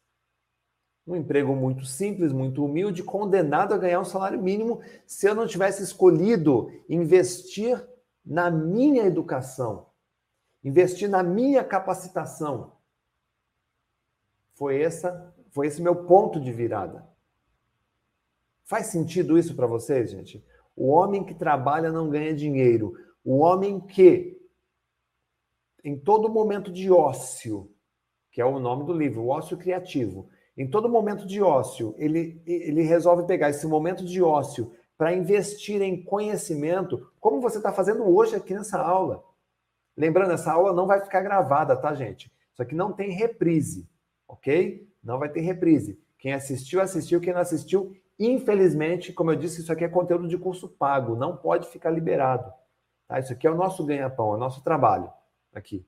um 1.07 1.15
emprego 1.15 1.55
muito 1.55 1.85
simples, 1.87 2.33
muito 2.33 2.65
humilde, 2.65 3.03
condenado 3.03 3.73
a 3.73 3.79
ganhar 3.79 4.01
um 4.01 4.05
salário 4.05 4.43
mínimo 4.43 4.81
se 5.07 5.29
eu 5.29 5.35
não 5.35 5.47
tivesse 5.47 5.83
escolhido 5.83 6.69
investir 6.89 7.81
na 8.27 8.51
minha 8.51 9.05
educação, 9.05 9.87
investir 10.65 11.09
na 11.09 11.23
minha 11.23 11.63
capacitação. 11.63 12.73
Foi 14.55 14.83
essa, 14.83 15.33
foi 15.51 15.69
esse 15.69 15.81
meu 15.81 16.05
ponto 16.07 16.41
de 16.41 16.53
virada. 16.53 17.07
Faz 18.65 18.87
sentido 18.87 19.39
isso 19.39 19.55
para 19.55 19.67
vocês, 19.67 20.11
gente? 20.11 20.45
O 20.75 20.89
homem 20.89 21.25
que 21.25 21.35
trabalha 21.35 21.93
não 21.93 22.11
ganha 22.11 22.35
dinheiro. 22.35 22.95
O 23.25 23.39
homem 23.39 23.79
que 23.79 24.37
em 25.85 25.97
todo 25.97 26.29
momento 26.29 26.73
de 26.73 26.91
ócio, 26.91 27.71
que 28.33 28.41
é 28.41 28.45
o 28.45 28.59
nome 28.59 28.85
do 28.85 28.93
livro, 28.93 29.23
o 29.23 29.29
ócio 29.29 29.57
criativo, 29.57 30.29
em 30.57 30.69
todo 30.69 30.89
momento 30.89 31.25
de 31.25 31.41
ócio, 31.41 31.95
ele, 31.97 32.43
ele 32.45 32.83
resolve 32.83 33.25
pegar 33.25 33.51
esse 33.51 33.67
momento 33.69 34.05
de 34.05 34.21
ócio 34.21 34.73
para 34.97 35.15
investir 35.15 35.83
em 35.83 36.03
conhecimento, 36.03 37.11
como 37.21 37.41
você 37.41 37.59
está 37.59 37.73
fazendo 37.73 38.05
hoje 38.05 38.35
aqui 38.35 38.55
nessa 38.55 38.81
aula. 38.81 39.23
Lembrando, 39.97 40.33
essa 40.33 40.53
aula 40.53 40.73
não 40.73 40.87
vai 40.87 41.01
ficar 41.01 41.21
gravada, 41.21 41.77
tá, 41.77 41.95
gente? 41.95 42.33
Isso 42.53 42.63
aqui 42.63 42.75
não 42.75 42.93
tem 42.93 43.11
reprise. 43.11 43.89
ok? 44.27 44.89
Não 45.03 45.19
vai 45.19 45.29
ter 45.29 45.41
reprise. 45.41 46.01
Quem 46.19 46.33
assistiu, 46.33 46.81
assistiu. 46.81 47.21
Quem 47.21 47.33
não 47.33 47.41
assistiu, 47.41 47.97
infelizmente, 48.19 49.13
como 49.13 49.31
eu 49.31 49.37
disse, 49.37 49.61
isso 49.61 49.73
aqui 49.73 49.85
é 49.85 49.89
conteúdo 49.89 50.27
de 50.27 50.39
curso 50.39 50.69
pago, 50.69 51.15
não 51.15 51.37
pode 51.37 51.69
ficar 51.69 51.91
liberado. 51.91 52.53
Tá? 53.07 53.19
Isso 53.19 53.33
aqui 53.33 53.47
é 53.47 53.51
o 53.51 53.55
nosso 53.55 53.85
ganha-pão, 53.85 54.33
é 54.33 54.37
o 54.37 54.39
nosso 54.39 54.63
trabalho 54.65 55.13
aqui. 55.55 55.87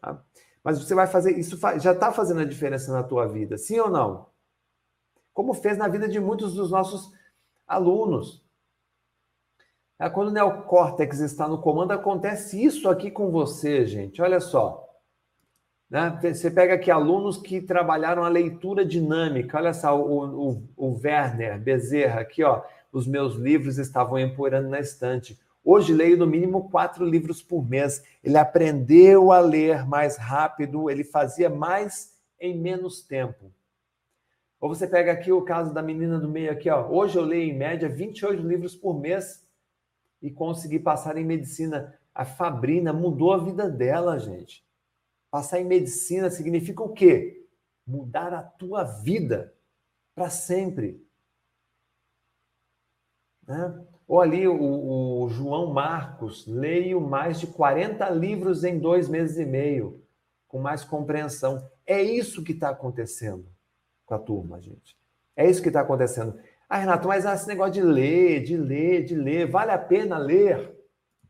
Tá? 0.00 0.22
Mas 0.62 0.78
você 0.78 0.94
vai 0.94 1.06
fazer, 1.06 1.38
isso 1.38 1.58
já 1.80 1.92
está 1.92 2.12
fazendo 2.12 2.40
a 2.40 2.44
diferença 2.44 2.92
na 2.92 3.02
tua 3.02 3.26
vida, 3.26 3.56
sim 3.56 3.78
ou 3.78 3.90
não? 3.90 4.28
Como 5.32 5.54
fez 5.54 5.78
na 5.78 5.88
vida 5.88 6.06
de 6.06 6.20
muitos 6.20 6.54
dos 6.54 6.70
nossos 6.70 7.10
alunos. 7.70 8.44
Quando 10.12 10.28
o 10.28 10.32
neocórtex 10.32 11.20
está 11.20 11.46
no 11.46 11.60
comando, 11.60 11.92
acontece 11.92 12.62
isso 12.62 12.88
aqui 12.88 13.10
com 13.10 13.30
você, 13.30 13.86
gente. 13.86 14.20
Olha 14.20 14.40
só. 14.40 14.88
Né? 15.88 16.18
Você 16.22 16.50
pega 16.50 16.74
aqui 16.74 16.90
alunos 16.90 17.36
que 17.36 17.60
trabalharam 17.60 18.24
a 18.24 18.28
leitura 18.28 18.84
dinâmica. 18.84 19.58
Olha 19.58 19.74
só, 19.74 20.00
o, 20.00 20.50
o, 20.50 20.62
o 20.76 21.00
Werner 21.02 21.60
Bezerra, 21.60 22.20
aqui, 22.20 22.42
ó. 22.42 22.62
Os 22.90 23.06
meus 23.06 23.34
livros 23.36 23.78
estavam 23.78 24.18
empoeirando 24.18 24.68
na 24.68 24.80
estante. 24.80 25.38
Hoje 25.62 25.92
leio 25.92 26.16
no 26.16 26.26
mínimo 26.26 26.70
quatro 26.70 27.04
livros 27.04 27.42
por 27.42 27.68
mês. 27.68 28.02
Ele 28.24 28.38
aprendeu 28.38 29.30
a 29.30 29.38
ler 29.38 29.86
mais 29.86 30.16
rápido, 30.16 30.90
ele 30.90 31.04
fazia 31.04 31.50
mais 31.50 32.16
em 32.40 32.58
menos 32.58 33.02
tempo. 33.02 33.52
Ou 34.60 34.68
você 34.68 34.86
pega 34.86 35.10
aqui 35.10 35.32
o 35.32 35.42
caso 35.42 35.72
da 35.72 35.82
menina 35.82 36.18
do 36.18 36.28
meio 36.28 36.52
aqui, 36.52 36.68
ó. 36.68 36.86
Hoje 36.90 37.16
eu 37.16 37.24
leio 37.24 37.50
em 37.50 37.56
média 37.56 37.88
28 37.88 38.42
livros 38.42 38.76
por 38.76 39.00
mês 39.00 39.48
e 40.20 40.30
consegui 40.30 40.78
passar 40.78 41.16
em 41.16 41.24
medicina. 41.24 41.98
A 42.14 42.26
Fabrina 42.26 42.92
mudou 42.92 43.32
a 43.32 43.38
vida 43.38 43.70
dela, 43.70 44.18
gente. 44.18 44.62
Passar 45.30 45.60
em 45.60 45.64
medicina 45.64 46.28
significa 46.28 46.82
o 46.82 46.92
quê? 46.92 47.48
Mudar 47.86 48.34
a 48.34 48.42
tua 48.42 48.84
vida 48.84 49.54
para 50.14 50.28
sempre. 50.28 51.02
Né? 53.46 53.86
Ou 54.06 54.20
ali 54.20 54.46
o, 54.46 55.22
o, 55.22 55.28
João 55.30 55.72
Marcos, 55.72 56.46
leio 56.46 57.00
mais 57.00 57.40
de 57.40 57.46
40 57.46 58.10
livros 58.10 58.62
em 58.64 58.78
dois 58.78 59.08
meses 59.08 59.38
e 59.38 59.46
meio, 59.46 60.04
com 60.46 60.58
mais 60.58 60.84
compreensão. 60.84 61.66
É 61.86 62.02
isso 62.02 62.44
que 62.44 62.52
está 62.52 62.68
acontecendo 62.68 63.48
com 64.10 64.14
a 64.16 64.18
turma, 64.18 64.60
gente. 64.60 64.98
É 65.36 65.48
isso 65.48 65.62
que 65.62 65.68
está 65.68 65.82
acontecendo. 65.82 66.36
Ah, 66.68 66.78
Renato, 66.78 67.06
mas 67.06 67.24
esse 67.24 67.46
negócio 67.46 67.74
de 67.74 67.82
ler, 67.82 68.42
de 68.42 68.56
ler, 68.56 69.04
de 69.04 69.14
ler, 69.14 69.48
vale 69.48 69.70
a 69.70 69.78
pena 69.78 70.18
ler? 70.18 70.76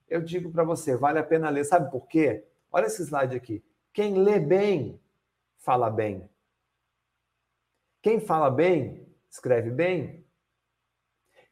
Eu 0.08 0.22
digo 0.22 0.50
para 0.50 0.64
você, 0.64 0.96
vale 0.96 1.18
a 1.18 1.22
pena 1.22 1.50
ler. 1.50 1.64
Sabe 1.64 1.90
por 1.90 2.06
quê? 2.08 2.44
Olha 2.72 2.86
esse 2.86 3.02
slide 3.02 3.36
aqui. 3.36 3.62
Quem 3.92 4.14
lê 4.14 4.40
bem, 4.40 4.98
fala 5.58 5.90
bem. 5.90 6.28
Quem 8.02 8.18
fala 8.18 8.50
bem, 8.50 9.06
escreve 9.30 9.70
bem. 9.70 10.24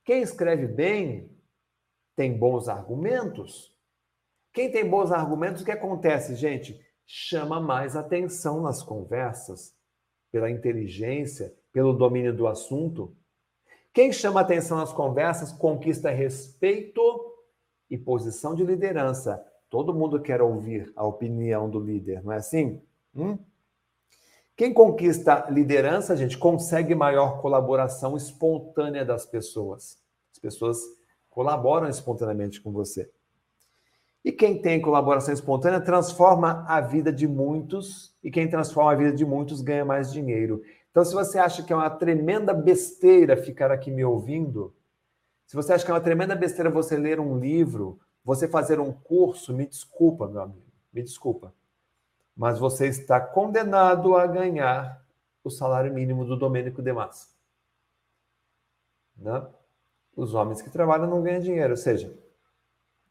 Quem 0.02 0.22
escreve 0.22 0.66
bem 0.66 1.30
tem 2.16 2.36
bons 2.36 2.68
argumentos. 2.68 3.76
Quem 4.52 4.72
tem 4.72 4.88
bons 4.88 5.12
argumentos, 5.12 5.60
o 5.60 5.64
que 5.64 5.70
acontece, 5.70 6.34
gente? 6.34 6.80
Chama 7.06 7.60
mais 7.60 7.96
atenção 7.96 8.62
nas 8.62 8.82
conversas, 8.82 9.74
pela 10.30 10.50
inteligência, 10.50 11.54
pelo 11.72 11.92
domínio 11.92 12.34
do 12.34 12.46
assunto. 12.46 13.16
Quem 13.92 14.12
chama 14.12 14.40
atenção 14.40 14.78
nas 14.78 14.92
conversas 14.92 15.52
conquista 15.52 16.10
respeito 16.10 17.02
e 17.90 17.96
posição 17.96 18.54
de 18.54 18.64
liderança. 18.64 19.44
Todo 19.70 19.94
mundo 19.94 20.20
quer 20.20 20.40
ouvir 20.40 20.92
a 20.96 21.04
opinião 21.04 21.68
do 21.68 21.80
líder, 21.80 22.22
não 22.24 22.32
é 22.32 22.36
assim? 22.36 22.80
Hum? 23.14 23.38
Quem 24.56 24.74
conquista 24.74 25.46
liderança, 25.50 26.16
gente, 26.16 26.36
consegue 26.36 26.94
maior 26.94 27.40
colaboração 27.40 28.16
espontânea 28.16 29.04
das 29.04 29.24
pessoas. 29.24 29.98
As 30.32 30.38
pessoas 30.38 30.78
colaboram 31.30 31.88
espontaneamente 31.88 32.60
com 32.60 32.72
você. 32.72 33.10
E 34.28 34.32
quem 34.32 34.60
tem 34.60 34.78
colaboração 34.78 35.32
espontânea 35.32 35.80
transforma 35.80 36.62
a 36.68 36.82
vida 36.82 37.10
de 37.10 37.26
muitos, 37.26 38.14
e 38.22 38.30
quem 38.30 38.46
transforma 38.46 38.92
a 38.92 38.94
vida 38.94 39.12
de 39.12 39.24
muitos 39.24 39.62
ganha 39.62 39.86
mais 39.86 40.12
dinheiro. 40.12 40.62
Então, 40.90 41.02
se 41.02 41.14
você 41.14 41.38
acha 41.38 41.62
que 41.62 41.72
é 41.72 41.76
uma 41.76 41.88
tremenda 41.88 42.52
besteira 42.52 43.36
ficar 43.36 43.70
aqui 43.70 43.90
me 43.90 44.04
ouvindo, 44.04 44.74
se 45.46 45.56
você 45.56 45.72
acha 45.72 45.82
que 45.82 45.90
é 45.90 45.94
uma 45.94 46.00
tremenda 46.00 46.36
besteira 46.36 46.68
você 46.68 46.96
ler 46.96 47.18
um 47.18 47.38
livro, 47.38 47.98
você 48.22 48.46
fazer 48.46 48.78
um 48.78 48.92
curso, 48.92 49.54
me 49.54 49.66
desculpa, 49.66 50.28
meu 50.28 50.42
amigo, 50.42 50.66
me 50.92 51.02
desculpa 51.02 51.54
mas 52.38 52.56
você 52.56 52.86
está 52.86 53.20
condenado 53.20 54.14
a 54.14 54.24
ganhar 54.24 55.04
o 55.42 55.50
salário 55.50 55.92
mínimo 55.92 56.24
do 56.24 56.36
Domênico 56.36 56.80
de 56.80 56.92
Massa. 56.92 57.26
Né? 59.16 59.44
Os 60.14 60.34
homens 60.34 60.62
que 60.62 60.70
trabalham 60.70 61.10
não 61.10 61.20
ganham 61.20 61.40
dinheiro, 61.40 61.70
ou 61.70 61.76
seja, 61.76 62.16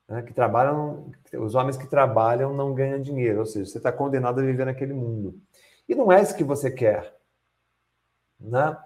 né, 0.08 0.22
que 0.22 0.34
trabalham, 0.34 1.12
os 1.34 1.56
homens 1.56 1.78
que 1.78 1.88
trabalham 1.88 2.54
não 2.54 2.74
ganham 2.74 3.02
dinheiro, 3.02 3.40
ou 3.40 3.46
seja, 3.46 3.66
você 3.66 3.78
está 3.78 3.92
condenado 3.92 4.40
a 4.40 4.44
viver 4.44 4.66
naquele 4.66 4.94
mundo. 4.94 5.40
E 5.88 5.96
não 5.96 6.12
é 6.12 6.22
isso 6.22 6.36
que 6.36 6.44
você 6.44 6.72
quer. 6.72 7.14
Né? 8.40 8.78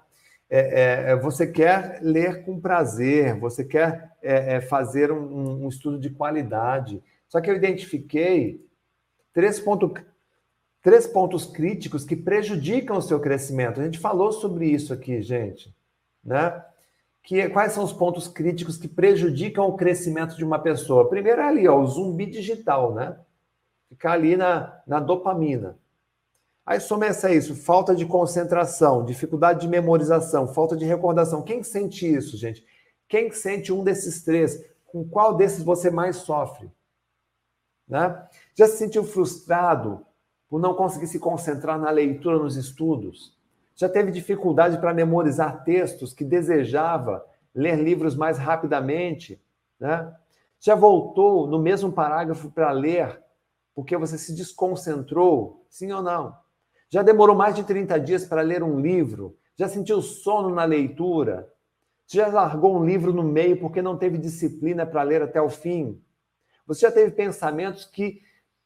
É, 0.50 0.60
é, 0.60 1.12
é 1.12 1.16
você 1.16 1.46
quer 1.48 2.00
ler 2.02 2.44
com 2.44 2.60
prazer, 2.60 3.40
você 3.40 3.64
quer 3.64 4.12
é, 4.22 4.56
é 4.56 4.62
fazer 4.62 5.12
um, 5.12 5.66
um, 5.66 5.70
estudo 5.70 6.00
de 6.00 6.10
qualidade. 6.10 7.02
Só 7.28 7.40
que 7.40 7.50
eu 7.50 7.56
identifiquei 7.56 8.66
três 9.34 9.60
pontos 9.60 9.92
três 10.84 11.06
pontos 11.06 11.46
críticos 11.46 12.04
que 12.04 12.16
prejudicam 12.16 12.98
o 12.98 13.02
seu 13.04 13.20
crescimento. 13.20 13.80
A 13.80 13.84
gente 13.84 14.00
falou 14.00 14.32
sobre 14.32 14.66
isso 14.66 14.92
aqui, 14.92 15.22
gente, 15.22 15.72
né? 16.24 16.64
Que, 17.24 17.48
quais 17.50 17.74
são 17.74 17.84
os 17.84 17.94
pontos 17.94 18.28
críticos 18.28 18.78
que 18.78 18.88
prejudicam 18.88 19.68
o 19.68 19.78
crescimento 19.78 20.36
de 20.36 20.44
uma 20.44 20.60
pessoa? 20.60 21.08
Primeiro 21.08 21.42
é 21.42 21.48
ali, 21.48 21.68
ó, 21.68 21.80
o 21.80 21.86
zumbi 21.86 22.26
digital, 22.26 22.94
né? 22.94 23.18
Ficar 23.90 24.14
ali 24.14 24.36
na, 24.36 24.82
na 24.88 25.00
dopamina. 25.00 25.78
Aí 26.66 26.80
soma-se 26.80 27.26
a 27.26 27.34
isso, 27.34 27.56
falta 27.56 27.96
de 27.96 28.06
concentração, 28.06 29.04
dificuldade 29.04 29.62
de 29.62 29.68
memorização, 29.68 30.48
falta 30.48 30.76
de 30.76 30.86
recordação. 30.86 31.42
Quem 31.42 31.64
sente 31.64 32.12
isso, 32.12 32.38
gente? 32.38 32.66
Quem 33.08 33.32
sente 33.32 33.74
um 33.74 33.84
desses 33.84 34.24
três? 34.24 34.64
Com 34.86 35.04
qual 35.04 35.36
desses 35.36 35.64
você 35.64 35.90
mais 35.90 36.18
sofre? 36.18 36.72
Né? 37.88 38.26
Já 38.56 38.68
se 38.68 38.78
sentiu 38.78 39.04
frustrado 39.04 40.06
por 40.48 40.60
não 40.60 40.74
conseguir 40.74 41.08
se 41.08 41.20
concentrar 41.20 41.80
na 41.80 41.90
leitura, 41.90 42.38
nos 42.38 42.56
estudos. 42.56 43.38
Já 43.82 43.90
teve 43.90 44.12
dificuldade 44.12 44.78
para 44.78 44.94
memorizar 44.94 45.64
textos 45.64 46.14
que 46.14 46.24
desejava 46.24 47.26
ler 47.52 47.80
livros 47.80 48.16
mais 48.16 48.38
rapidamente, 48.38 49.42
né? 49.80 50.16
Já 50.60 50.76
voltou 50.76 51.48
no 51.48 51.58
mesmo 51.58 51.92
parágrafo 51.92 52.52
para 52.52 52.72
ler 52.72 53.20
porque 53.74 53.98
você 53.98 54.20
se 54.20 54.36
desconcentrou, 54.36 55.66
sim 55.68 55.92
ou 55.92 56.04
não? 56.04 56.38
Já 56.92 57.02
demorou 57.02 57.36
mais 57.36 57.56
de 57.56 57.64
30 57.64 58.00
dias 58.00 58.24
para 58.24 58.44
ler 58.44 58.62
um 58.62 58.80
livro? 58.80 59.36
Já 59.56 59.68
sentiu 59.68 60.00
sono 60.00 60.54
na 60.54 60.64
leitura? 60.64 61.52
Já 62.06 62.28
largou 62.28 62.78
um 62.78 62.86
livro 62.86 63.12
no 63.12 63.24
meio 63.24 63.60
porque 63.60 63.82
não 63.82 63.98
teve 63.98 64.20
disciplina 64.20 64.86
para 64.86 65.02
ler 65.02 65.24
até 65.24 65.42
o 65.42 65.50
fim? 65.50 66.00
Você 66.68 66.82
já 66.82 66.92
teve 66.92 67.14
pensamentos 67.14 67.84
que 67.84 68.22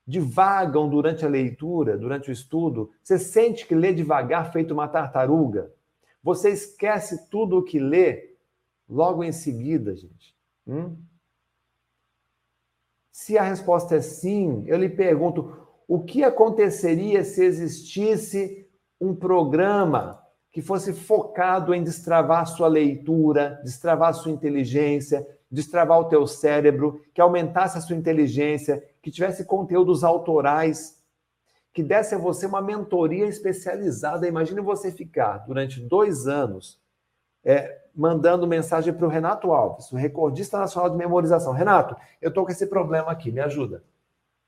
divagam 0.06 0.88
durante 0.88 1.26
a 1.26 1.30
leitura, 1.30 1.98
durante 1.98 2.30
o 2.30 2.34
estudo, 2.34 2.92
você 3.02 3.18
sente 3.18 3.66
que 3.66 3.74
lê 3.74 3.94
devagar, 3.94 4.52
feito 4.52 4.74
uma 4.74 4.88
tartaruga. 4.88 5.74
Você 6.22 6.50
esquece 6.50 7.30
tudo 7.30 7.58
o 7.58 7.64
que 7.64 7.80
lê 7.80 8.36
logo 8.88 9.24
em 9.24 9.32
seguida, 9.32 9.96
gente. 9.96 10.36
Hum? 10.68 10.98
Se 13.12 13.38
a 13.38 13.44
resposta 13.44 13.96
é 13.96 14.02
sim, 14.02 14.64
eu 14.68 14.78
lhe 14.78 14.90
pergunto: 14.90 15.56
o 15.88 16.04
que 16.04 16.24
aconteceria 16.24 17.24
se 17.24 17.44
existisse 17.44 18.68
um 19.00 19.16
programa 19.16 20.22
que 20.52 20.62
fosse 20.62 20.94
focado 20.94 21.74
em 21.74 21.84
destravar 21.84 22.48
sua 22.48 22.68
leitura, 22.68 23.60
destravar 23.64 24.14
sua 24.14 24.32
inteligência, 24.32 25.28
destravar 25.52 26.00
o 26.00 26.06
teu 26.06 26.26
cérebro, 26.26 27.02
que 27.14 27.22
aumentasse 27.22 27.78
a 27.78 27.82
sua 27.82 27.96
inteligência, 27.96 28.84
que 29.06 29.12
tivesse 29.12 29.46
conteúdos 29.46 30.04
autorais, 30.04 31.00
que 31.72 31.84
desse 31.84 32.16
a 32.16 32.18
você 32.18 32.48
uma 32.48 32.60
mentoria 32.60 33.28
especializada. 33.28 34.28
Imagine 34.28 34.62
você 34.62 34.92
ficar 34.92 35.46
durante 35.46 35.80
dois 35.80 36.26
anos 36.28 36.82
é, 37.44 37.84
mandando 37.94 38.48
mensagem 38.48 38.92
para 38.92 39.06
o 39.06 39.10
Renato 39.10 39.54
Alves, 39.54 39.92
o 39.92 39.96
recordista 39.96 40.58
nacional 40.58 40.90
de 40.90 40.98
memorização. 40.98 41.54
Renato, 41.54 41.96
eu 42.20 42.30
estou 42.30 42.46
com 42.46 42.52
esse 42.52 42.66
problema 42.66 43.12
aqui, 43.12 43.32
me 43.32 43.42
ajuda. 43.42 43.84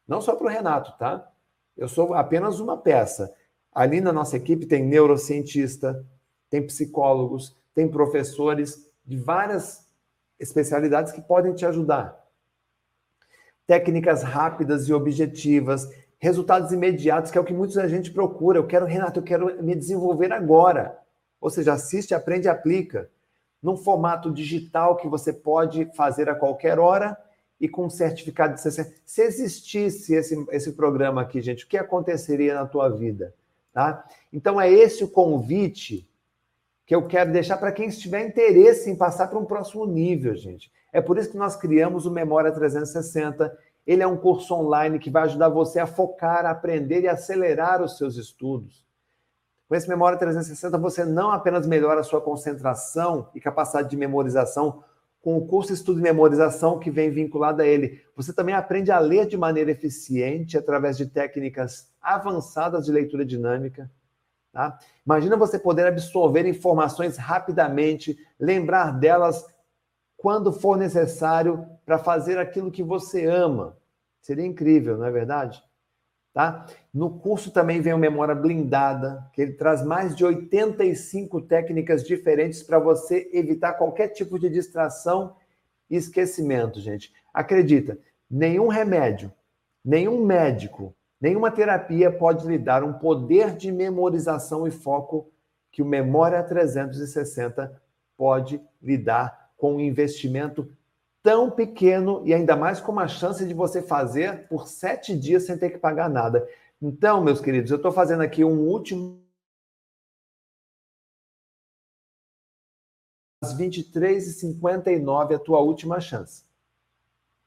Não 0.08 0.22
só 0.22 0.36
para 0.36 0.48
o 0.48 0.50
Renato, 0.50 0.98
tá? 0.98 1.32
Eu 1.78 1.88
sou 1.88 2.16
apenas 2.16 2.60
uma 2.60 2.76
peça. 2.76 3.32
Ali 3.72 4.02
na 4.02 4.12
nossa 4.12 4.38
equipe 4.38 4.66
tem 4.66 4.84
neurocientista, 4.84 6.04
tem 6.50 6.66
psicólogos, 6.66 7.56
tem 7.76 7.88
professores 7.88 8.90
de 9.06 9.18
várias 9.18 9.88
especialidades 10.40 11.12
que 11.12 11.22
podem 11.22 11.54
te 11.54 11.64
ajudar 11.64 12.27
técnicas 13.68 14.24
rápidas 14.24 14.88
e 14.88 14.94
objetivas, 14.94 15.88
resultados 16.18 16.72
imediatos, 16.72 17.30
que 17.30 17.38
é 17.38 17.42
o 17.42 17.44
que 17.44 17.54
muita 17.54 17.88
gente 17.88 18.12
procura. 18.12 18.58
Eu 18.58 18.66
quero, 18.66 18.86
Renato, 18.86 19.20
eu 19.20 19.24
quero 19.24 19.62
me 19.62 19.76
desenvolver 19.76 20.32
agora. 20.32 20.98
Ou 21.40 21.50
seja, 21.50 21.74
assiste, 21.74 22.16
aprende 22.16 22.48
e 22.48 22.50
aplica. 22.50 23.10
Num 23.62 23.76
formato 23.76 24.32
digital 24.32 24.96
que 24.96 25.08
você 25.08 25.34
pode 25.34 25.86
fazer 25.96 26.30
a 26.30 26.36
qualquer 26.36 26.80
hora 26.80 27.18
e 27.60 27.68
com 27.68 27.90
certificado 27.90 28.54
de 28.54 28.62
60. 28.62 28.94
Se 29.06 29.22
existisse 29.22 30.14
esse, 30.14 30.46
esse 30.52 30.72
programa 30.72 31.22
aqui, 31.22 31.42
gente, 31.42 31.66
o 31.66 31.68
que 31.68 31.78
aconteceria 31.78 32.54
na 32.54 32.66
tua 32.66 32.90
vida? 32.90 33.34
Tá? 33.74 34.06
Então, 34.32 34.62
é 34.62 34.72
esse 34.72 35.04
o 35.04 35.08
convite 35.08 36.08
que 36.88 36.96
eu 36.96 37.06
quero 37.06 37.34
deixar 37.34 37.58
para 37.58 37.74
quem 37.74 37.90
tiver 37.90 38.26
interesse 38.26 38.90
em 38.90 38.96
passar 38.96 39.28
para 39.28 39.38
um 39.38 39.46
próximo 39.46 39.86
nível, 39.86 40.34
gente. 40.36 40.72
É 40.94 41.02
por 41.02 41.18
isso 41.18 41.30
que 41.30 41.38
nós 41.38 41.58
criamos 41.58 42.06
o 42.06 42.12
Memória 42.12 42.50
360. 42.50 43.56
Ele 43.86 44.02
é 44.02 44.08
um 44.08 44.16
curso 44.16 44.56
online 44.56 44.98
que 44.98 45.10
vai 45.10 45.24
ajudar 45.24 45.50
você 45.50 45.80
a 45.80 45.86
focar, 45.86 46.46
a 46.46 46.52
aprender 46.52 47.02
e 47.02 47.10
acelerar 47.10 47.84
os 47.84 47.98
seus 47.98 48.16
estudos. 48.16 48.88
Com 49.68 49.76
esse 49.76 49.90
Memória 49.90 50.18
360, 50.18 50.78
você 50.78 51.04
não 51.04 51.30
apenas 51.30 51.68
melhora 51.68 52.00
a 52.00 52.04
sua 52.04 52.22
concentração 52.22 53.28
e 53.36 53.42
capacidade 53.42 53.90
de 53.90 53.98
memorização, 53.98 54.82
com 55.22 55.38
o 55.38 55.46
curso 55.46 55.74
Estudo 55.74 56.00
e 56.00 56.04
Memorização 56.04 56.80
que 56.80 56.90
vem 56.90 57.12
vinculado 57.12 57.62
a 57.62 57.68
ele, 57.68 58.02
você 58.16 58.32
também 58.32 58.56
aprende 58.56 58.92
a 58.92 59.00
ler 59.00 59.28
de 59.28 59.36
maneira 59.36 59.72
eficiente 59.72 60.58
através 60.58 60.96
de 60.96 61.06
técnicas 61.06 61.92
avançadas 62.02 62.86
de 62.86 62.94
leitura 62.94 63.26
dinâmica. 63.26 63.92
Tá? 64.58 64.80
Imagina 65.06 65.38
você 65.38 65.60
poder 65.60 65.86
absorver 65.86 66.48
informações 66.48 67.16
rapidamente, 67.16 68.18
lembrar 68.40 68.90
delas 68.90 69.46
quando 70.18 70.52
for 70.52 70.76
necessário 70.76 71.64
para 71.86 72.00
fazer 72.00 72.40
aquilo 72.40 72.72
que 72.72 72.82
você 72.82 73.28
ama. 73.28 73.78
Seria 74.20 74.48
incrível, 74.48 74.98
não 74.98 75.06
é 75.06 75.12
verdade? 75.12 75.64
Tá? 76.34 76.66
No 76.92 77.20
curso 77.20 77.52
também 77.52 77.82
vem 77.82 77.94
o 77.94 78.00
Memória 78.00 78.34
Blindada, 78.34 79.30
que 79.32 79.44
ele 79.44 79.54
traz 79.54 79.86
mais 79.86 80.16
de 80.16 80.26
85 80.26 81.40
técnicas 81.42 82.04
diferentes 82.04 82.64
para 82.64 82.80
você 82.80 83.30
evitar 83.32 83.74
qualquer 83.74 84.08
tipo 84.08 84.40
de 84.40 84.50
distração 84.50 85.36
e 85.88 85.96
esquecimento, 85.96 86.80
gente. 86.80 87.14
Acredita, 87.32 88.00
nenhum 88.28 88.70
remédio, 88.70 89.32
nenhum 89.86 90.26
médico, 90.26 90.96
nenhuma 91.20 91.52
terapia 91.52 92.12
pode 92.12 92.48
lhe 92.48 92.58
dar 92.58 92.84
um 92.84 92.94
poder 92.94 93.56
de 93.56 93.72
memorização 93.72 94.68
e 94.68 94.72
foco 94.72 95.32
que 95.72 95.82
o 95.82 95.86
Memória 95.86 96.44
360 96.44 97.82
pode 98.16 98.62
lhe 98.82 98.98
dar 98.98 99.52
com 99.58 99.76
um 99.76 99.80
investimento 99.80 100.72
tão 101.22 101.52
pequeno 101.52 102.22
e 102.26 102.34
ainda 102.34 102.56
mais 102.56 102.80
com 102.80 102.92
uma 102.92 103.08
chance 103.08 103.46
de 103.46 103.54
você 103.54 103.82
fazer 103.82 104.48
por 104.48 104.68
sete 104.68 105.18
dias 105.18 105.46
sem 105.46 105.58
ter 105.58 105.72
que 105.72 105.78
pagar 105.78 106.10
nada. 106.10 106.48
Então, 106.82 107.24
meus 107.24 107.42
queridos, 107.42 107.70
eu 107.70 107.78
estou 107.78 107.92
fazendo 107.92 108.22
aqui 108.22 108.44
um 108.44 108.60
último. 108.60 109.22
Às 113.44 113.56
23h59, 113.58 115.36
a 115.36 115.40
tua 115.40 115.60
última 115.60 116.00
chance. 116.00 116.46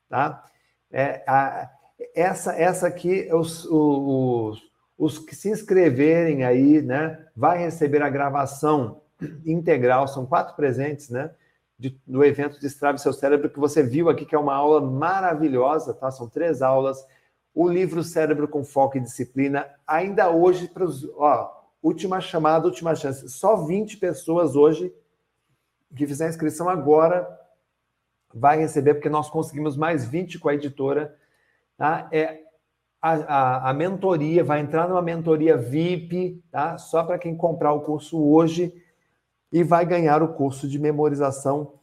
Tá? 0.08 0.44
É, 0.90 1.24
a, 1.26 1.70
essa, 2.14 2.52
essa 2.54 2.86
aqui, 2.86 3.28
os, 3.32 3.64
os, 3.66 4.62
os 4.96 5.18
que 5.18 5.34
se 5.34 5.50
inscreverem 5.50 6.44
aí, 6.44 6.80
né, 6.82 7.26
vai 7.34 7.58
receber 7.58 8.02
a 8.02 8.08
gravação 8.08 9.02
integral, 9.44 10.08
são 10.08 10.26
quatro 10.26 10.54
presentes, 10.56 11.10
né? 11.10 11.30
de, 11.80 11.98
do 12.06 12.22
evento 12.22 12.60
Destrave 12.60 12.98
Seu 12.98 13.10
Cérebro, 13.10 13.48
que 13.48 13.58
você 13.58 13.82
viu 13.82 14.10
aqui, 14.10 14.26
que 14.26 14.34
é 14.34 14.38
uma 14.38 14.54
aula 14.54 14.82
maravilhosa, 14.82 15.94
tá? 15.94 16.10
São 16.10 16.28
três 16.28 16.60
aulas. 16.60 17.02
O 17.54 17.66
livro 17.66 18.04
Cérebro 18.04 18.46
com 18.46 18.62
Foco 18.62 18.98
e 18.98 19.00
Disciplina, 19.00 19.66
ainda 19.86 20.30
hoje, 20.30 20.68
para 20.68 20.84
os. 20.84 21.08
Última 21.82 22.20
chamada, 22.20 22.66
última 22.66 22.94
chance. 22.94 23.26
Só 23.30 23.56
20 23.56 23.96
pessoas 23.96 24.54
hoje 24.54 24.94
que 25.96 26.06
fizer 26.06 26.26
a 26.26 26.28
inscrição 26.28 26.68
agora 26.68 27.26
vai 28.32 28.58
receber, 28.58 28.94
porque 28.94 29.08
nós 29.08 29.30
conseguimos 29.30 29.74
mais 29.74 30.06
20 30.06 30.38
com 30.38 30.50
a 30.50 30.54
editora. 30.54 31.16
Tá? 31.80 32.10
É, 32.12 32.42
a, 33.00 33.12
a, 33.12 33.70
a 33.70 33.72
mentoria 33.72 34.44
vai 34.44 34.60
entrar 34.60 34.86
numa 34.86 35.00
mentoria 35.00 35.56
VIP, 35.56 36.44
tá? 36.50 36.76
Só 36.76 37.02
para 37.02 37.18
quem 37.18 37.34
comprar 37.34 37.72
o 37.72 37.80
curso 37.80 38.22
hoje 38.22 38.70
e 39.50 39.64
vai 39.64 39.86
ganhar 39.86 40.22
o 40.22 40.34
curso 40.34 40.68
de 40.68 40.78
memorização 40.78 41.80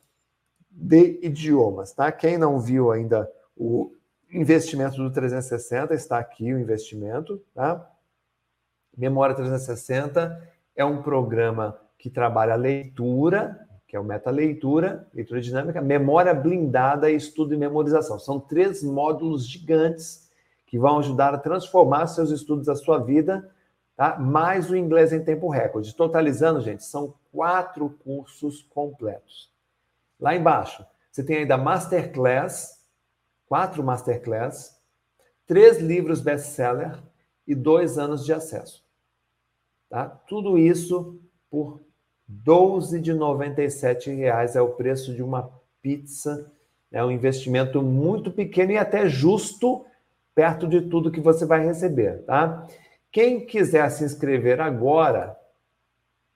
de 0.69 1.19
idiomas, 1.23 1.93
tá? 1.93 2.11
Quem 2.11 2.37
não 2.37 2.59
viu 2.59 2.91
ainda 2.91 3.27
o 3.55 3.91
investimento 4.31 4.97
do 4.97 5.11
360, 5.11 5.95
está 5.95 6.19
aqui 6.19 6.53
o 6.53 6.59
investimento, 6.59 7.43
tá? 7.55 7.89
Memória 8.95 9.33
360 9.33 10.47
é 10.75 10.85
um 10.85 11.01
programa 11.01 11.75
que 11.97 12.11
trabalha 12.11 12.53
leitura, 12.53 13.66
que 13.88 13.95
é 13.95 13.99
o 13.99 14.03
meta 14.03 14.29
leitura, 14.29 15.07
dinâmica, 15.41 15.81
memória 15.81 16.33
blindada 16.33 17.09
estudo 17.09 17.53
e 17.53 17.57
memorização. 17.57 18.19
São 18.19 18.38
três 18.38 18.83
módulos 18.83 19.47
gigantes 19.47 20.29
que 20.65 20.77
vão 20.77 20.99
ajudar 20.99 21.33
a 21.33 21.38
transformar 21.38 22.07
seus 22.07 22.29
estudos, 22.29 22.67
a 22.67 22.75
sua 22.75 22.97
vida, 22.99 23.49
tá? 23.95 24.19
Mais 24.19 24.69
o 24.69 24.75
inglês 24.75 25.13
em 25.13 25.23
tempo 25.23 25.47
recorde. 25.47 25.95
Totalizando, 25.95 26.59
gente, 26.59 26.83
são 26.83 27.13
quatro 27.31 27.89
cursos 28.03 28.61
completos. 28.69 29.49
Lá 30.19 30.35
embaixo, 30.35 30.85
você 31.09 31.23
tem 31.23 31.38
ainda 31.38 31.57
Masterclass, 31.57 32.85
quatro 33.47 33.81
Masterclass, 33.81 34.77
três 35.45 35.79
livros 35.79 36.19
best-seller 36.19 37.01
e 37.47 37.55
dois 37.55 37.97
anos 37.97 38.25
de 38.25 38.33
acesso. 38.33 38.83
Tá? 39.89 40.09
Tudo 40.27 40.57
isso 40.57 41.17
por 41.49 41.86
12,97 42.32 44.15
reais 44.15 44.55
é 44.55 44.61
o 44.61 44.69
preço 44.69 45.13
de 45.13 45.23
uma 45.23 45.49
pizza. 45.82 46.51
É 46.91 47.03
um 47.03 47.11
investimento 47.11 47.82
muito 47.82 48.32
pequeno 48.32 48.71
e 48.71 48.78
até 48.78 49.07
justo 49.07 49.86
perto 50.34 50.67
de 50.67 50.82
tudo 50.82 51.11
que 51.11 51.19
você 51.19 51.45
vai 51.45 51.65
receber, 51.65 52.23
tá? 52.25 52.67
Quem 53.11 53.45
quiser 53.45 53.89
se 53.89 54.03
inscrever 54.03 54.61
agora, 54.61 55.36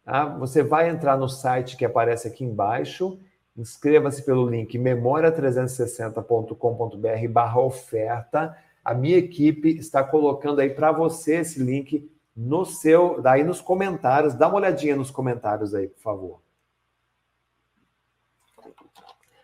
Tá? 0.04 0.26
Você 0.39 0.64
vai 0.64 0.89
entrar 0.89 1.16
no 1.18 1.30
site 1.30 1.78
que 1.78 1.86
aparece 1.86 2.28
aqui 2.28 2.44
embaixo, 2.44 3.18
inscreva-se 3.56 4.24
pelo 4.24 4.46
link 4.46 4.78
memoria360.com.br 4.78 7.28
barra 7.30 7.62
oferta. 7.62 8.54
A 8.84 8.94
minha 8.94 9.18
equipe 9.18 9.70
está 9.78 10.04
colocando 10.04 10.60
aí 10.60 10.72
para 10.72 10.92
você 10.92 11.38
esse 11.38 11.64
link 11.64 12.11
no 12.36 12.66
seu, 12.66 13.22
daí 13.22 13.44
nos 13.44 13.62
comentários. 13.62 14.34
Dá 14.34 14.48
uma 14.48 14.58
olhadinha 14.58 14.96
nos 14.96 15.12
comentários 15.12 15.74
aí, 15.74 15.88
por 15.88 16.02
favor. 16.02 16.42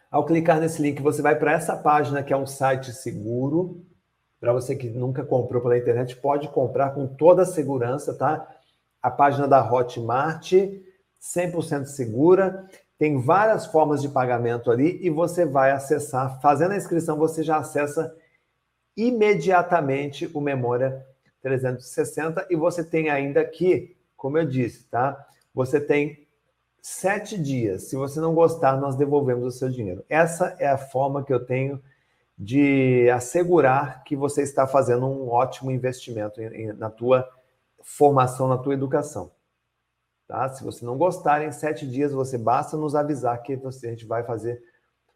Ao 0.10 0.26
clicar 0.26 0.60
nesse 0.60 0.82
link, 0.82 1.02
você 1.02 1.22
vai 1.22 1.38
para 1.38 1.52
essa 1.52 1.76
página 1.76 2.24
que 2.24 2.34
é 2.34 2.38
um 2.38 2.48
site 2.48 2.94
seguro. 2.94 3.86
Para 4.40 4.54
você 4.54 4.76
que 4.76 4.90
nunca 4.90 5.24
comprou 5.24 5.62
pela 5.62 5.78
internet, 5.78 6.16
pode 6.16 6.48
comprar 6.50 6.92
com 6.92 7.08
toda 7.08 7.42
a 7.42 7.46
segurança, 7.46 8.14
tá? 8.14 8.48
a 9.02 9.12
página 9.12 9.48
da 9.48 9.62
Hotmart, 9.62 10.54
100% 11.22 11.86
segura. 11.86 12.68
Tem 12.98 13.22
várias 13.22 13.66
formas 13.66 14.02
de 14.02 14.10
pagamento 14.10 14.72
ali 14.72 15.00
e 15.02 15.10
você 15.10 15.46
vai 15.46 15.72
acessar. 15.72 16.42
Fazendo 16.42 16.72
a 16.72 16.78
inscrição, 16.78 17.18
você 17.18 17.44
já 17.44 17.58
acessa 17.58 18.14
imediatamente 18.96 20.30
o 20.34 20.42
Memória 20.42 21.06
360 21.48 22.48
e 22.50 22.56
você 22.56 22.84
tem 22.84 23.10
ainda 23.10 23.41
aqui, 23.41 23.95
como 24.16 24.38
eu 24.38 24.45
disse, 24.45 24.88
tá? 24.89 25.28
Você 25.54 25.80
tem 25.80 26.28
sete 26.82 27.38
dias. 27.38 27.84
Se 27.84 27.95
você 27.95 28.20
não 28.20 28.34
gostar, 28.34 28.78
nós 28.78 28.95
devolvemos 28.95 29.45
o 29.45 29.58
seu 29.58 29.70
dinheiro. 29.70 30.04
Essa 30.10 30.56
é 30.60 30.68
a 30.68 30.78
forma 30.78 31.24
que 31.24 31.34
eu 31.34 31.45
tenho 31.45 31.82
de 32.38 33.10
assegurar 33.10 34.04
que 34.04 34.16
você 34.16 34.43
está 34.43 34.68
fazendo 34.68 35.08
um 35.08 35.30
ótimo 35.30 35.72
investimento 35.72 36.39
na 36.78 36.89
tua 36.89 37.28
formação 37.82 38.48
na 38.48 38.58
tua 38.58 38.74
educação. 38.74 39.32
Tá? 40.28 40.50
Se 40.50 40.64
você 40.64 40.86
não 40.86 40.98
gostar, 40.98 41.41
em 41.41 41.52
sete 41.52 41.88
dias 41.89 42.12
você 42.12 42.38
basta 42.38 42.76
nos 42.76 42.95
avisar 42.95 43.41
que 43.41 43.56
você, 43.56 43.88
a 43.88 43.89
gente 43.91 44.06
vai 44.06 44.24
fazer 44.24 44.62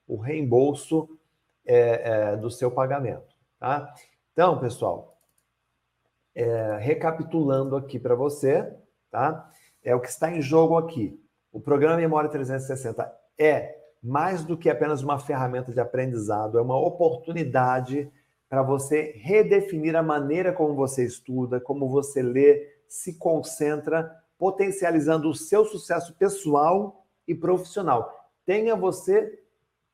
o 0.08 0.16
reembolso 0.16 1.10
é, 1.66 2.32
é, 2.32 2.38
do 2.38 2.50
seu 2.50 2.72
pagamento. 2.72 3.36
Tá? 3.60 3.94
Então, 4.32 4.58
pessoal, 4.60 5.11
é, 6.36 6.78
recapitulando 6.80 7.76
aqui 7.76 8.00
para 8.00 8.16
você, 8.16 8.74
tá? 9.10 9.50
É 9.84 9.96
o 9.96 10.00
que 10.00 10.10
está 10.10 10.32
em 10.32 10.42
jogo 10.42 10.78
aqui. 10.78 11.20
O 11.52 11.60
programa 11.60 11.98
Memória 11.98 12.30
360 12.30 13.12
é 13.38 13.78
mais 14.02 14.44
do 14.44 14.58
que 14.58 14.70
apenas 14.70 15.04
uma 15.04 15.20
ferramenta 15.20 15.72
de 15.72 15.80
aprendizado, 15.80 16.58
é 16.58 16.62
uma 16.62 16.78
oportunidade 16.78 18.12
para 18.50 18.64
você 18.64 19.14
redefinir 19.16 19.96
a 19.96 20.04
maneira 20.04 20.52
como 20.52 20.76
você 20.76 21.06
estuda, 21.06 21.60
como 21.60 21.90
você 21.90 22.22
lê, 22.22 22.68
se 22.88 23.18
concentra, 23.18 24.12
potencializando 24.38 25.30
o 25.30 25.36
seu 25.36 25.64
sucesso 25.66 26.14
pessoal 26.16 27.06
e 27.28 27.36
profissional. 27.36 28.30
Tenha 28.46 28.76
você 28.76 29.40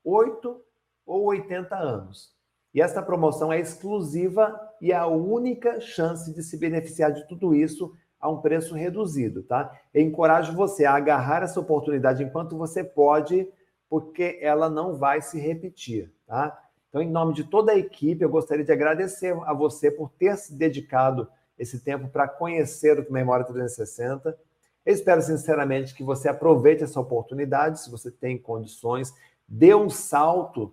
8 0.04 0.62
ou 1.06 1.26
80 1.26 1.76
anos. 1.76 2.37
E 2.78 2.82
esta 2.82 3.02
promoção 3.02 3.52
é 3.52 3.60
exclusiva 3.60 4.56
e 4.80 4.92
é 4.92 4.96
a 4.96 5.08
única 5.08 5.80
chance 5.80 6.32
de 6.32 6.44
se 6.44 6.56
beneficiar 6.56 7.12
de 7.12 7.28
tudo 7.28 7.56
isso 7.56 7.92
a 8.20 8.30
um 8.30 8.40
preço 8.40 8.76
reduzido, 8.76 9.42
tá? 9.42 9.76
Eu 9.92 10.04
encorajo 10.04 10.54
você 10.54 10.86
a 10.86 10.94
agarrar 10.94 11.42
essa 11.42 11.60
oportunidade 11.60 12.24
enquanto 12.24 12.56
você 12.56 12.84
pode, 12.84 13.52
porque 13.90 14.38
ela 14.44 14.70
não 14.70 14.96
vai 14.96 15.24
se 15.24 15.40
repetir, 15.40 16.14
tá? 16.28 16.56
Então, 16.88 17.02
em 17.02 17.10
nome 17.10 17.34
de 17.34 17.46
toda 17.46 17.72
a 17.72 17.78
equipe, 17.80 18.24
eu 18.24 18.30
gostaria 18.30 18.64
de 18.64 18.72
agradecer 18.72 19.36
a 19.48 19.56
você 19.56 19.90
por 19.90 20.12
ter 20.12 20.38
se 20.38 20.54
dedicado 20.54 21.28
esse 21.58 21.80
tempo 21.80 22.10
para 22.10 22.28
conhecer 22.28 23.00
o 23.00 23.12
Memória 23.12 23.44
360. 23.44 24.38
Eu 24.86 24.94
espero 24.94 25.24
sinceramente 25.24 25.96
que 25.96 26.04
você 26.04 26.30
aproveite 26.30 26.84
essa 26.84 27.00
oportunidade, 27.00 27.82
se 27.82 27.90
você 27.90 28.12
tem 28.12 28.38
condições, 28.38 29.12
dê 29.48 29.74
um 29.74 29.90
salto 29.90 30.72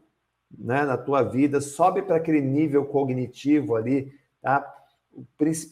né, 0.51 0.84
na 0.84 0.97
tua 0.97 1.22
vida, 1.22 1.61
sobe 1.61 2.03
para 2.03 2.16
aquele 2.16 2.40
nível 2.40 2.84
cognitivo 2.84 3.76
ali, 3.76 4.12
tá? 4.40 4.72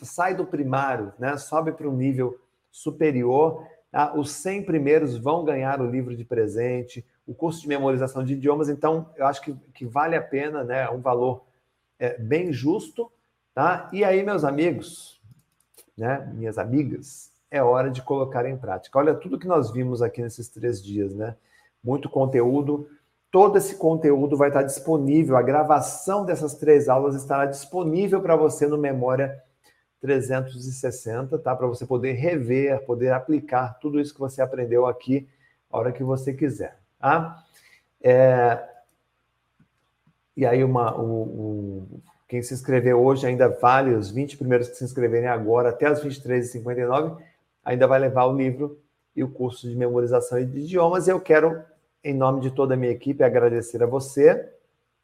Sai 0.02 0.34
do 0.34 0.46
primário, 0.46 1.12
né? 1.18 1.36
Sobe 1.36 1.72
para 1.72 1.88
um 1.88 1.96
nível 1.96 2.38
superior. 2.70 3.66
Tá? 3.90 4.14
Os 4.14 4.30
100 4.32 4.64
primeiros 4.64 5.16
vão 5.16 5.44
ganhar 5.44 5.80
o 5.80 5.90
livro 5.90 6.16
de 6.16 6.24
presente, 6.24 7.04
o 7.26 7.34
curso 7.34 7.60
de 7.60 7.68
memorização 7.68 8.24
de 8.24 8.34
idiomas. 8.34 8.68
Então, 8.68 9.10
eu 9.16 9.26
acho 9.26 9.42
que, 9.42 9.54
que 9.74 9.84
vale 9.84 10.16
a 10.16 10.22
pena, 10.22 10.64
né? 10.64 10.82
É 10.82 10.90
um 10.90 11.00
valor 11.00 11.44
é, 11.98 12.16
bem 12.18 12.52
justo, 12.52 13.10
tá? 13.54 13.88
E 13.92 14.04
aí, 14.04 14.22
meus 14.22 14.44
amigos, 14.44 15.20
né? 15.96 16.30
Minhas 16.34 16.58
amigas, 16.58 17.32
é 17.50 17.62
hora 17.62 17.90
de 17.90 18.00
colocar 18.00 18.46
em 18.46 18.56
prática. 18.56 18.98
Olha 18.98 19.14
tudo 19.14 19.38
que 19.38 19.46
nós 19.46 19.70
vimos 19.70 20.00
aqui 20.02 20.22
nesses 20.22 20.48
três 20.48 20.82
dias, 20.82 21.14
né? 21.14 21.36
Muito 21.82 22.08
conteúdo 22.08 22.88
Todo 23.32 23.56
esse 23.56 23.76
conteúdo 23.76 24.36
vai 24.36 24.48
estar 24.48 24.62
disponível, 24.62 25.38
a 25.38 25.42
gravação 25.42 26.26
dessas 26.26 26.54
três 26.54 26.86
aulas 26.86 27.14
estará 27.14 27.46
disponível 27.46 28.20
para 28.20 28.36
você 28.36 28.66
no 28.66 28.76
Memória 28.76 29.42
360, 30.02 31.38
tá? 31.38 31.56
Para 31.56 31.66
você 31.66 31.86
poder 31.86 32.12
rever, 32.12 32.84
poder 32.84 33.10
aplicar 33.10 33.78
tudo 33.80 33.98
isso 33.98 34.12
que 34.12 34.20
você 34.20 34.42
aprendeu 34.42 34.86
aqui 34.86 35.26
a 35.70 35.78
hora 35.78 35.92
que 35.92 36.04
você 36.04 36.34
quiser, 36.34 36.78
tá? 36.98 37.42
É... 38.02 38.62
E 40.36 40.44
aí, 40.44 40.62
uma, 40.62 40.94
o, 41.00 41.22
o, 41.22 42.02
quem 42.28 42.42
se 42.42 42.52
inscrever 42.52 42.94
hoje 42.94 43.26
ainda 43.26 43.48
vale, 43.48 43.94
os 43.94 44.10
20 44.10 44.36
primeiros 44.36 44.68
que 44.68 44.76
se 44.76 44.84
inscreverem 44.84 45.28
agora, 45.28 45.70
até 45.70 45.86
as 45.86 46.04
23h59, 46.04 47.16
ainda 47.64 47.86
vai 47.86 47.98
levar 47.98 48.26
o 48.26 48.36
livro 48.36 48.78
e 49.16 49.24
o 49.24 49.30
curso 49.30 49.66
de 49.66 49.74
memorização 49.74 50.38
de 50.44 50.58
idiomas. 50.58 51.06
E 51.06 51.10
eu 51.10 51.20
quero 51.20 51.62
em 52.04 52.14
nome 52.14 52.40
de 52.40 52.50
toda 52.50 52.74
a 52.74 52.76
minha 52.76 52.92
equipe, 52.92 53.22
agradecer 53.22 53.82
a 53.82 53.86
você, 53.86 54.52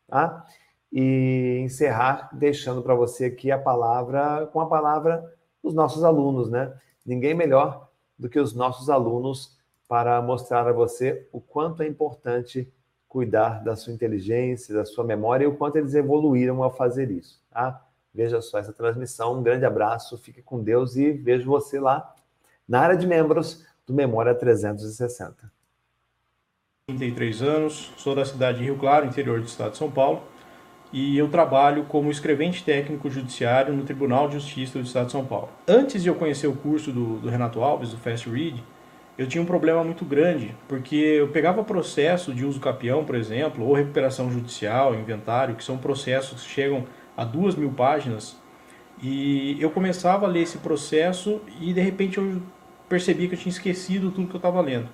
tá? 0.07 0.45
E 0.93 1.61
encerrar 1.63 2.31
deixando 2.33 2.83
para 2.83 2.95
você 2.95 3.27
aqui 3.27 3.51
a 3.51 3.59
palavra, 3.59 4.47
com 4.53 4.61
a 4.61 4.67
palavra 4.67 5.33
dos 5.63 5.75
nossos 5.75 6.03
alunos, 6.03 6.51
né? 6.51 6.73
Ninguém 7.05 7.35
melhor 7.35 7.89
do 8.19 8.29
que 8.29 8.39
os 8.39 8.55
nossos 8.55 8.91
alunos 8.91 9.57
para 9.87 10.21
mostrar 10.21 10.67
a 10.67 10.73
você 10.73 11.29
o 11.33 11.41
quanto 11.41 11.83
é 11.83 11.87
importante 11.87 12.71
cuidar 13.09 13.65
da 13.65 13.75
sua 13.75 13.93
inteligência, 13.93 14.75
da 14.75 14.85
sua 14.85 15.05
memória 15.05 15.45
e 15.45 15.47
o 15.47 15.57
quanto 15.57 15.77
eles 15.77 15.95
evoluíram 15.95 16.63
ao 16.63 16.71
fazer 16.71 17.11
isso, 17.11 17.41
tá? 17.51 17.85
Veja 18.13 18.41
só 18.41 18.59
essa 18.59 18.73
transmissão, 18.73 19.39
um 19.39 19.43
grande 19.43 19.65
abraço, 19.65 20.19
fique 20.19 20.43
com 20.43 20.63
Deus 20.63 20.97
e 20.97 21.13
vejo 21.13 21.49
você 21.49 21.79
lá 21.79 22.15
na 22.69 22.81
área 22.81 22.97
de 22.97 23.07
membros 23.07 23.65
do 23.87 23.95
Memória 23.95 24.35
360. 24.35 25.58
33 26.89 27.43
anos, 27.43 27.93
sou 27.99 28.15
da 28.15 28.25
cidade 28.25 28.59
de 28.59 28.65
Rio 28.65 28.77
Claro, 28.77 29.05
interior 29.05 29.39
do 29.41 29.47
estado 29.47 29.73
de 29.73 29.77
São 29.77 29.91
Paulo, 29.91 30.23
e 30.91 31.19
eu 31.19 31.29
trabalho 31.29 31.85
como 31.85 32.11
escrevente 32.11 32.65
técnico 32.65 33.11
judiciário 33.11 33.75
no 33.75 33.83
Tribunal 33.83 34.27
de 34.27 34.37
Justiça 34.37 34.79
do 34.79 34.87
estado 34.87 35.05
de 35.05 35.13
São 35.13 35.23
Paulo. 35.23 35.51
Antes 35.69 36.03
de 36.03 36.09
eu 36.09 36.15
conhecer 36.15 36.47
o 36.47 36.55
curso 36.55 36.91
do, 36.91 37.19
do 37.19 37.29
Renato 37.29 37.63
Alves, 37.63 37.91
do 37.91 37.99
Fast 37.99 38.31
Read, 38.31 38.65
eu 39.19 39.27
tinha 39.27 39.43
um 39.43 39.45
problema 39.45 39.85
muito 39.85 40.03
grande, 40.03 40.57
porque 40.67 40.97
eu 40.97 41.29
pegava 41.29 41.63
processo 41.63 42.33
de 42.33 42.47
uso 42.47 42.59
capião, 42.59 43.05
por 43.05 43.17
exemplo, 43.17 43.67
ou 43.67 43.75
recuperação 43.75 44.33
judicial, 44.33 44.95
inventário, 44.95 45.57
que 45.57 45.65
são 45.65 45.77
processos 45.77 46.43
que 46.43 46.49
chegam 46.49 46.87
a 47.15 47.23
duas 47.23 47.55
mil 47.55 47.71
páginas, 47.71 48.35
e 49.03 49.61
eu 49.61 49.69
começava 49.69 50.25
a 50.25 50.29
ler 50.29 50.45
esse 50.45 50.57
processo 50.57 51.39
e 51.61 51.75
de 51.75 51.83
repente 51.83 52.17
eu 52.17 52.41
percebi 52.89 53.29
que 53.29 53.35
eu 53.35 53.39
tinha 53.39 53.53
esquecido 53.53 54.11
tudo 54.11 54.27
que 54.27 54.35
eu 54.35 54.39
estava 54.39 54.63
lendo. 54.63 54.89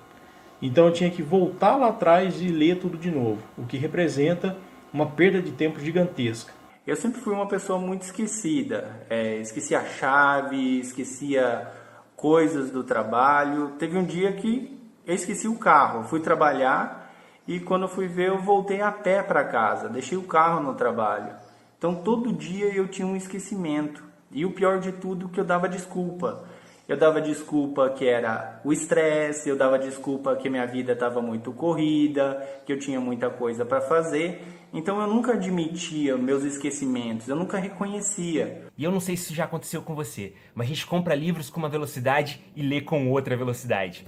Então 0.65 0.87
eu 0.87 0.91
tinha 0.91 1.11
que 1.11 1.21
voltar 1.21 1.75
lá 1.75 1.89
atrás 1.89 2.41
e 2.41 2.47
ler 2.47 2.79
tudo 2.79 2.97
de 2.97 3.11
novo, 3.11 3.39
o 3.55 3.67
que 3.67 3.77
representa 3.77 4.57
uma 4.91 5.05
perda 5.05 5.39
de 5.39 5.51
tempo 5.51 5.79
gigantesca. 5.79 6.51
Eu 6.87 6.95
sempre 6.95 7.21
fui 7.21 7.33
uma 7.33 7.47
pessoa 7.47 7.77
muito 7.77 8.01
esquecida, 8.01 9.05
é, 9.07 9.37
esquecia 9.37 9.81
a 9.81 9.85
chave, 9.85 10.79
esquecia 10.79 11.71
coisas 12.15 12.71
do 12.71 12.83
trabalho. 12.83 13.73
Teve 13.77 13.95
um 13.95 14.03
dia 14.03 14.33
que 14.33 14.75
eu 15.05 15.13
esqueci 15.13 15.47
o 15.47 15.59
carro, 15.59 16.03
fui 16.05 16.19
trabalhar 16.19 17.13
e 17.47 17.59
quando 17.59 17.83
eu 17.83 17.89
fui 17.89 18.07
ver 18.07 18.29
eu 18.29 18.41
voltei 18.41 18.81
a 18.81 18.91
pé 18.91 19.21
para 19.21 19.43
casa, 19.43 19.87
deixei 19.87 20.17
o 20.17 20.23
carro 20.23 20.63
no 20.63 20.73
trabalho. 20.73 21.31
Então 21.77 21.93
todo 21.93 22.33
dia 22.33 22.73
eu 22.73 22.87
tinha 22.87 23.07
um 23.07 23.15
esquecimento 23.15 24.03
e 24.31 24.43
o 24.43 24.51
pior 24.51 24.79
de 24.79 24.93
tudo 24.93 25.29
que 25.29 25.39
eu 25.39 25.45
dava 25.45 25.69
desculpa. 25.69 26.43
Eu 26.87 26.97
dava 26.97 27.19
desculpa 27.19 27.89
que 27.89 28.07
era 28.07 28.61
o 28.63 28.71
estresse, 28.71 29.49
eu 29.49 29.57
dava 29.57 29.79
desculpa 29.79 30.35
que 30.35 30.47
minha 30.51 30.67
vida 30.67 30.93
estava 30.93 31.19
muito 31.19 31.51
corrida, 31.51 32.61
que 32.63 32.71
eu 32.71 32.77
tinha 32.77 32.99
muita 32.99 33.27
coisa 33.27 33.65
para 33.65 33.81
fazer. 33.81 34.43
Então 34.71 35.01
eu 35.01 35.07
nunca 35.07 35.33
admitia 35.33 36.15
meus 36.15 36.43
esquecimentos, 36.43 37.27
eu 37.27 37.35
nunca 37.35 37.57
reconhecia. 37.57 38.67
E 38.77 38.83
eu 38.83 38.91
não 38.91 38.99
sei 38.99 39.17
se 39.17 39.23
isso 39.23 39.33
já 39.33 39.45
aconteceu 39.45 39.81
com 39.81 39.95
você, 39.95 40.33
mas 40.53 40.67
a 40.67 40.69
gente 40.69 40.85
compra 40.85 41.15
livros 41.15 41.49
com 41.49 41.57
uma 41.57 41.69
velocidade 41.69 42.39
e 42.55 42.61
lê 42.61 42.81
com 42.81 43.09
outra 43.09 43.35
velocidade. 43.35 44.05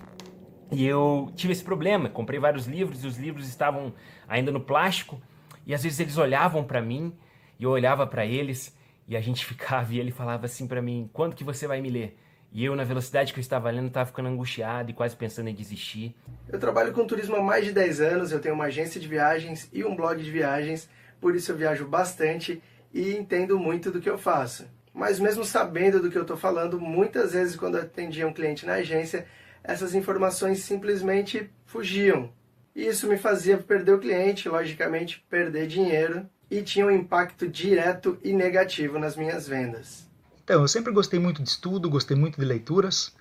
E 0.72 0.86
eu 0.86 1.32
tive 1.36 1.54
esse 1.54 1.64
problema, 1.64 2.10
comprei 2.10 2.40
vários 2.40 2.68
livros 2.68 3.04
e 3.04 3.08
os 3.08 3.18
livros 3.18 3.48
estavam 3.48 3.92
ainda 4.28 4.52
no 4.52 4.60
plástico 4.60 5.20
e 5.66 5.74
às 5.74 5.82
vezes 5.82 6.00
eles 6.00 6.18
olhavam 6.18 6.64
para 6.64 6.80
mim 6.80 7.12
e 7.58 7.64
eu 7.64 7.72
olhava 7.72 8.06
para 8.06 8.24
eles 8.24 8.78
e 9.08 9.18
a 9.18 9.22
gente 9.22 9.44
ficava 9.48 9.92
e 9.96 10.00
ele 10.00 10.12
falava 10.12 10.46
assim 10.46 10.68
para 10.68 10.80
mim: 10.80 11.10
"Quando 11.12 11.36
que 11.36 11.44
você 11.44 11.66
vai 11.66 11.82
me 11.82 11.90
ler?" 11.90 12.27
E 12.58 12.66
eu, 12.66 12.76
na 12.76 12.84
velocidade 12.84 13.34
que 13.34 13.40
eu 13.40 13.42
estava 13.42 13.70
lendo, 13.70 13.90
estava 13.90 14.08
ficando 14.08 14.30
angustiado 14.30 14.90
e 14.90 14.94
quase 14.96 15.16
pensando 15.16 15.48
em 15.48 15.54
desistir. 15.54 16.16
Eu 16.50 16.58
trabalho 16.58 16.92
com 16.92 17.06
turismo 17.06 17.36
há 17.36 17.44
mais 17.44 17.64
de 17.64 17.72
10 17.72 18.02
anos, 18.02 18.32
eu 18.32 18.40
tenho 18.40 18.56
uma 18.56 18.64
agência 18.64 19.00
de 19.00 19.08
viagens 19.08 19.70
e 19.72 19.86
um 19.86 19.96
blog 19.96 20.20
de 20.24 20.32
viagens, 20.32 20.90
por 21.22 21.36
isso 21.36 21.52
eu 21.52 21.56
viajo 21.56 21.88
bastante 21.88 22.60
e 22.92 23.16
entendo 23.16 23.60
muito 23.60 23.92
do 23.92 24.02
que 24.02 24.10
eu 24.10 24.18
faço. 24.18 24.68
Mas 24.92 25.20
mesmo 25.20 25.46
sabendo 25.46 26.02
do 26.02 26.10
que 26.10 26.18
eu 26.18 26.24
estou 26.24 26.36
falando, 26.36 26.82
muitas 26.82 27.34
vezes 27.34 27.56
quando 27.56 27.78
eu 27.78 27.84
atendia 27.84 28.28
um 28.28 28.34
cliente 28.34 28.66
na 28.66 28.74
agência, 28.74 29.28
essas 29.64 29.94
informações 29.94 30.64
simplesmente 30.64 31.52
fugiam. 31.64 32.34
E 32.76 32.88
isso 32.88 33.08
me 33.08 33.20
fazia 33.20 33.60
perder 33.60 33.94
o 33.94 34.00
cliente, 34.00 34.50
logicamente 34.50 35.24
perder 35.30 35.68
dinheiro, 35.68 36.28
e 36.50 36.64
tinha 36.64 36.88
um 36.88 36.92
impacto 36.92 37.48
direto 37.48 38.18
e 38.24 38.34
negativo 38.34 38.98
nas 38.98 39.16
minhas 39.16 39.48
vendas. 39.48 40.07
Então, 40.48 40.62
eu 40.62 40.68
sempre 40.70 40.94
gostei 40.94 41.20
muito 41.20 41.44
de 41.44 41.50
estudo, 41.50 41.90
gostei 41.90 42.16
muito 42.16 42.40
de 42.40 42.46
leituras, 42.46 43.14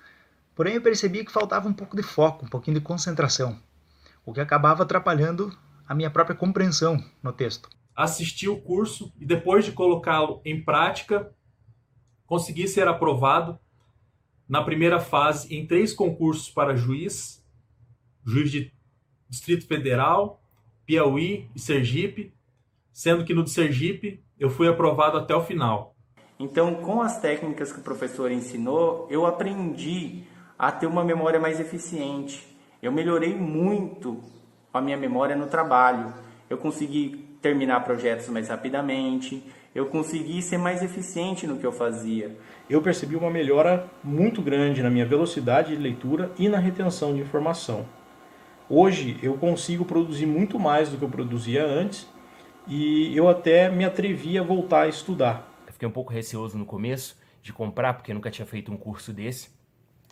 porém 0.55 0.75
eu 0.75 0.81
percebi 0.81 1.25
que 1.25 1.31
faltava 1.31 1.67
um 1.67 1.73
pouco 1.73 1.93
de 1.93 2.01
foco, 2.01 2.45
um 2.45 2.47
pouquinho 2.47 2.79
de 2.79 2.85
concentração, 2.85 3.61
o 4.25 4.31
que 4.31 4.39
acabava 4.39 4.83
atrapalhando 4.83 5.51
a 5.85 5.93
minha 5.93 6.09
própria 6.09 6.37
compreensão 6.37 7.03
no 7.21 7.33
texto. 7.33 7.67
Assisti 7.93 8.47
o 8.47 8.61
curso 8.61 9.11
e 9.19 9.25
depois 9.25 9.65
de 9.65 9.73
colocá-lo 9.73 10.39
em 10.45 10.63
prática, 10.63 11.29
consegui 12.25 12.65
ser 12.65 12.87
aprovado 12.87 13.59
na 14.47 14.63
primeira 14.63 15.01
fase 15.01 15.53
em 15.53 15.67
três 15.67 15.91
concursos 15.91 16.49
para 16.49 16.77
juiz, 16.77 17.45
juiz 18.25 18.49
de 18.49 18.71
Distrito 19.27 19.67
Federal, 19.67 20.41
Piauí 20.85 21.49
e 21.53 21.59
Sergipe, 21.59 22.33
sendo 22.93 23.25
que 23.25 23.33
no 23.33 23.43
de 23.43 23.49
Sergipe 23.49 24.23
eu 24.39 24.49
fui 24.49 24.69
aprovado 24.69 25.17
até 25.17 25.35
o 25.35 25.43
final. 25.43 25.96
Então, 26.39 26.75
com 26.75 27.01
as 27.01 27.19
técnicas 27.19 27.73
que 27.73 27.79
o 27.79 27.83
professor 27.83 28.31
ensinou, 28.31 29.07
eu 29.09 29.25
aprendi 29.25 30.23
a 30.57 30.71
ter 30.71 30.85
uma 30.85 31.03
memória 31.03 31.39
mais 31.39 31.59
eficiente. 31.59 32.45
Eu 32.81 32.91
melhorei 32.91 33.33
muito 33.33 34.21
a 34.71 34.79
minha 34.79 34.97
memória 34.97 35.35
no 35.35 35.47
trabalho. 35.47 36.13
Eu 36.47 36.57
consegui 36.57 37.25
terminar 37.41 37.83
projetos 37.83 38.27
mais 38.29 38.49
rapidamente, 38.49 39.43
eu 39.73 39.87
consegui 39.87 40.41
ser 40.41 40.57
mais 40.57 40.83
eficiente 40.83 41.47
no 41.47 41.57
que 41.57 41.65
eu 41.65 41.71
fazia. 41.71 42.35
Eu 42.69 42.81
percebi 42.81 43.15
uma 43.15 43.29
melhora 43.29 43.87
muito 44.03 44.41
grande 44.41 44.81
na 44.81 44.89
minha 44.89 45.05
velocidade 45.05 45.75
de 45.75 45.81
leitura 45.81 46.31
e 46.37 46.49
na 46.49 46.57
retenção 46.59 47.15
de 47.15 47.21
informação. 47.21 47.85
Hoje 48.69 49.17
eu 49.23 49.35
consigo 49.35 49.85
produzir 49.85 50.25
muito 50.25 50.59
mais 50.59 50.89
do 50.89 50.97
que 50.97 51.03
eu 51.03 51.09
produzia 51.09 51.65
antes 51.65 52.07
e 52.67 53.15
eu 53.15 53.27
até 53.29 53.69
me 53.69 53.85
atrevi 53.85 54.37
a 54.37 54.43
voltar 54.43 54.81
a 54.81 54.87
estudar 54.87 55.56
fiquei 55.77 55.87
um 55.87 55.91
pouco 55.91 56.11
receoso 56.11 56.57
no 56.57 56.65
começo 56.65 57.15
de 57.43 57.53
comprar, 57.53 57.93
porque 57.93 58.11
nunca 58.11 58.31
tinha 58.31 58.45
feito 58.45 58.71
um 58.71 58.77
curso 58.77 59.13
desse, 59.13 59.49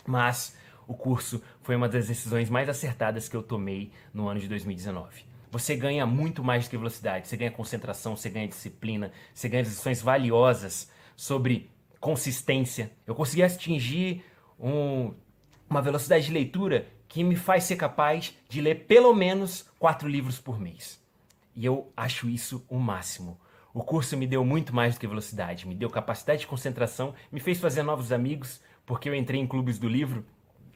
mas 0.06 0.56
o 0.86 0.94
curso 0.94 1.42
foi 1.60 1.74
uma 1.74 1.88
das 1.88 2.06
decisões 2.06 2.48
mais 2.48 2.68
acertadas 2.68 3.28
que 3.28 3.36
eu 3.36 3.42
tomei 3.42 3.90
no 4.14 4.28
ano 4.28 4.38
de 4.38 4.48
2019. 4.48 5.24
você 5.50 5.74
ganha 5.74 6.06
muito 6.06 6.44
mais 6.44 6.64
do 6.64 6.70
que 6.70 6.76
velocidade. 6.76 7.26
Você 7.26 7.36
ganha 7.36 7.50
concentração, 7.50 8.14
você 8.16 8.28
ganha 8.28 8.46
disciplina, 8.46 9.10
você 9.34 9.48
ganha 9.48 9.62
lições 9.62 10.02
valiosas 10.02 10.90
sobre 11.16 11.70
consistência. 11.98 12.92
Eu 13.06 13.14
consegui 13.14 13.42
atingir 13.42 14.22
um, 14.60 15.14
uma 15.68 15.80
velocidade 15.80 16.26
de 16.26 16.32
leitura 16.32 16.86
que 17.08 17.24
me 17.24 17.36
faz 17.36 17.64
ser 17.64 17.76
capaz 17.76 18.36
de 18.48 18.60
ler 18.60 18.86
pelo 18.86 19.14
menos 19.14 19.68
quatro 19.78 20.08
livros 20.08 20.38
por 20.38 20.60
mês. 20.60 21.02
E 21.54 21.64
eu 21.64 21.90
acho 21.96 22.28
isso 22.28 22.64
o 22.68 22.78
máximo. 22.78 23.40
O 23.76 23.84
curso 23.84 24.16
me 24.16 24.26
deu 24.26 24.42
muito 24.42 24.74
mais 24.74 24.94
do 24.94 25.00
que 25.00 25.06
velocidade, 25.06 25.68
me 25.68 25.74
deu 25.74 25.90
capacidade 25.90 26.40
de 26.40 26.46
concentração, 26.46 27.14
me 27.30 27.38
fez 27.38 27.60
fazer 27.60 27.82
novos 27.82 28.10
amigos, 28.10 28.62
porque 28.86 29.06
eu 29.06 29.14
entrei 29.14 29.38
em 29.38 29.46
clubes 29.46 29.78
do 29.78 29.86
livro 29.86 30.24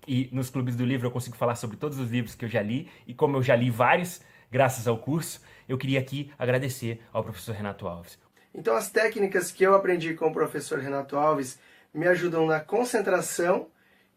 e 0.07 0.29
nos 0.31 0.51
clubes 0.51 0.77
do 0.77 0.85
livro 0.85 1.07
eu 1.07 1.11
consigo 1.11 1.35
falar 1.35 1.55
sobre 1.55 1.79
todos 1.79 1.99
os 1.99 2.11
livros 2.11 2.35
que 2.35 2.45
eu 2.45 2.49
já 2.51 2.61
li 2.61 2.91
e 3.07 3.15
como 3.15 3.39
eu 3.39 3.43
já 3.43 3.57
li 3.57 3.71
vários 3.71 4.21
graças 4.51 4.87
ao 4.87 4.99
curso, 4.99 5.41
eu 5.67 5.79
queria 5.79 5.99
aqui 5.99 6.31
agradecer 6.39 7.01
ao 7.11 7.25
professor 7.25 7.55
Renato 7.55 7.89
Alves. 7.89 8.19
Então 8.55 8.77
as 8.77 8.91
técnicas 8.91 9.51
que 9.51 9.65
eu 9.65 9.75
aprendi 9.75 10.13
com 10.13 10.27
o 10.27 10.33
professor 10.35 10.79
Renato 10.79 11.17
Alves 11.17 11.59
me 11.95 12.07
ajudam 12.07 12.45
na 12.45 12.61
concentração 12.61 13.69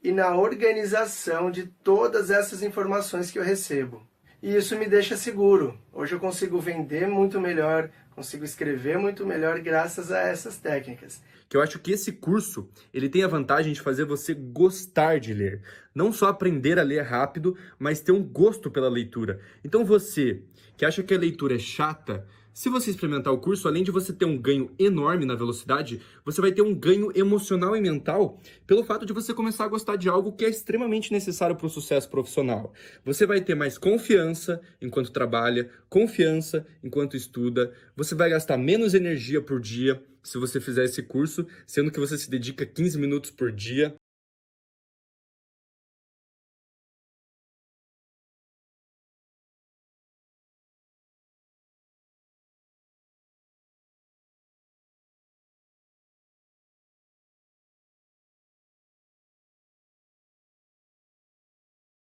e 0.04 0.12
na 0.12 0.36
organização 0.36 1.50
de 1.50 1.68
todas 1.68 2.30
essas 2.30 2.62
informações 2.62 3.32
que 3.32 3.40
eu 3.40 3.44
recebo. 3.44 4.06
E 4.44 4.58
isso 4.58 4.78
me 4.78 4.88
deixa 4.88 5.16
seguro. 5.16 5.80
Hoje 5.94 6.16
eu 6.16 6.20
consigo 6.20 6.60
vender 6.60 7.08
muito 7.08 7.40
melhor, 7.40 7.90
consigo 8.16 8.46
escrever 8.46 8.98
muito 8.98 9.26
melhor 9.26 9.60
graças 9.60 10.12
a 10.12 10.20
essas 10.20 10.58
técnicas. 10.58 11.22
Que 11.50 11.58
eu 11.58 11.62
acho 11.62 11.80
que 11.80 11.92
esse 11.92 12.12
curso, 12.12 12.70
ele 12.94 13.10
tem 13.10 13.24
a 13.24 13.28
vantagem 13.28 13.74
de 13.74 13.82
fazer 13.82 14.06
você 14.06 14.34
gostar 14.34 15.20
de 15.20 15.34
ler. 15.34 15.62
Não 15.94 16.12
só 16.12 16.28
aprender 16.28 16.80
a 16.80 16.84
ler 16.84 17.02
rápido, 17.02 17.58
mas 17.78 18.00
ter 18.00 18.12
um 18.12 18.24
gosto 18.24 18.72
pela 18.72 18.90
leitura. 18.90 19.40
Então 19.64 19.86
você 19.86 20.42
que 20.76 20.86
acha 20.86 21.04
que 21.04 21.14
a 21.14 21.18
leitura 21.20 21.56
é 21.56 21.60
chata, 21.60 22.26
se 22.54 22.70
você 22.70 22.92
experimentar 22.92 23.34
o 23.34 23.40
curso, 23.40 23.68
além 23.68 23.84
de 23.84 23.90
você 23.90 24.14
ter 24.14 24.26
um 24.26 24.38
ganho 24.38 24.72
enorme 24.78 25.26
na 25.26 25.34
velocidade, 25.34 26.00
você 26.24 26.40
vai 26.40 26.52
ter 26.52 26.62
um 26.62 26.74
ganho 26.74 27.12
emocional 27.16 27.76
e 27.76 27.82
mental 27.82 28.40
pelo 28.68 28.84
fato 28.84 29.06
de 29.06 29.14
você 29.14 29.34
começar 29.34 29.66
a 29.66 29.68
gostar 29.68 29.96
de 29.96 30.08
algo 30.08 30.32
que 30.32 30.46
é 30.46 30.50
extremamente 30.50 31.12
necessário 31.12 31.56
para 31.56 31.66
o 31.66 31.70
sucesso 31.70 32.08
profissional. 32.10 32.72
Você 33.04 33.26
vai 33.26 33.42
ter 33.42 33.56
mais 33.56 33.80
confiança 33.80 34.62
enquanto 34.80 35.12
trabalha, 35.12 35.68
confiança 35.90 36.66
enquanto 36.84 37.18
estuda, 37.18 37.74
você 37.96 38.14
vai 38.14 38.30
gastar 38.30 38.58
menos 38.58 38.94
energia 38.94 39.42
por 39.42 39.60
dia 39.60 40.04
se 40.22 40.38
você 40.38 40.62
fizer 40.62 40.86
esse 40.86 41.02
curso, 41.04 41.46
sendo 41.66 41.92
que 41.92 42.00
você 42.00 42.18
se 42.18 42.30
dedica 42.30 42.66
15 42.66 42.98
minutos 43.00 43.32
por 43.32 43.52
dia 43.52 43.94